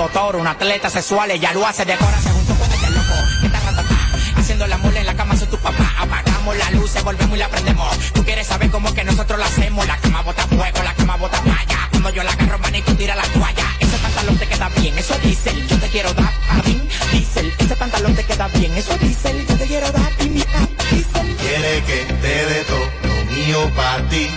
doctor, 0.00 0.36
un 0.36 0.46
atleta 0.46 0.88
sexual, 0.88 1.30
ella 1.30 1.52
lo 1.52 1.66
hace 1.66 1.84
de 1.84 1.94
corazón 1.96 2.32
junto 2.32 2.54
con 2.54 2.72
este 2.72 2.90
loco. 2.90 3.14
Que 3.40 3.46
está 3.46 3.60
ratatá, 3.60 3.98
haciendo 4.36 4.66
la 4.66 4.78
mula 4.78 5.00
en 5.00 5.06
la 5.06 5.14
cama, 5.14 5.36
soy 5.36 5.48
tu 5.48 5.58
papá. 5.58 5.94
Apagamos 5.98 6.56
la 6.56 6.70
luz, 6.70 6.90
se 6.90 7.02
volvemos 7.02 7.36
y 7.36 7.38
la 7.38 7.48
prendemos. 7.48 7.98
Tú 8.14 8.24
quieres 8.24 8.46
saber 8.46 8.70
cómo 8.70 8.94
que 8.94 9.04
nosotros 9.04 9.38
la 9.38 9.44
hacemos. 9.44 9.86
La 9.86 9.98
cama 9.98 10.22
bota 10.22 10.46
fuego, 10.46 10.82
la 10.82 10.94
cama 10.94 11.16
bota 11.16 11.42
malla. 11.42 11.88
Cuando 11.90 12.10
yo 12.10 12.22
la 12.22 12.30
agarro, 12.30 12.58
manito, 12.60 12.96
tira 12.96 13.14
la 13.14 13.24
toalla. 13.24 13.66
Ese 13.78 13.98
pantalón 13.98 14.38
te 14.38 14.46
queda 14.46 14.68
bien, 14.70 14.98
eso 14.98 15.14
es 15.14 15.22
diésel. 15.22 15.68
Yo 15.68 15.78
te 15.78 15.88
quiero 15.88 16.14
dar 16.14 16.32
a 16.48 16.54
mí, 16.66 16.88
diésel. 17.12 17.54
Ese 17.58 17.76
pantalón 17.76 18.14
te 18.14 18.24
queda 18.24 18.48
bien, 18.48 18.72
eso 18.78 18.92
es 18.94 19.00
diésel. 19.00 19.46
Yo 19.46 19.56
te 19.56 19.66
quiero 19.66 19.92
dar 19.92 20.12
y 20.20 20.28
mi 20.30 20.42
diésel. 20.90 21.36
Quiere 21.36 21.82
que 21.84 21.98
te 22.22 22.46
dé 22.46 22.64
todo 22.64 22.86
lo 23.02 23.24
mío 23.32 23.70
para 23.76 24.08
ti. 24.08 24.30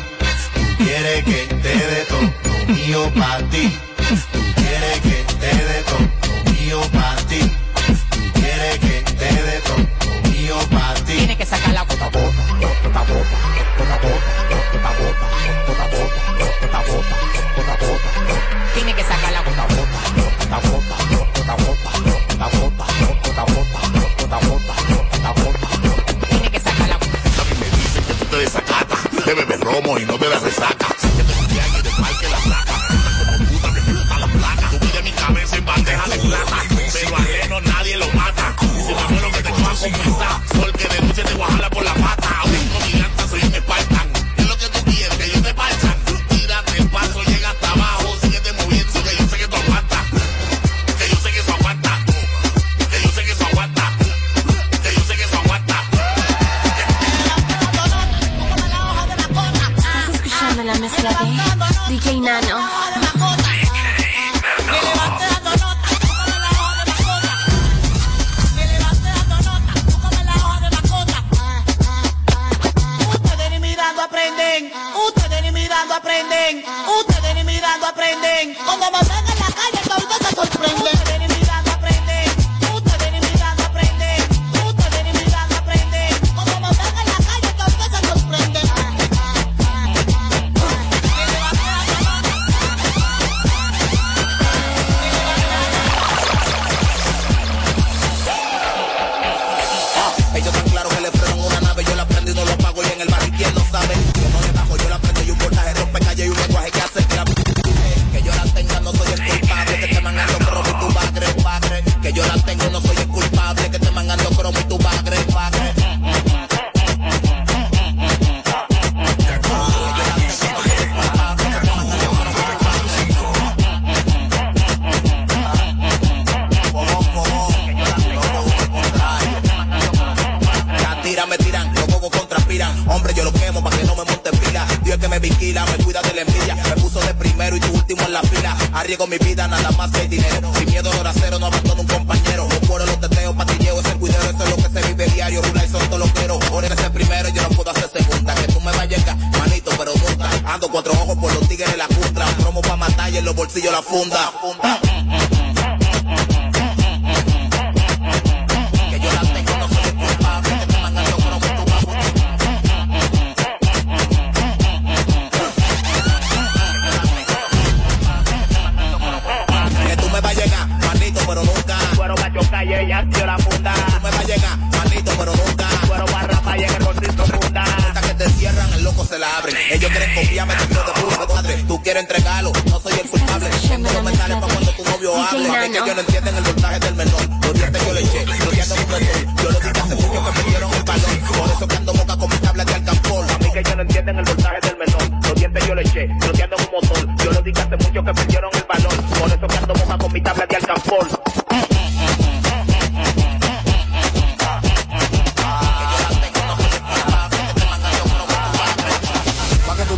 Tú 0.55 0.83
quieres 0.83 1.23
que 1.23 1.55
te 1.63 1.73
dé 1.91 2.05
todo 2.09 2.21
lo 2.21 2.73
mío 2.73 3.13
para 3.17 3.49
ti. 3.49 3.79
Tú 4.33 4.39
quieres 4.55 4.99
que 4.99 5.22
te 5.43 5.49
de 5.49 5.83
todo, 5.83 6.45
lo 6.45 6.51
mío 6.53 6.79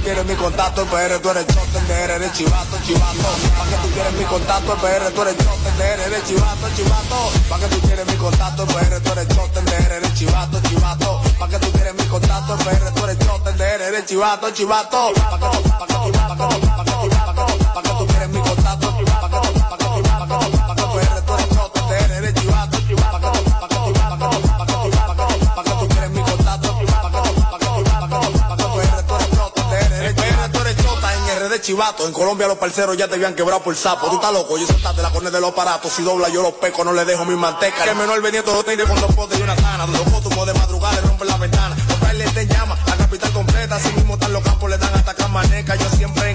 quieres 0.05 0.25
mi 0.25 0.35
contacto, 0.35 0.81
el 0.83 0.87
PR, 0.87 1.19
tú 1.19 1.29
eres 1.31 1.47
chotender, 1.47 2.09
eres 2.11 2.31
chivato, 2.33 2.77
chivato. 2.85 3.27
Pa' 3.57 3.65
que 3.65 3.75
tú 3.81 3.89
quieres 3.91 4.13
mi 4.13 4.25
contacto, 4.25 4.73
el 4.73 4.79
PR, 4.79 5.11
tú 5.11 5.21
eres 5.23 5.37
chotender, 5.37 5.99
eres 5.99 6.23
chivato, 6.25 6.69
chivato. 6.75 7.31
Pa' 7.49 7.59
que 7.59 7.67
tú 7.67 7.79
quieres 7.81 8.05
mi 8.05 8.15
contacto, 8.15 8.63
el 8.63 8.67
PR, 8.69 9.01
tú 9.01 9.11
eres 9.13 9.27
chotender, 9.35 9.91
eres 9.91 10.13
chivato, 10.13 10.61
chivato. 10.61 11.21
Pa' 11.39 11.49
que 11.49 11.57
tú 11.57 11.71
quieres 11.71 11.95
mi 11.95 12.05
contacto, 12.05 12.53
el 12.53 12.59
PR, 12.59 12.91
tú 12.93 13.03
eres 13.03 13.19
chotender, 13.19 13.81
eres 13.81 14.05
chivato, 14.05 14.51
chivato. 14.51 15.13
Pa' 15.15 15.39
que 15.39 15.57
tú, 15.57 15.69
pa' 15.69 15.87
que 15.87 15.93
tú, 15.93 16.11
pa' 16.11 16.35
que 16.35 16.55
tú, 16.55 16.67
pa' 16.77 16.85
que. 16.85 16.94
chivato. 31.65 32.05
En 32.05 32.13
Colombia 32.13 32.47
los 32.47 32.57
parceros 32.57 32.95
ya 32.95 33.07
te 33.07 33.15
habían 33.15 33.33
quebrado 33.33 33.63
por 33.63 33.75
sapo. 33.75 34.07
Tú 34.09 34.15
estás 34.15 34.31
loco, 34.31 34.57
yo 34.57 34.67
saltaste 34.67 35.01
la 35.01 35.09
cornea 35.09 35.31
de 35.31 35.41
los 35.41 35.49
aparatos. 35.51 35.91
Si 35.91 36.03
dobla 36.03 36.29
yo 36.29 36.43
los 36.43 36.53
pecos, 36.53 36.85
no 36.85 36.93
le 36.93 37.03
dejo 37.05 37.25
mi 37.25 37.35
manteca. 37.35 37.83
Que 37.83 37.95
menor 37.95 38.21
veniendo 38.21 38.53
los 38.53 38.63
tigres 38.63 38.87
con 38.87 38.99
dos 39.01 39.13
potes 39.15 39.39
y 39.39 39.41
una 39.41 39.55
sana. 39.55 39.87
Los 39.87 40.03
fotos 40.03 40.45
de 40.45 40.53
madrugada 40.53 40.93
le 40.93 41.01
rompen 41.01 41.27
la 41.27 41.37
ventana. 41.37 41.75
Los 41.89 41.97
frailes 41.97 42.33
te 42.33 42.45
llaman, 42.45 42.77
la 42.85 42.97
capital 42.97 43.31
completa. 43.31 43.75
Así 43.77 43.91
mismo 43.93 44.13
están 44.13 44.31
los 44.33 44.43
campos, 44.43 44.69
le 44.69 44.77
dan 44.77 44.93
hasta 44.93 45.15
camaneca. 45.15 45.75
Yo 45.75 45.89
siempre 45.89 46.29
en 46.29 46.34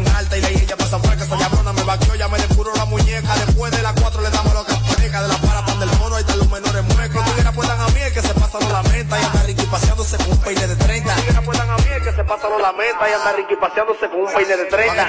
cometa 12.81 13.11
y 13.11 13.13
anda 13.13 13.33
riquipaseándose 13.33 14.09
con 14.09 14.21
un 14.21 14.33
peine 14.33 14.57
de 14.57 14.65
treta. 14.65 15.09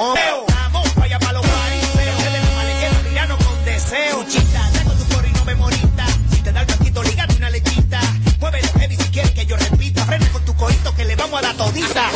Oh. 0.00 0.46
Vamos, 0.48 0.94
vaya 0.94 1.18
pa' 1.18 1.32
los 1.32 1.46
fariseos. 1.46 2.16
Que 2.22 2.30
de 2.30 2.40
la 2.40 2.50
malequera 2.56 2.96
tirano 3.08 3.36
con 3.38 3.64
deseo. 3.64 4.24
Dale 4.52 4.84
con 4.84 4.98
tu 4.98 5.14
coro 5.14 5.26
y 5.28 5.32
no 5.32 5.44
me 5.44 5.54
morita. 5.54 6.06
Si 6.32 6.40
te 6.42 6.52
da 6.52 6.60
el 6.60 6.66
blanquito, 6.66 7.02
lígate 7.02 7.36
una 7.36 7.50
lechita. 7.50 8.00
Muévelo 8.40 8.68
heavy 8.78 8.96
si 8.96 9.08
quieres 9.10 9.32
que 9.32 9.46
yo 9.46 9.56
repita. 9.56 10.04
Frena 10.06 10.28
con 10.32 10.44
tu 10.44 10.54
corito 10.56 10.94
que 10.94 11.04
le 11.04 11.16
vamos 11.16 11.38
a 11.38 11.42
dar 11.42 11.54
todita. 11.56 12.10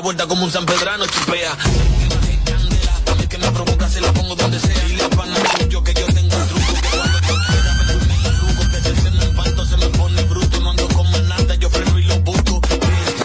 La 0.00 0.04
vuelta 0.04 0.26
como 0.26 0.44
un 0.44 0.50
San 0.50 0.64
Pedrano, 0.64 1.04
chipea. 1.04 1.52
A 1.52 3.14
mí 3.16 3.26
que 3.26 3.36
me 3.36 3.50
provoca, 3.50 3.86
se 3.86 4.00
la 4.00 4.10
pongo 4.14 4.34
donde 4.34 4.58
sea. 4.58 4.88
Y 4.88 4.96
le 4.96 5.04
apana 5.04 5.36
yo 5.68 5.84
que 5.84 5.92
yo 5.92 6.06
tengo 6.06 6.36
un 6.36 6.48
truco 6.48 6.72
que 6.80 6.88
cuando 6.96 7.18
te 7.20 7.26
quiera 7.26 7.74
me 7.74 7.84
duerme 7.84 8.14
truco, 8.38 8.62
que 8.70 9.00
se 9.02 9.08
el 9.08 9.36
panto, 9.36 9.66
se 9.66 9.76
me 9.76 9.86
pone 9.88 10.22
bruto. 10.22 10.60
No 10.60 10.70
ando 10.70 10.88
como 10.88 11.18
nada, 11.18 11.54
yo 11.56 11.68
freno 11.68 11.98
y 11.98 12.04
lo 12.04 12.18
busco. 12.20 12.62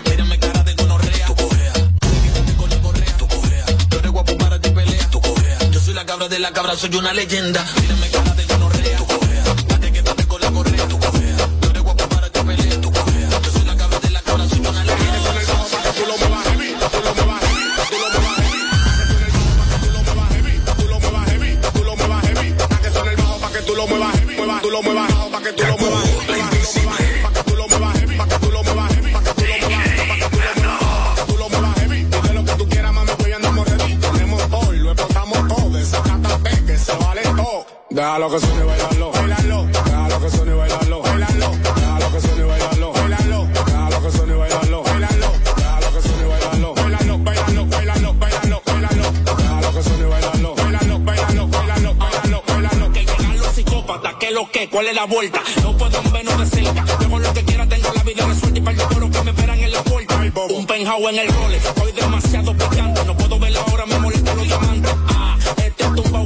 Mírame 0.09 0.37
cara 0.37 0.63
de 0.63 0.73
gonorrea, 0.73 1.27
cojea. 1.27 1.73
Quítate 1.73 2.55
con 2.57 2.69
la 2.69 2.81
correa, 2.81 3.17
tú 3.19 3.27
cojea. 3.27 3.65
Tú 3.89 3.97
eres 3.97 4.11
guapo 4.11 4.37
para 4.37 4.59
ti 4.59 4.69
pelea, 4.71 5.09
tú 5.11 5.21
cojea. 5.21 5.57
Yo 5.71 5.79
soy 5.79 5.93
la 5.93 6.05
cabra 6.05 6.27
de 6.27 6.39
la 6.39 6.51
cabra, 6.51 6.75
soy 6.75 6.93
una 6.93 7.13
leyenda. 7.13 7.65
Mírame 7.79 8.09
cara 8.09 8.24
Déjalo 38.25 38.41
que 38.41 38.47
suene 38.47 38.63
bailalo, 38.63 39.11
bailalo, 39.11 39.65
déjalo 39.67 40.19
que 40.19 40.29
suene 40.31 40.53
bailalo, 40.55 41.01
bailalo, 41.03 41.51
déjalo 41.61 42.11
que 42.11 42.21
suene 42.21 42.43
bailalo, 42.43 42.91
bailalo, 42.91 43.47
déjalo 43.53 44.01
que 44.01 44.11
suene 44.17 44.33
bailalo, 44.33 44.83
bailalo, 44.83 45.31
déjalo 45.45 45.93
que 45.93 46.01
suene 46.01 46.25
bailalo, 46.25 46.73
bailalo, 46.73 47.17
bailalo, 47.19 47.65
bailalo, 47.67 48.13
bailalo, 48.15 48.61
bailalo, 48.65 49.11
déjalo 49.37 49.73
que 49.73 49.83
suene 49.83 50.05
bailalo, 50.05 50.55
bailalo, 50.55 50.99
bailalo, 50.99 51.47
bailalo, 51.49 51.93
bailalo, 51.93 52.43
bailalo. 52.47 52.91
Que 52.93 53.05
llegan 53.05 53.37
los 53.37 53.47
psicópatas, 53.47 54.15
que 54.15 54.31
lo 54.31 54.49
que, 54.49 54.69
cuál 54.71 54.87
es 54.87 54.95
la 54.95 55.05
vuelta. 55.05 55.41
No 55.61 55.77
pueden 55.77 56.11
vernos 56.11 56.39
de 56.39 56.45
cerca. 56.47 56.83
Yo 56.99 57.19
lo 57.19 57.31
que 57.31 57.45
quiera 57.45 57.69
tengo 57.69 57.93
la 57.93 58.01
vida 58.01 58.25
resuelta 58.25 58.57
y 58.57 58.61
para 58.63 58.81
el 58.81 58.87
coro 58.87 59.11
que 59.11 59.21
me 59.21 59.29
esperan 59.29 59.59
en 59.59 59.71
la 59.71 59.83
puerta. 59.83 60.15
Un 60.49 60.65
penthouse 60.65 61.09
en 61.11 61.19
el 61.19 61.27
role, 61.27 61.57
estoy 61.57 61.91
demasiado 61.91 62.53
picante. 62.57 63.05
No 63.05 63.15
puedo 63.15 63.37
ver 63.37 63.55
ahora, 63.55 63.85
me 63.85 63.99
molesta 63.99 64.33
los 64.33 64.47
diamantes. 64.47 65.14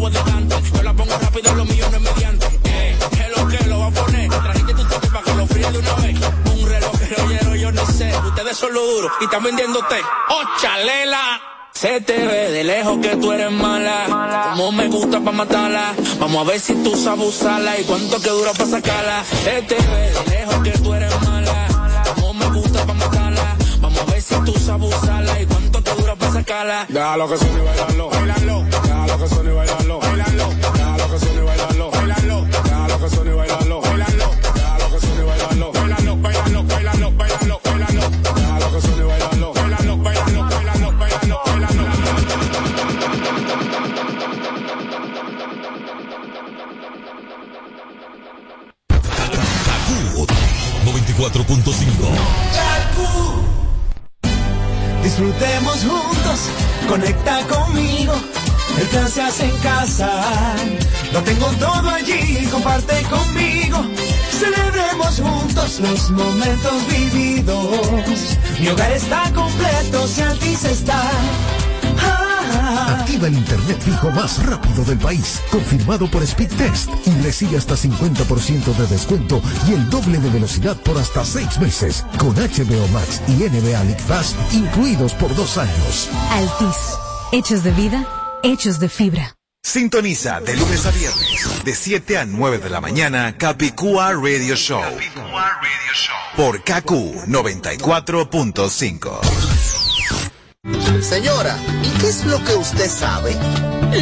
Es. 0.07 0.71
Yo 0.71 0.83
la 0.83 0.93
pongo 0.93 1.17
rápido, 1.17 1.53
los 1.55 1.67
millones 1.67 2.01
mediante. 2.01 2.45
Eh, 2.63 2.97
que 3.11 3.39
lo 3.39 3.47
que 3.47 3.65
lo 3.65 3.79
va 3.79 3.87
a 3.87 3.91
poner. 3.91 4.29
Trajiste 4.29 4.73
tu 4.73 4.83
toque 4.85 5.07
para 5.07 5.23
que 5.23 5.33
lo 5.33 5.47
fríe 5.47 5.71
de 5.71 5.77
una 5.77 5.93
vez. 5.95 6.17
Un 6.55 6.69
reloj 6.69 6.91
que 6.99 7.59
yo 7.59 7.71
no 7.71 7.85
sé. 7.85 8.11
Ustedes 8.25 8.57
son 8.57 8.73
lo 8.73 8.85
duro 8.85 9.11
y 9.19 9.25
están 9.25 9.43
vendiéndote. 9.43 9.95
¡Oh, 10.29 10.43
chalela! 10.61 11.41
Se 11.73 12.01
te 12.01 12.17
ve 12.25 12.51
de 12.51 12.63
lejos 12.63 12.97
que 12.99 13.15
tú 13.17 13.31
eres 13.31 13.51
mala. 13.51 14.51
Como 14.51 14.71
me 14.71 14.87
gusta 14.87 15.19
pa' 15.19 15.31
matarla. 15.31 15.93
Vamos 16.19 16.45
a 16.45 16.51
ver 16.51 16.59
si 16.59 16.73
tú 16.83 16.95
sabes 16.95 17.27
usarla 17.27 17.79
y 17.79 17.83
cuánto 17.83 18.21
que 18.21 18.29
dura 18.29 18.53
pa' 18.53 18.65
sacarla. 18.65 19.23
Se 19.23 19.61
te 19.61 19.75
ve 19.75 20.11
de 20.11 20.29
lejos 20.29 20.55
que 20.63 20.71
tú 20.71 20.93
eres 20.93 21.21
mala. 21.21 21.67
Como 22.15 22.33
me 22.33 22.45
gusta 22.47 22.85
pa' 22.85 22.93
matarla. 22.93 23.55
Vamos 23.81 23.99
a 23.99 24.05
ver 24.11 24.21
si 24.21 24.35
tú 24.43 24.53
sabes 24.59 24.93
usarla 24.93 25.41
y 25.41 25.45
cuánto 25.45 25.81
te 25.81 25.95
dura 25.95 26.15
pa' 26.15 26.31
sacarla. 26.33 26.85
Déjalo 26.89 27.29
que 27.29 27.37
suene 27.37 27.63
y 27.63 27.65
bailalo, 27.65 28.09
bailalo, 28.09 28.65
déjalo 29.09 29.23
que 29.23 29.29
suene 29.33 29.49
y 29.49 29.55
bailalo, 29.55 29.99
bailalo, 29.99 30.49
déjalo 30.49 31.09
que 31.09 31.19
suene 31.19 31.41
y 31.41 31.45
bailalo, 31.45 31.91
bailalo, 31.91 32.45
déjalo 32.45 32.99
que 32.99 33.09
suene 33.09 33.31
y 33.31 33.33
bailalo, 33.33 33.81
bailalo, 33.81 34.31
déjalo 34.53 34.91
que 34.91 34.99
suene 34.99 35.21
y 35.21 35.25
bailalo, 35.25 35.71
bailalo, 35.71 36.15
bailalo, 36.17 36.63
bailalo, 36.63 37.11
bailalo, 37.11 37.61
bailalo, 37.63 38.09
déjalo 38.35 38.71
que 38.71 38.81
suene 38.81 39.01
y 39.01 39.07
bailalo, 39.07 39.53
bailalo, 39.53 39.97
bailalo, 39.97 40.41
bailalo, 40.49 40.91
bailalo, 40.97 41.41
bailalo. 41.45 41.83
Kaku. 49.65 50.27
94.5. 50.85 52.09
Disfrutemos 55.03 55.77
juntos, 55.83 56.39
conecta 56.87 57.41
conmigo. 57.47 58.13
El 58.79 58.87
plan 58.87 59.09
se 59.09 59.21
hace 59.21 59.45
en 59.45 59.57
casa. 59.57 60.55
Lo 61.11 61.21
tengo 61.23 61.47
todo 61.59 61.89
allí, 61.89 62.47
comparte 62.49 63.03
conmigo. 63.03 63.85
Celebremos 64.31 65.19
juntos 65.19 65.79
los 65.81 66.11
momentos 66.11 66.87
vividos. 66.87 68.37
Mi 68.59 68.69
hogar 68.69 68.91
está 68.93 69.31
completo 69.33 70.07
si 70.07 70.21
Altis 70.21 70.63
está. 70.63 71.11
Activa 72.87 73.27
el 73.27 73.37
internet 73.37 73.81
fijo 73.81 74.11
más 74.11 74.45
rápido 74.45 74.85
del 74.85 74.97
país, 74.97 75.41
confirmado 75.51 76.09
por 76.09 76.25
Speedtest 76.25 76.89
y 77.05 77.11
recibe 77.21 77.57
hasta 77.57 77.75
50% 77.75 78.75
de 78.77 78.87
descuento 78.87 79.41
y 79.67 79.73
el 79.73 79.89
doble 79.89 80.19
de 80.19 80.29
velocidad 80.29 80.77
por 80.77 80.97
hasta 80.97 81.25
6 81.25 81.59
meses, 81.59 82.05
con 82.17 82.35
HBO 82.35 82.87
Max 82.93 83.21
y 83.27 83.33
NBA 83.33 83.83
League 83.83 84.03
Pass 84.07 84.35
incluidos 84.53 85.13
por 85.13 85.35
dos 85.35 85.57
años. 85.57 86.09
Altis. 86.31 86.97
Hechos 87.31 87.63
de 87.63 87.71
vida, 87.71 88.07
hechos 88.43 88.79
de 88.79 88.89
fibra. 88.89 89.35
Sintoniza 89.61 90.39
de 90.39 90.55
lunes 90.55 90.85
a 90.85 90.91
viernes, 90.91 91.63
de 91.65 91.75
7 91.75 92.17
a 92.17 92.25
9 92.25 92.59
de 92.59 92.69
la 92.69 92.79
mañana, 92.79 93.35
Capicúa 93.37 94.13
Radio 94.13 94.55
Show. 94.55 94.81
Por 96.35 96.61
KQ 96.63 96.89
94.5. 97.27 99.19
Señora, 101.01 101.57
¿y 101.83 101.89
qué 101.99 102.07
es 102.07 102.25
lo 102.25 102.43
que 102.43 102.53
usted 102.55 102.89
sabe? 102.89 103.35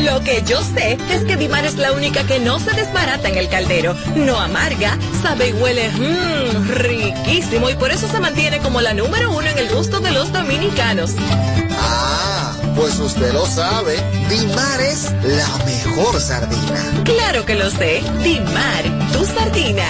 Lo 0.03 0.23
que 0.23 0.43
yo 0.45 0.61
sé 0.63 0.97
es 1.11 1.23
que 1.23 1.37
Dimar 1.37 1.65
es 1.65 1.75
la 1.75 1.91
única 1.93 2.25
que 2.25 2.39
no 2.39 2.59
se 2.59 2.71
desbarata 2.73 3.29
en 3.29 3.37
el 3.37 3.49
caldero, 3.49 3.95
no 4.15 4.39
amarga, 4.39 4.97
sabe 5.21 5.49
y 5.49 5.53
huele 5.53 5.89
mmm, 5.89 6.67
riquísimo 6.69 7.69
y 7.69 7.75
por 7.75 7.91
eso 7.91 8.07
se 8.07 8.19
mantiene 8.19 8.59
como 8.59 8.81
la 8.81 8.93
número 8.93 9.31
uno 9.31 9.47
en 9.47 9.57
el 9.57 9.73
gusto 9.73 9.99
de 9.99 10.11
los 10.11 10.31
dominicanos. 10.33 11.15
Pues 12.77 12.99
usted 12.99 13.33
lo 13.33 13.45
sabe. 13.47 13.97
Dimar 14.29 14.81
es 14.81 15.11
la 15.23 15.65
mejor 15.65 16.21
sardina. 16.21 17.03
Claro 17.03 17.43
que 17.45 17.55
lo 17.55 17.69
sé, 17.71 18.03
Dimar, 18.23 19.11
tu 19.11 19.25
sardina. 19.25 19.83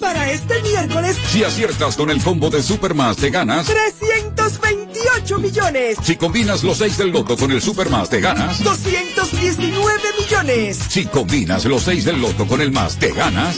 Para 0.00 0.30
este 0.30 0.62
miércoles, 0.62 1.16
Si 1.28 1.44
aciertas 1.44 1.96
con 1.96 2.08
el 2.10 2.22
combo 2.22 2.48
de 2.50 2.62
Supermas 2.62 3.16
te 3.16 3.30
ganas. 3.30 3.66
328 3.66 5.38
millones. 5.38 5.98
Si 6.02 6.16
combinas 6.16 6.62
los 6.62 6.78
6 6.78 6.96
del 6.98 7.10
loto 7.10 7.36
con 7.36 7.52
el 7.52 7.60
Supermas 7.60 8.08
te 8.08 8.20
ganas. 8.20 8.62
219 8.62 10.02
millones. 10.20 10.78
Si 10.88 11.04
combinas 11.04 11.64
los 11.66 11.82
6 11.82 12.04
del 12.04 12.20
loto 12.20 12.46
con 12.46 12.62
el 12.62 12.72
más 12.72 12.96
te 12.98 13.12
ganas. 13.12 13.56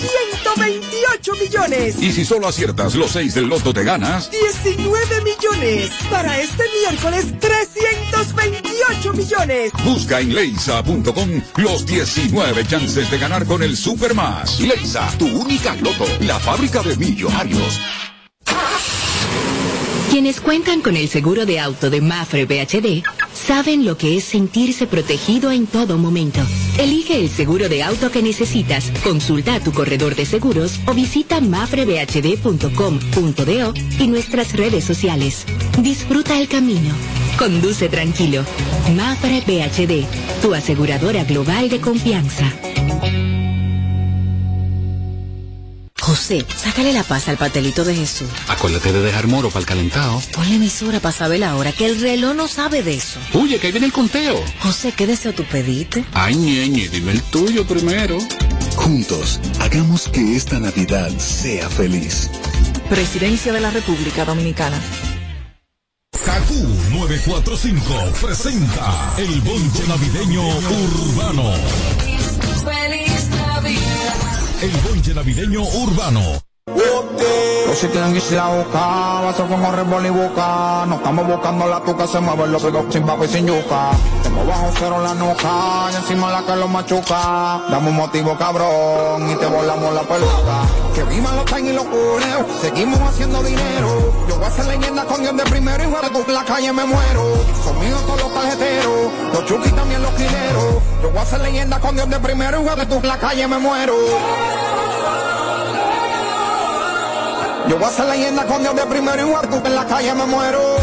128 1.19 1.33
millones. 1.43 2.03
Y 2.03 2.13
si 2.13 2.25
solo 2.25 2.49
aciertas 2.49 2.95
los 2.95 3.11
6 3.13 3.35
del 3.35 3.47
loto 3.49 3.73
te 3.73 3.85
ganas. 3.85 4.31
19 4.31 4.97
millones. 5.23 5.91
Para 6.11 6.41
este 6.41 6.65
miércoles, 6.81 7.27
328 7.41 9.13
millones. 9.15 9.73
Busca 9.85 10.21
en 10.21 10.35
leisa.com 10.35 11.43
los 11.57 11.87
19 11.87 12.67
chances 12.67 13.11
de 13.11 13.19
ganar 13.19 13.47
con 13.47 13.63
el 13.63 13.77
Supermas. 13.77 14.61
Leisa, 14.61 15.11
tu 15.19 15.27
única 15.27 15.75
loto, 15.77 16.07
la 16.21 16.39
fábrica 16.39 16.83
de 16.83 16.97
millonarios. 16.97 17.81
Quienes 20.11 20.41
cuentan 20.41 20.81
con 20.81 20.97
el 20.97 21.09
seguro 21.09 21.47
de 21.47 21.61
auto 21.61 21.89
de 21.89 22.01
Mafre 22.01 22.45
BHD 22.45 23.05
saben 23.47 23.85
lo 23.85 23.97
que 23.97 24.17
es 24.17 24.25
sentirse 24.25 24.87
protegido 24.87 25.51
en 25.51 25.67
todo 25.67 25.99
momento. 25.99 26.41
Elige 26.79 27.21
el 27.21 27.29
seguro 27.29 27.69
de 27.69 27.83
auto 27.83 28.11
que 28.11 28.23
necesitas, 28.23 28.91
consulta 29.03 29.55
a 29.55 29.61
tu 29.61 29.73
corredor 29.73 30.15
de 30.15 30.27
seguros 30.27 30.81
o 30.87 30.95
visita 30.95 31.41
mafrebhd.com.do 31.41 33.75
y 33.99 34.07
nuestras 34.07 34.53
redes 34.53 34.85
sociales. 34.85 35.45
Disfruta 35.81 36.41
el 36.41 36.49
camino. 36.49 36.95
Conduce 37.39 37.89
tranquilo. 37.89 38.45
Mafre 38.95 39.43
BHD, 39.47 40.05
tu 40.43 40.55
aseguradora 40.55 41.25
global 41.25 41.69
de 41.69 41.81
confianza. 41.81 42.53
José, 46.11 46.45
sácale 46.57 46.93
la 46.93 47.05
paz 47.05 47.29
al 47.29 47.37
pastelito 47.37 47.85
de 47.85 47.95
Jesús. 47.95 48.29
Acuérdate 48.49 48.93
de 48.93 49.01
dejar 49.01 49.29
moro 49.29 49.49
para 49.49 49.61
el 49.61 49.67
calentado. 49.67 50.21
Ponle 50.35 50.57
emisora 50.57 50.99
para 50.99 51.13
saber 51.13 51.39
la 51.39 51.55
hora, 51.55 51.71
que 51.71 51.87
el 51.87 52.01
reloj 52.01 52.35
no 52.35 52.49
sabe 52.49 52.83
de 52.83 52.95
eso. 52.95 53.21
Oye, 53.33 53.61
que 53.61 53.69
ahí 53.69 53.73
viene 53.73 53.87
el 53.87 53.93
conteo. 53.93 54.43
José, 54.59 54.91
¿qué 54.91 55.07
deseo 55.07 55.33
tú 55.33 55.45
pediste? 55.45 56.05
Ay, 56.13 56.35
ñeñe, 56.35 56.89
dime 56.89 57.13
el 57.13 57.23
tuyo 57.23 57.65
primero. 57.65 58.19
Juntos, 58.75 59.39
hagamos 59.61 60.09
que 60.09 60.35
esta 60.35 60.59
Navidad 60.59 61.17
sea 61.17 61.71
feliz. 61.71 62.29
Presidencia 62.89 63.53
de 63.53 63.61
la 63.61 63.71
República 63.71 64.25
Dominicana. 64.25 64.81
Kaku 66.25 66.55
945 66.91 68.13
presenta 68.21 69.15
el 69.17 69.41
bonche 69.43 69.87
navideño 69.87 70.43
urbano. 70.43 71.53
Feliz. 72.65 73.20
El 74.63 74.71
bonche 74.83 75.15
navideño 75.15 75.63
urbano. 75.63 76.50
Los 77.67 77.79
sitios 77.79 78.05
en 78.09 78.17
Isla 78.17 78.49
Boca, 78.49 79.21
vaso 79.23 79.47
con 79.47 79.63
correr 79.63 79.87
y 80.05 80.11
boca. 80.11 80.85
No 80.89 80.97
estamos 80.97 81.27
buscando 81.27 81.69
la 81.69 81.81
tuca, 81.81 82.07
se 82.07 82.19
mueven 82.19 82.51
los 82.51 82.63
dedos 82.63 82.85
sin 82.91 83.07
papa 83.07 83.25
y 83.25 83.29
sin 83.29 83.47
yuca. 83.47 83.91
Tengo 84.23 84.45
bajo 84.45 84.71
cero 84.79 85.01
la 85.01 85.15
nuca 85.15 85.89
y 85.93 85.95
encima 85.95 86.31
la 86.31 86.43
que 86.45 86.57
lo 86.57 86.67
machuca. 86.67 87.63
Dame 87.71 87.91
un 87.91 87.97
motivo 87.97 88.37
cabrón 88.37 89.31
y 89.31 89.37
te 89.37 89.47
volamos 89.47 89.95
la 89.95 90.03
pelota. 90.03 90.63
Que 90.95 91.05
vivan 91.05 91.37
los 91.37 91.45
time 91.45 91.71
y 91.71 91.73
los 91.73 91.85
culeos, 91.85 92.47
seguimos 92.61 93.01
haciendo 93.01 93.43
dinero. 93.43 94.13
Yo 94.29 94.37
voy 94.37 94.47
a 94.47 94.51
ser 94.51 94.67
leyenda 94.67 95.05
con 95.05 95.23
Dios 95.23 95.37
de 95.37 95.45
primero 95.45 95.85
y 95.85 96.07
a 96.07 96.11
tu 96.11 96.33
la 96.33 96.45
calle 96.45 96.73
me 96.73 96.85
muero. 96.85 97.25
Son 97.65 97.79
míos 97.79 98.01
todos 98.05 98.23
los 98.23 98.35
tarjeteros, 98.35 99.13
los 99.33 99.45
chuquis 99.47 99.75
también 99.75 100.03
los 100.03 100.13
quileros. 100.15 100.75
Yo 101.03 101.11
voy 101.11 101.19
a 101.19 101.25
ser 101.25 101.41
leyenda 101.41 101.79
con 101.79 101.95
Dios 101.95 102.11
de 102.11 102.19
primero 102.19 102.63
y 102.63 102.69
a 102.69 102.89
tu 102.89 103.01
la 103.03 103.17
calle 103.17 103.47
me 103.47 103.59
muero. 103.59 103.95
Yo 107.71 107.79
voy 107.79 107.87
a 107.87 107.91
ser 107.93 108.07
leyenda 108.07 108.45
con 108.47 108.63
Dios 108.63 108.75
de 108.75 108.85
primero 108.85 109.21
y 109.21 109.31
guardo 109.31 109.63
en 109.65 109.77
la 109.77 109.87
calle 109.87 110.13
me 110.13 110.27
muero. 110.27 110.77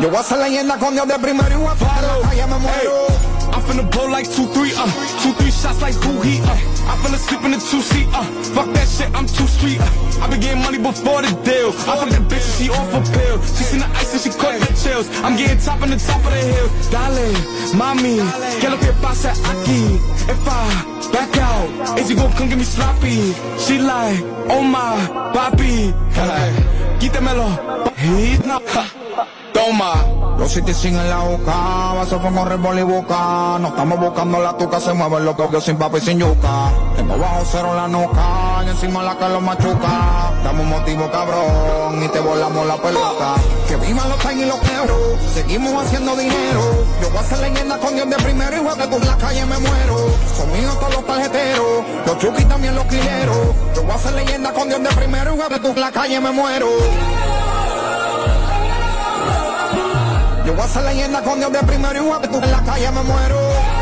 Yo 0.00 0.10
voy 0.10 0.18
a 0.18 0.22
ser 0.24 0.38
leyenda 0.38 0.76
con 0.78 0.94
Dios 0.94 1.06
de 1.06 1.16
primero 1.16 1.48
y 1.48 1.54
guardo 1.54 1.86
en 1.86 2.22
la 2.22 2.28
calle 2.28 2.46
me 2.48 2.58
muero. 2.58 3.19
Finna 3.70 3.88
blow 3.92 4.08
like 4.08 4.26
2-3, 4.26 4.74
uh, 4.74 4.90
two, 5.22 5.32
three 5.38 5.50
shots 5.50 5.80
like 5.80 5.94
Boogie, 6.02 6.42
uh, 6.42 6.90
I'm 6.90 6.98
finna 6.98 7.18
sleep 7.18 7.42
in 7.44 7.52
the 7.52 7.58
two-seat, 7.58 8.06
uh, 8.10 8.24
fuck 8.50 8.66
that 8.74 8.88
shit, 8.88 9.06
I'm 9.14 9.26
too 9.26 9.46
sweet, 9.46 9.78
uh, 9.78 10.22
I 10.22 10.28
been 10.28 10.40
getting 10.40 10.62
money 10.62 10.78
before 10.78 11.22
the 11.22 11.30
deal, 11.46 11.70
I 11.86 11.94
fuck 11.94 12.10
that 12.10 12.26
bitch 12.26 12.42
and 12.42 12.56
she 12.58 12.66
off 12.68 12.90
a 12.90 13.00
pill, 13.14 13.38
she 13.54 13.62
seen 13.62 13.80
the 13.80 13.86
ice 13.94 14.10
and 14.10 14.22
she 14.22 14.30
caught 14.34 14.58
the 14.58 14.74
chills, 14.74 15.06
I'm 15.22 15.36
getting 15.36 15.58
top 15.62 15.82
on 15.82 15.90
the 15.90 16.02
top 16.02 16.18
of 16.18 16.32
the 16.34 16.42
hill, 16.50 16.68
dale, 16.90 17.26
mami, 17.78 18.18
que 18.58 18.68
lo 18.68 18.76
que 18.76 18.92
pasa 18.98 19.30
aquí, 19.46 19.94
if 20.26 20.42
I 20.50 21.12
back 21.14 21.36
out, 21.38 21.98
is 21.98 22.10
you 22.10 22.16
gon' 22.16 22.32
come 22.32 22.48
get 22.48 22.58
me 22.58 22.64
sloppy, 22.64 23.34
she 23.62 23.78
like, 23.78 24.18
oh 24.50 24.62
my, 24.62 24.98
papi, 25.30 25.94
quítemelo, 26.98 27.54
hit, 27.94 28.44
no, 28.46 28.58
Toma. 29.52 30.04
Los 30.38 30.52
sitios 30.52 30.78
sin 30.78 30.96
en 30.96 31.10
la 31.10 31.18
boca, 31.18 31.52
vaso 31.94 32.18
con 32.18 32.34
correr 32.34 32.58
y 32.78 32.82
boca. 32.82 33.58
No 33.60 33.68
estamos 33.68 34.00
buscando 34.00 34.40
la 34.40 34.56
tuca, 34.56 34.80
se 34.80 34.94
mueven 34.94 35.24
los 35.26 35.34
cogios 35.36 35.64
sin 35.64 35.76
papa 35.76 35.98
y 35.98 36.00
sin 36.00 36.18
yuca. 36.18 36.72
Tengo 36.96 37.18
bajo 37.18 37.44
cero 37.44 37.74
la 37.74 37.86
nuca 37.86 38.62
y 38.64 38.70
encima 38.70 39.02
la 39.02 39.18
que 39.18 39.28
machuca. 39.38 40.32
Dame 40.42 40.62
un 40.62 40.70
motivo 40.70 41.10
cabrón 41.10 42.02
y 42.02 42.08
te 42.08 42.20
volamos 42.20 42.66
la 42.66 42.76
pelota. 42.76 43.34
Que 43.68 43.76
vivan 43.76 44.08
los 44.08 44.18
time 44.18 44.42
y 44.42 44.46
los 44.46 44.58
quebros, 44.60 44.98
seguimos 45.34 45.84
haciendo 45.84 46.16
dinero. 46.16 46.62
Yo 47.02 47.10
voy 47.10 47.18
a 47.18 47.22
ser 47.22 47.38
leyenda 47.40 47.78
con 47.78 47.94
Dios 47.94 48.08
de 48.08 48.16
primero 48.16 48.56
y 48.56 48.60
voy 48.60 48.72
a 48.72 48.76
que 48.76 48.86
tú 48.86 48.96
en 48.96 49.06
la 49.06 49.16
calle 49.18 49.44
me 49.44 49.58
muero. 49.58 49.96
Son 50.36 50.52
míos 50.52 50.74
todos 50.80 50.94
los 50.94 51.06
tarjeteros, 51.06 51.84
los 52.06 52.18
chuquis 52.18 52.48
también 52.48 52.74
los 52.74 52.84
quileros. 52.86 53.36
Yo 53.76 53.82
voy 53.82 53.92
a 53.92 53.98
ser 53.98 54.12
leyenda 54.14 54.52
con 54.52 54.68
Dios 54.68 54.82
de 54.82 54.88
primero 54.88 55.34
y 55.34 55.36
voy 55.36 55.46
a 55.46 55.48
que 55.50 55.58
tú 55.60 55.68
en 55.68 55.80
la 55.80 55.92
calle 55.92 56.18
me 56.18 56.30
muero. 56.30 56.66
Yo 60.50 60.56
voy 60.56 60.64
a 60.64 60.68
ser 60.68 60.82
leyenda 60.82 61.22
con 61.22 61.38
Dios 61.38 61.52
de 61.52 61.60
primero 61.60 61.96
y 61.96 62.04
guapo, 62.04 62.42
en 62.42 62.50
la 62.50 62.60
calle 62.64 62.90
me 62.90 63.02
muero. 63.02 63.79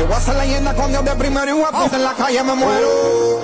Yo 0.00 0.06
voy 0.06 0.16
a 0.16 0.20
ser 0.20 0.34
leyenda 0.36 0.72
con 0.74 0.90
Dios 0.90 1.04
de 1.04 1.14
primero 1.14 1.46
y 1.46 1.52
guapo, 1.52 1.94
en 1.94 2.02
la 2.02 2.14
calle 2.14 2.42
me 2.42 2.54
muero. 2.54 2.88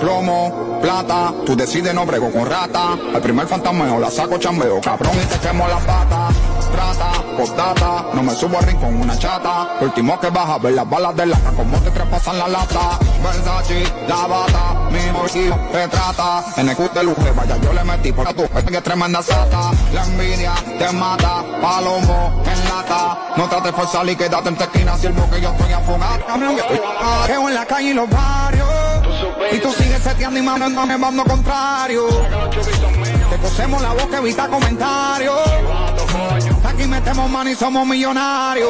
Plomo, 0.01 0.79
plata, 0.81 1.31
tú 1.45 1.55
decides 1.55 1.93
no 1.93 2.03
brego 2.03 2.31
con 2.31 2.47
rata. 2.47 2.93
Al 3.13 3.21
primer 3.21 3.45
fantasmeo 3.45 3.99
la 3.99 4.09
saco 4.09 4.39
chambeo, 4.39 4.81
cabrón 4.81 5.13
y 5.23 5.25
te 5.27 5.37
quemo 5.37 5.67
la 5.67 5.77
pata. 5.77 6.29
Trata, 6.71 7.11
postdata, 7.37 8.05
no 8.11 8.23
me 8.23 8.33
subo 8.33 8.57
al 8.57 8.63
rincón 8.63 8.95
una 8.95 9.15
chata. 9.19 9.77
Último 9.81 10.19
que 10.19 10.31
baja, 10.31 10.57
ver 10.57 10.73
las 10.73 10.89
balas 10.89 11.15
de 11.15 11.27
lata, 11.27 11.51
como 11.55 11.77
te 11.77 11.91
traspasan 11.91 12.39
la 12.39 12.47
lata. 12.47 12.99
Versace, 13.23 13.83
la 14.07 14.25
bata, 14.25 14.73
mi 14.89 15.11
morquillo 15.11 15.55
te 15.71 15.87
trata. 15.87 16.43
En 16.57 16.69
el 16.69 16.75
cut 16.75 16.91
de 16.91 17.03
lujo, 17.03 17.21
vaya 17.35 17.57
yo 17.57 17.71
le 17.71 17.83
metí 17.83 18.11
por 18.11 18.33
tu 18.33 18.47
que 18.47 18.81
tremenda 18.81 19.21
sata. 19.21 19.71
La 19.93 20.03
envidia 20.05 20.55
te 20.79 20.91
mata, 20.91 21.43
palomo 21.61 22.43
en 22.45 22.69
lata. 22.69 23.17
No 23.35 23.47
trates 23.47 23.71
de 23.71 23.73
forzar 23.73 24.09
y 24.09 24.15
quédate 24.15 24.49
en 24.49 24.55
tu 24.55 24.63
esquina, 24.63 24.97
sirvo 24.97 25.29
que 25.29 25.41
yo 25.41 25.51
estoy 25.51 25.73
afogado. 25.73 26.23
En 27.47 27.53
la 27.53 27.65
calle 27.65 27.89
y 27.89 27.93
los 27.93 28.09
barrios. 28.09 28.67
Y 29.51 29.59
tú 29.59 29.71
sigues 29.71 30.01
seteando 30.01 30.39
y 30.39 30.41
mandando 30.41 30.83
en 30.83 31.01
bando 31.01 31.23
contrario. 31.23 32.07
Te 33.29 33.37
cosemos 33.37 33.81
la 33.81 33.93
boca, 33.93 34.17
evita 34.17 34.47
comentarios. 34.47 35.39
Aquí 36.63 36.85
metemos 36.85 37.29
mano 37.29 37.49
y 37.49 37.55
somos 37.55 37.85
millonarios. 37.87 38.69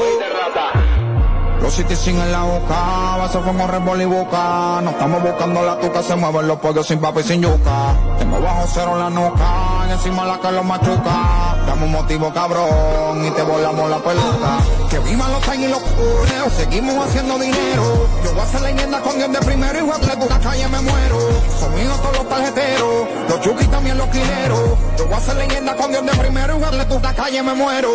Los 1.61 1.73
sitios 1.73 1.99
sin 1.99 2.19
en 2.19 2.31
la 2.31 2.43
boca, 2.43 3.17
vaso 3.17 3.41
con 3.41 3.57
correr 3.57 3.81
y 4.01 4.05
boca. 4.05 4.79
No 4.83 4.91
estamos 4.91 5.23
buscando 5.23 5.63
la 5.63 5.79
tuca, 5.79 6.03
se 6.03 6.15
mueven 6.15 6.47
los 6.47 6.59
pollos 6.59 6.85
sin 6.85 6.99
papa 6.99 7.19
y 7.19 7.23
sin 7.23 7.41
yuca. 7.41 7.95
Tengo 8.19 8.39
bajo 8.39 8.65
cero 8.73 8.97
la 8.97 9.09
nuca, 9.09 9.87
encima 9.91 10.25
la 10.25 10.39
que 10.39 10.51
lo 10.51 10.63
machuca. 10.63 11.55
Dame 11.65 11.85
un 11.85 11.91
motivo 11.91 12.31
cabrón 12.33 13.25
y 13.25 13.31
te 13.31 13.41
volamos 13.41 13.89
la 13.89 13.97
pelota. 13.97 14.59
Que 14.89 14.99
vivan 14.99 15.31
los 15.31 15.41
time 15.41 15.65
y 15.65 15.67
los 15.67 15.81
culeos, 15.81 16.53
seguimos 16.53 17.07
haciendo 17.07 17.37
dinero. 17.39 18.07
Yo 18.23 18.33
voy 18.33 18.41
a 18.41 18.45
ser 18.45 18.61
leyenda 18.61 19.01
con 19.01 19.17
Dios 19.17 19.31
de 19.31 19.39
primero 19.39 19.79
y 19.79 19.81
voy 19.81 19.91
a 19.91 20.25
la 20.29 20.39
calle 20.39 20.67
me 20.67 20.81
muero. 20.81 21.19
Son 21.59 21.71
todos 22.01 22.17
los 22.17 22.29
tarjeteros, 22.29 23.07
los 23.29 23.41
chuquis 23.41 23.69
también 23.71 23.97
los 23.97 24.07
quileros. 24.07 24.59
Yo 24.97 25.05
voy 25.05 25.15
a 25.15 25.19
ser 25.19 25.35
leyenda 25.35 25.75
con 25.75 25.91
Dios 25.91 26.05
de 26.05 26.11
primero 26.11 26.55
y 26.55 26.59
voy 26.59 26.69
a 26.69 26.71
la 26.71 27.13
calle 27.13 27.43
me 27.43 27.53
muero. 27.55 27.89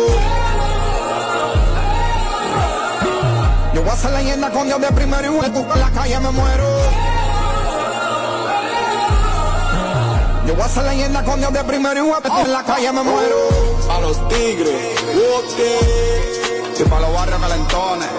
Voy 3.83 3.91
a 3.91 3.95
ser 3.95 4.11
leyenda 4.11 4.49
con 4.51 4.67
Dios 4.67 4.81
de 4.81 4.87
primero 4.91 5.39
y 5.45 5.49
tú 5.49 5.59
en 5.73 5.79
la 5.79 5.91
calle 5.91 6.19
me 6.19 6.31
muero. 6.31 6.63
Yo 10.47 10.55
voy 10.55 10.63
a 10.63 10.69
ser 10.69 10.83
leyenda 10.83 11.23
con 11.23 11.39
Dios 11.39 11.53
de 11.53 11.63
primero 11.63 12.17
y 12.23 12.27
tú 12.27 12.39
en 12.45 12.53
la 12.53 12.63
calle 12.63 12.91
me 12.91 13.03
muero. 13.03 13.37
A 13.89 13.99
los 14.01 14.27
tigres, 14.29 15.01
Woodgate. 15.15 16.79
Y 16.79 16.83
para 16.85 17.01
los 17.01 17.13
barrios 17.13 17.39
calentones. 17.39 18.09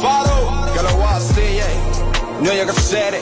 Faro, 0.00 0.72
que 0.74 0.82
lo 0.82 0.94
voy 0.96 1.06
a 1.06 1.18
CJ. 1.18 2.42
New 2.42 2.52
York 2.52 2.72
City, 2.72 3.18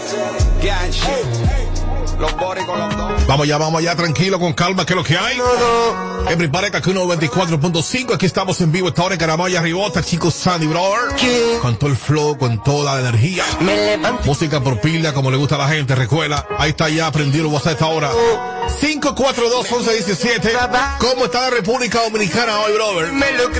gang 0.63 0.91
shit. 0.91 2.00
Los 2.21 2.37
Boris 2.37 2.65
con 2.65 2.79
los 2.79 2.97
dos. 2.97 3.27
Vamos 3.27 3.47
ya, 3.47 3.57
vamos 3.57 3.83
ya, 3.83 3.97
tranquilo, 3.97 4.39
con 4.39 4.53
calma, 4.53 4.85
que 4.85 4.93
es 4.93 4.97
lo 4.97 5.03
que 5.05 5.17
hay. 5.17 5.39
Everybody, 6.29 6.67
aquí 6.67 6.91
94.5, 6.93 8.15
aquí 8.15 8.27
estamos 8.27 8.61
en 8.61 8.71
vivo, 8.71 8.89
esta 8.89 9.05
hora 9.05 9.15
en 9.15 9.21
Caramaya 9.21 9.63
Ribota, 9.63 10.03
chicos 10.03 10.35
Sandy 10.35 10.67
Brother. 10.67 11.17
Con 11.63 11.77
todo 11.77 11.89
el 11.91 11.97
flow, 11.97 12.37
con 12.37 12.63
toda 12.63 12.95
la 12.95 13.01
energía. 13.01 13.45
Música 14.25 14.61
por 14.61 14.81
pila, 14.81 15.15
como 15.15 15.31
le 15.31 15.39
gusta 15.39 15.55
a 15.55 15.59
la 15.59 15.69
gente, 15.69 15.95
recuerda. 15.95 16.47
Ahí 16.59 16.71
está 16.71 16.89
ya, 16.91 17.11
prendido 17.11 17.47
el 17.47 17.53
WhatsApp 17.53 17.73
esta 17.73 17.87
hora. 17.87 18.11
542-1117. 18.69 20.99
¿Cómo 20.99 21.27
está 21.27 21.43
la 21.43 21.51
República 21.51 22.03
Dominicana 22.03 22.61
hoy, 22.61 22.73
brother? 22.73 23.11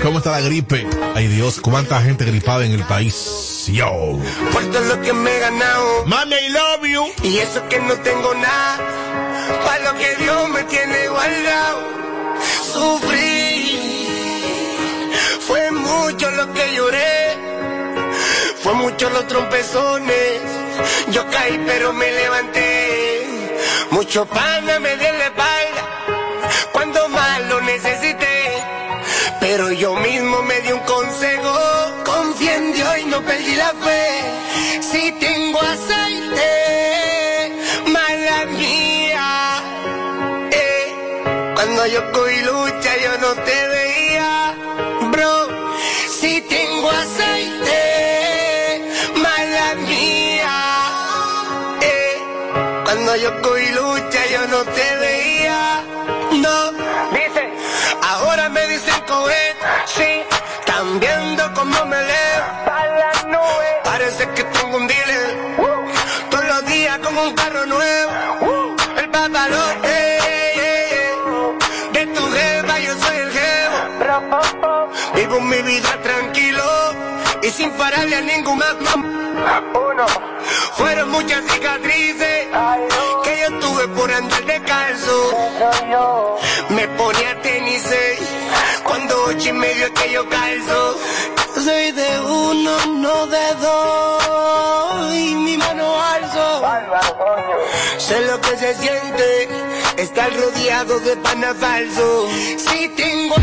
¿Cómo 0.03 0.19
está 0.19 0.33
la 0.33 0.41
gripe? 0.41 0.87
Ay 1.15 1.29
Dios, 1.29 1.61
cuánta 1.61 2.01
gente 2.03 2.25
gripada 2.25 2.65
en 2.65 2.73
el 2.73 2.83
país. 2.85 3.65
Yo. 3.67 4.19
Por 4.53 4.65
todo 4.71 4.81
lo 4.83 5.01
que 5.01 5.13
me 5.13 5.37
he 5.37 5.41
ganado. 5.41 6.07
Mami, 6.07 6.35
I 6.35 6.49
love 6.51 6.85
you. 6.87 7.07
Y 7.23 7.39
eso 7.39 7.67
que 7.69 7.79
no 7.79 7.95
tengo 8.01 8.35
nada. 8.35 8.79
Para 9.65 9.93
lo 9.93 9.99
que 9.99 10.17
Dios 10.17 10.49
me 10.51 10.63
tiene 10.65 11.09
guardado. 11.09 11.89
Sufrí. 12.73 14.07
Fue 15.47 15.71
mucho 15.71 16.31
lo 16.31 16.53
que 16.53 16.75
lloré. 16.75 17.39
Fue 18.63 18.75
mucho 18.75 19.09
los 19.11 19.27
trompezones. 19.27 20.41
Yo 21.13 21.27
caí 21.31 21.63
pero 21.67 21.93
me 21.93 22.11
levanté. 22.13 22.70
Mucho 23.91 24.25
pana 24.25 24.79
me 24.79 24.97
dio 24.97 25.13
la 25.13 25.27
espalda 25.27 25.83
cuando 26.73 27.09
más 27.09 27.41
lo 27.49 27.61
necesité. 27.61 28.63
Pero 29.41 29.73
yo 29.73 29.97
mismo 29.97 30.43
me 30.43 30.61
di 30.61 30.73
un 30.73 30.81
consejo. 30.81 31.55
Confié 32.05 32.55
en 32.55 32.73
Dios 32.73 32.99
y 32.99 33.05
no 33.07 33.21
perdí 33.23 33.57
la 33.57 33.73
fe. 33.85 34.09
Si 34.81 35.13
tengo 35.13 35.61
aceite, 35.61 37.53
mala 37.87 38.45
mía. 38.47 39.63
Eh, 40.53 41.23
cuando 41.55 41.87
yo 41.87 42.13
cogí 42.13 42.41
lucha 42.43 42.97
yo 43.03 43.19
no 43.19 43.35
te 43.43 43.69
veía, 43.69 44.55
bro. 45.11 45.49
Si 46.21 46.41
tengo 46.43 46.91
aceite, 46.91 47.40
Que 64.21 64.45
tengo 64.45 64.77
un 64.77 64.87
dealer. 64.87 65.57
Todos 66.31 66.45
los 66.45 66.67
días 66.67 66.99
con 66.99 67.17
un 67.17 67.35
carro 67.35 67.65
nuevo. 67.65 68.77
El 68.99 69.09
pantalón, 69.09 69.79
eh, 69.83 70.19
eh, 70.27 70.89
eh. 70.93 71.13
De 71.95 72.07
tu 72.09 72.23
jeva 72.31 72.79
yo 72.81 72.95
soy 72.99 73.17
el 73.17 73.31
jevo. 73.33 74.91
Vivo 75.15 75.41
mi 75.41 75.63
vida 75.63 75.97
tranquilo 76.03 76.63
y 77.43 77.49
sin 77.49 77.71
pararle 77.73 78.17
a 78.17 78.21
ningún 78.21 78.59
más. 78.59 78.77
Uno. 79.73 80.07
Fueron 80.77 81.11
muchas 81.11 81.43
cicatrices 81.51 82.47
que 83.25 83.41
yo 83.41 83.59
tuve 83.59 83.89
por 83.89 84.13
andar 84.13 84.45
descalzo. 84.45 85.33
Me 86.69 86.87
ponía 86.89 87.41
tenis 87.41 87.85
cuando 88.85 89.25
ocho 89.29 89.49
y 89.49 89.53
medio 89.53 89.87
es 89.87 89.93
que 89.93 90.13
yo 90.13 90.29
calzo. 90.29 90.99
Sé 98.11 98.21
lo 98.23 98.41
que 98.41 98.57
se 98.57 98.75
siente 98.75 99.49
estar 99.97 100.37
rodeado 100.37 100.99
de 100.99 101.17
pana 101.19 101.55
falso. 101.55 102.29
Si 102.59 102.89
tengo 102.89 103.37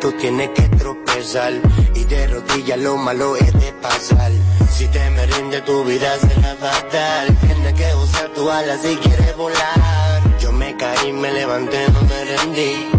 tú 0.00 0.12
tienes 0.12 0.48
que 0.50 0.62
tropezar 0.62 1.52
y 1.94 2.04
de 2.04 2.26
rodillas 2.26 2.78
lo 2.78 2.96
malo 2.96 3.36
es 3.36 3.52
de 3.52 3.72
pasar. 3.82 4.32
Si 4.70 4.86
te 4.88 5.10
me 5.10 5.26
rinde 5.26 5.60
tu 5.60 5.84
vida 5.84 6.16
será 6.18 6.54
fatal. 6.54 7.36
Tienes 7.40 7.74
que 7.74 7.94
usar 7.94 8.28
tu 8.30 8.50
ala 8.50 8.78
si 8.78 8.96
quieres 8.96 9.36
volar. 9.36 10.38
Yo 10.40 10.52
me 10.52 10.74
caí, 10.76 11.12
me 11.12 11.30
levanté, 11.32 11.86
no 11.90 12.00
me 12.02 12.24
rendí. 12.24 12.90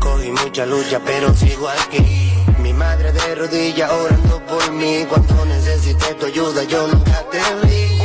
Cogí 0.00 0.32
mucha 0.32 0.66
lucha, 0.66 1.00
pero 1.04 1.32
sigo 1.34 1.68
aquí. 1.68 2.32
Mi 2.58 2.72
madre 2.72 3.12
de 3.12 3.34
rodillas 3.36 3.90
orando 3.92 4.44
por 4.46 4.72
mí. 4.72 5.06
Cuando 5.08 5.44
necesité 5.44 6.14
tu 6.14 6.26
ayuda, 6.26 6.64
yo 6.64 6.88
nunca 6.88 7.24
te 7.30 7.38
vi. 7.66 7.98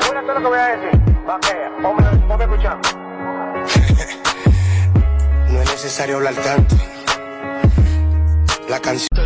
Todo 0.00 0.14
lo 0.14 0.40
que 0.40 0.46
voy 0.46 0.58
a 0.58 0.66
decir. 0.76 1.00
Vaquea, 1.26 1.70
ponme, 1.82 2.26
ponme 2.26 2.44
a 2.44 2.46
escuchar. 2.46 2.80
No 5.48 5.62
es 5.62 5.70
necesario 5.70 6.16
hablar 6.16 6.34
tanto. 6.34 6.74
La 8.68 8.80
canción. 8.80 9.06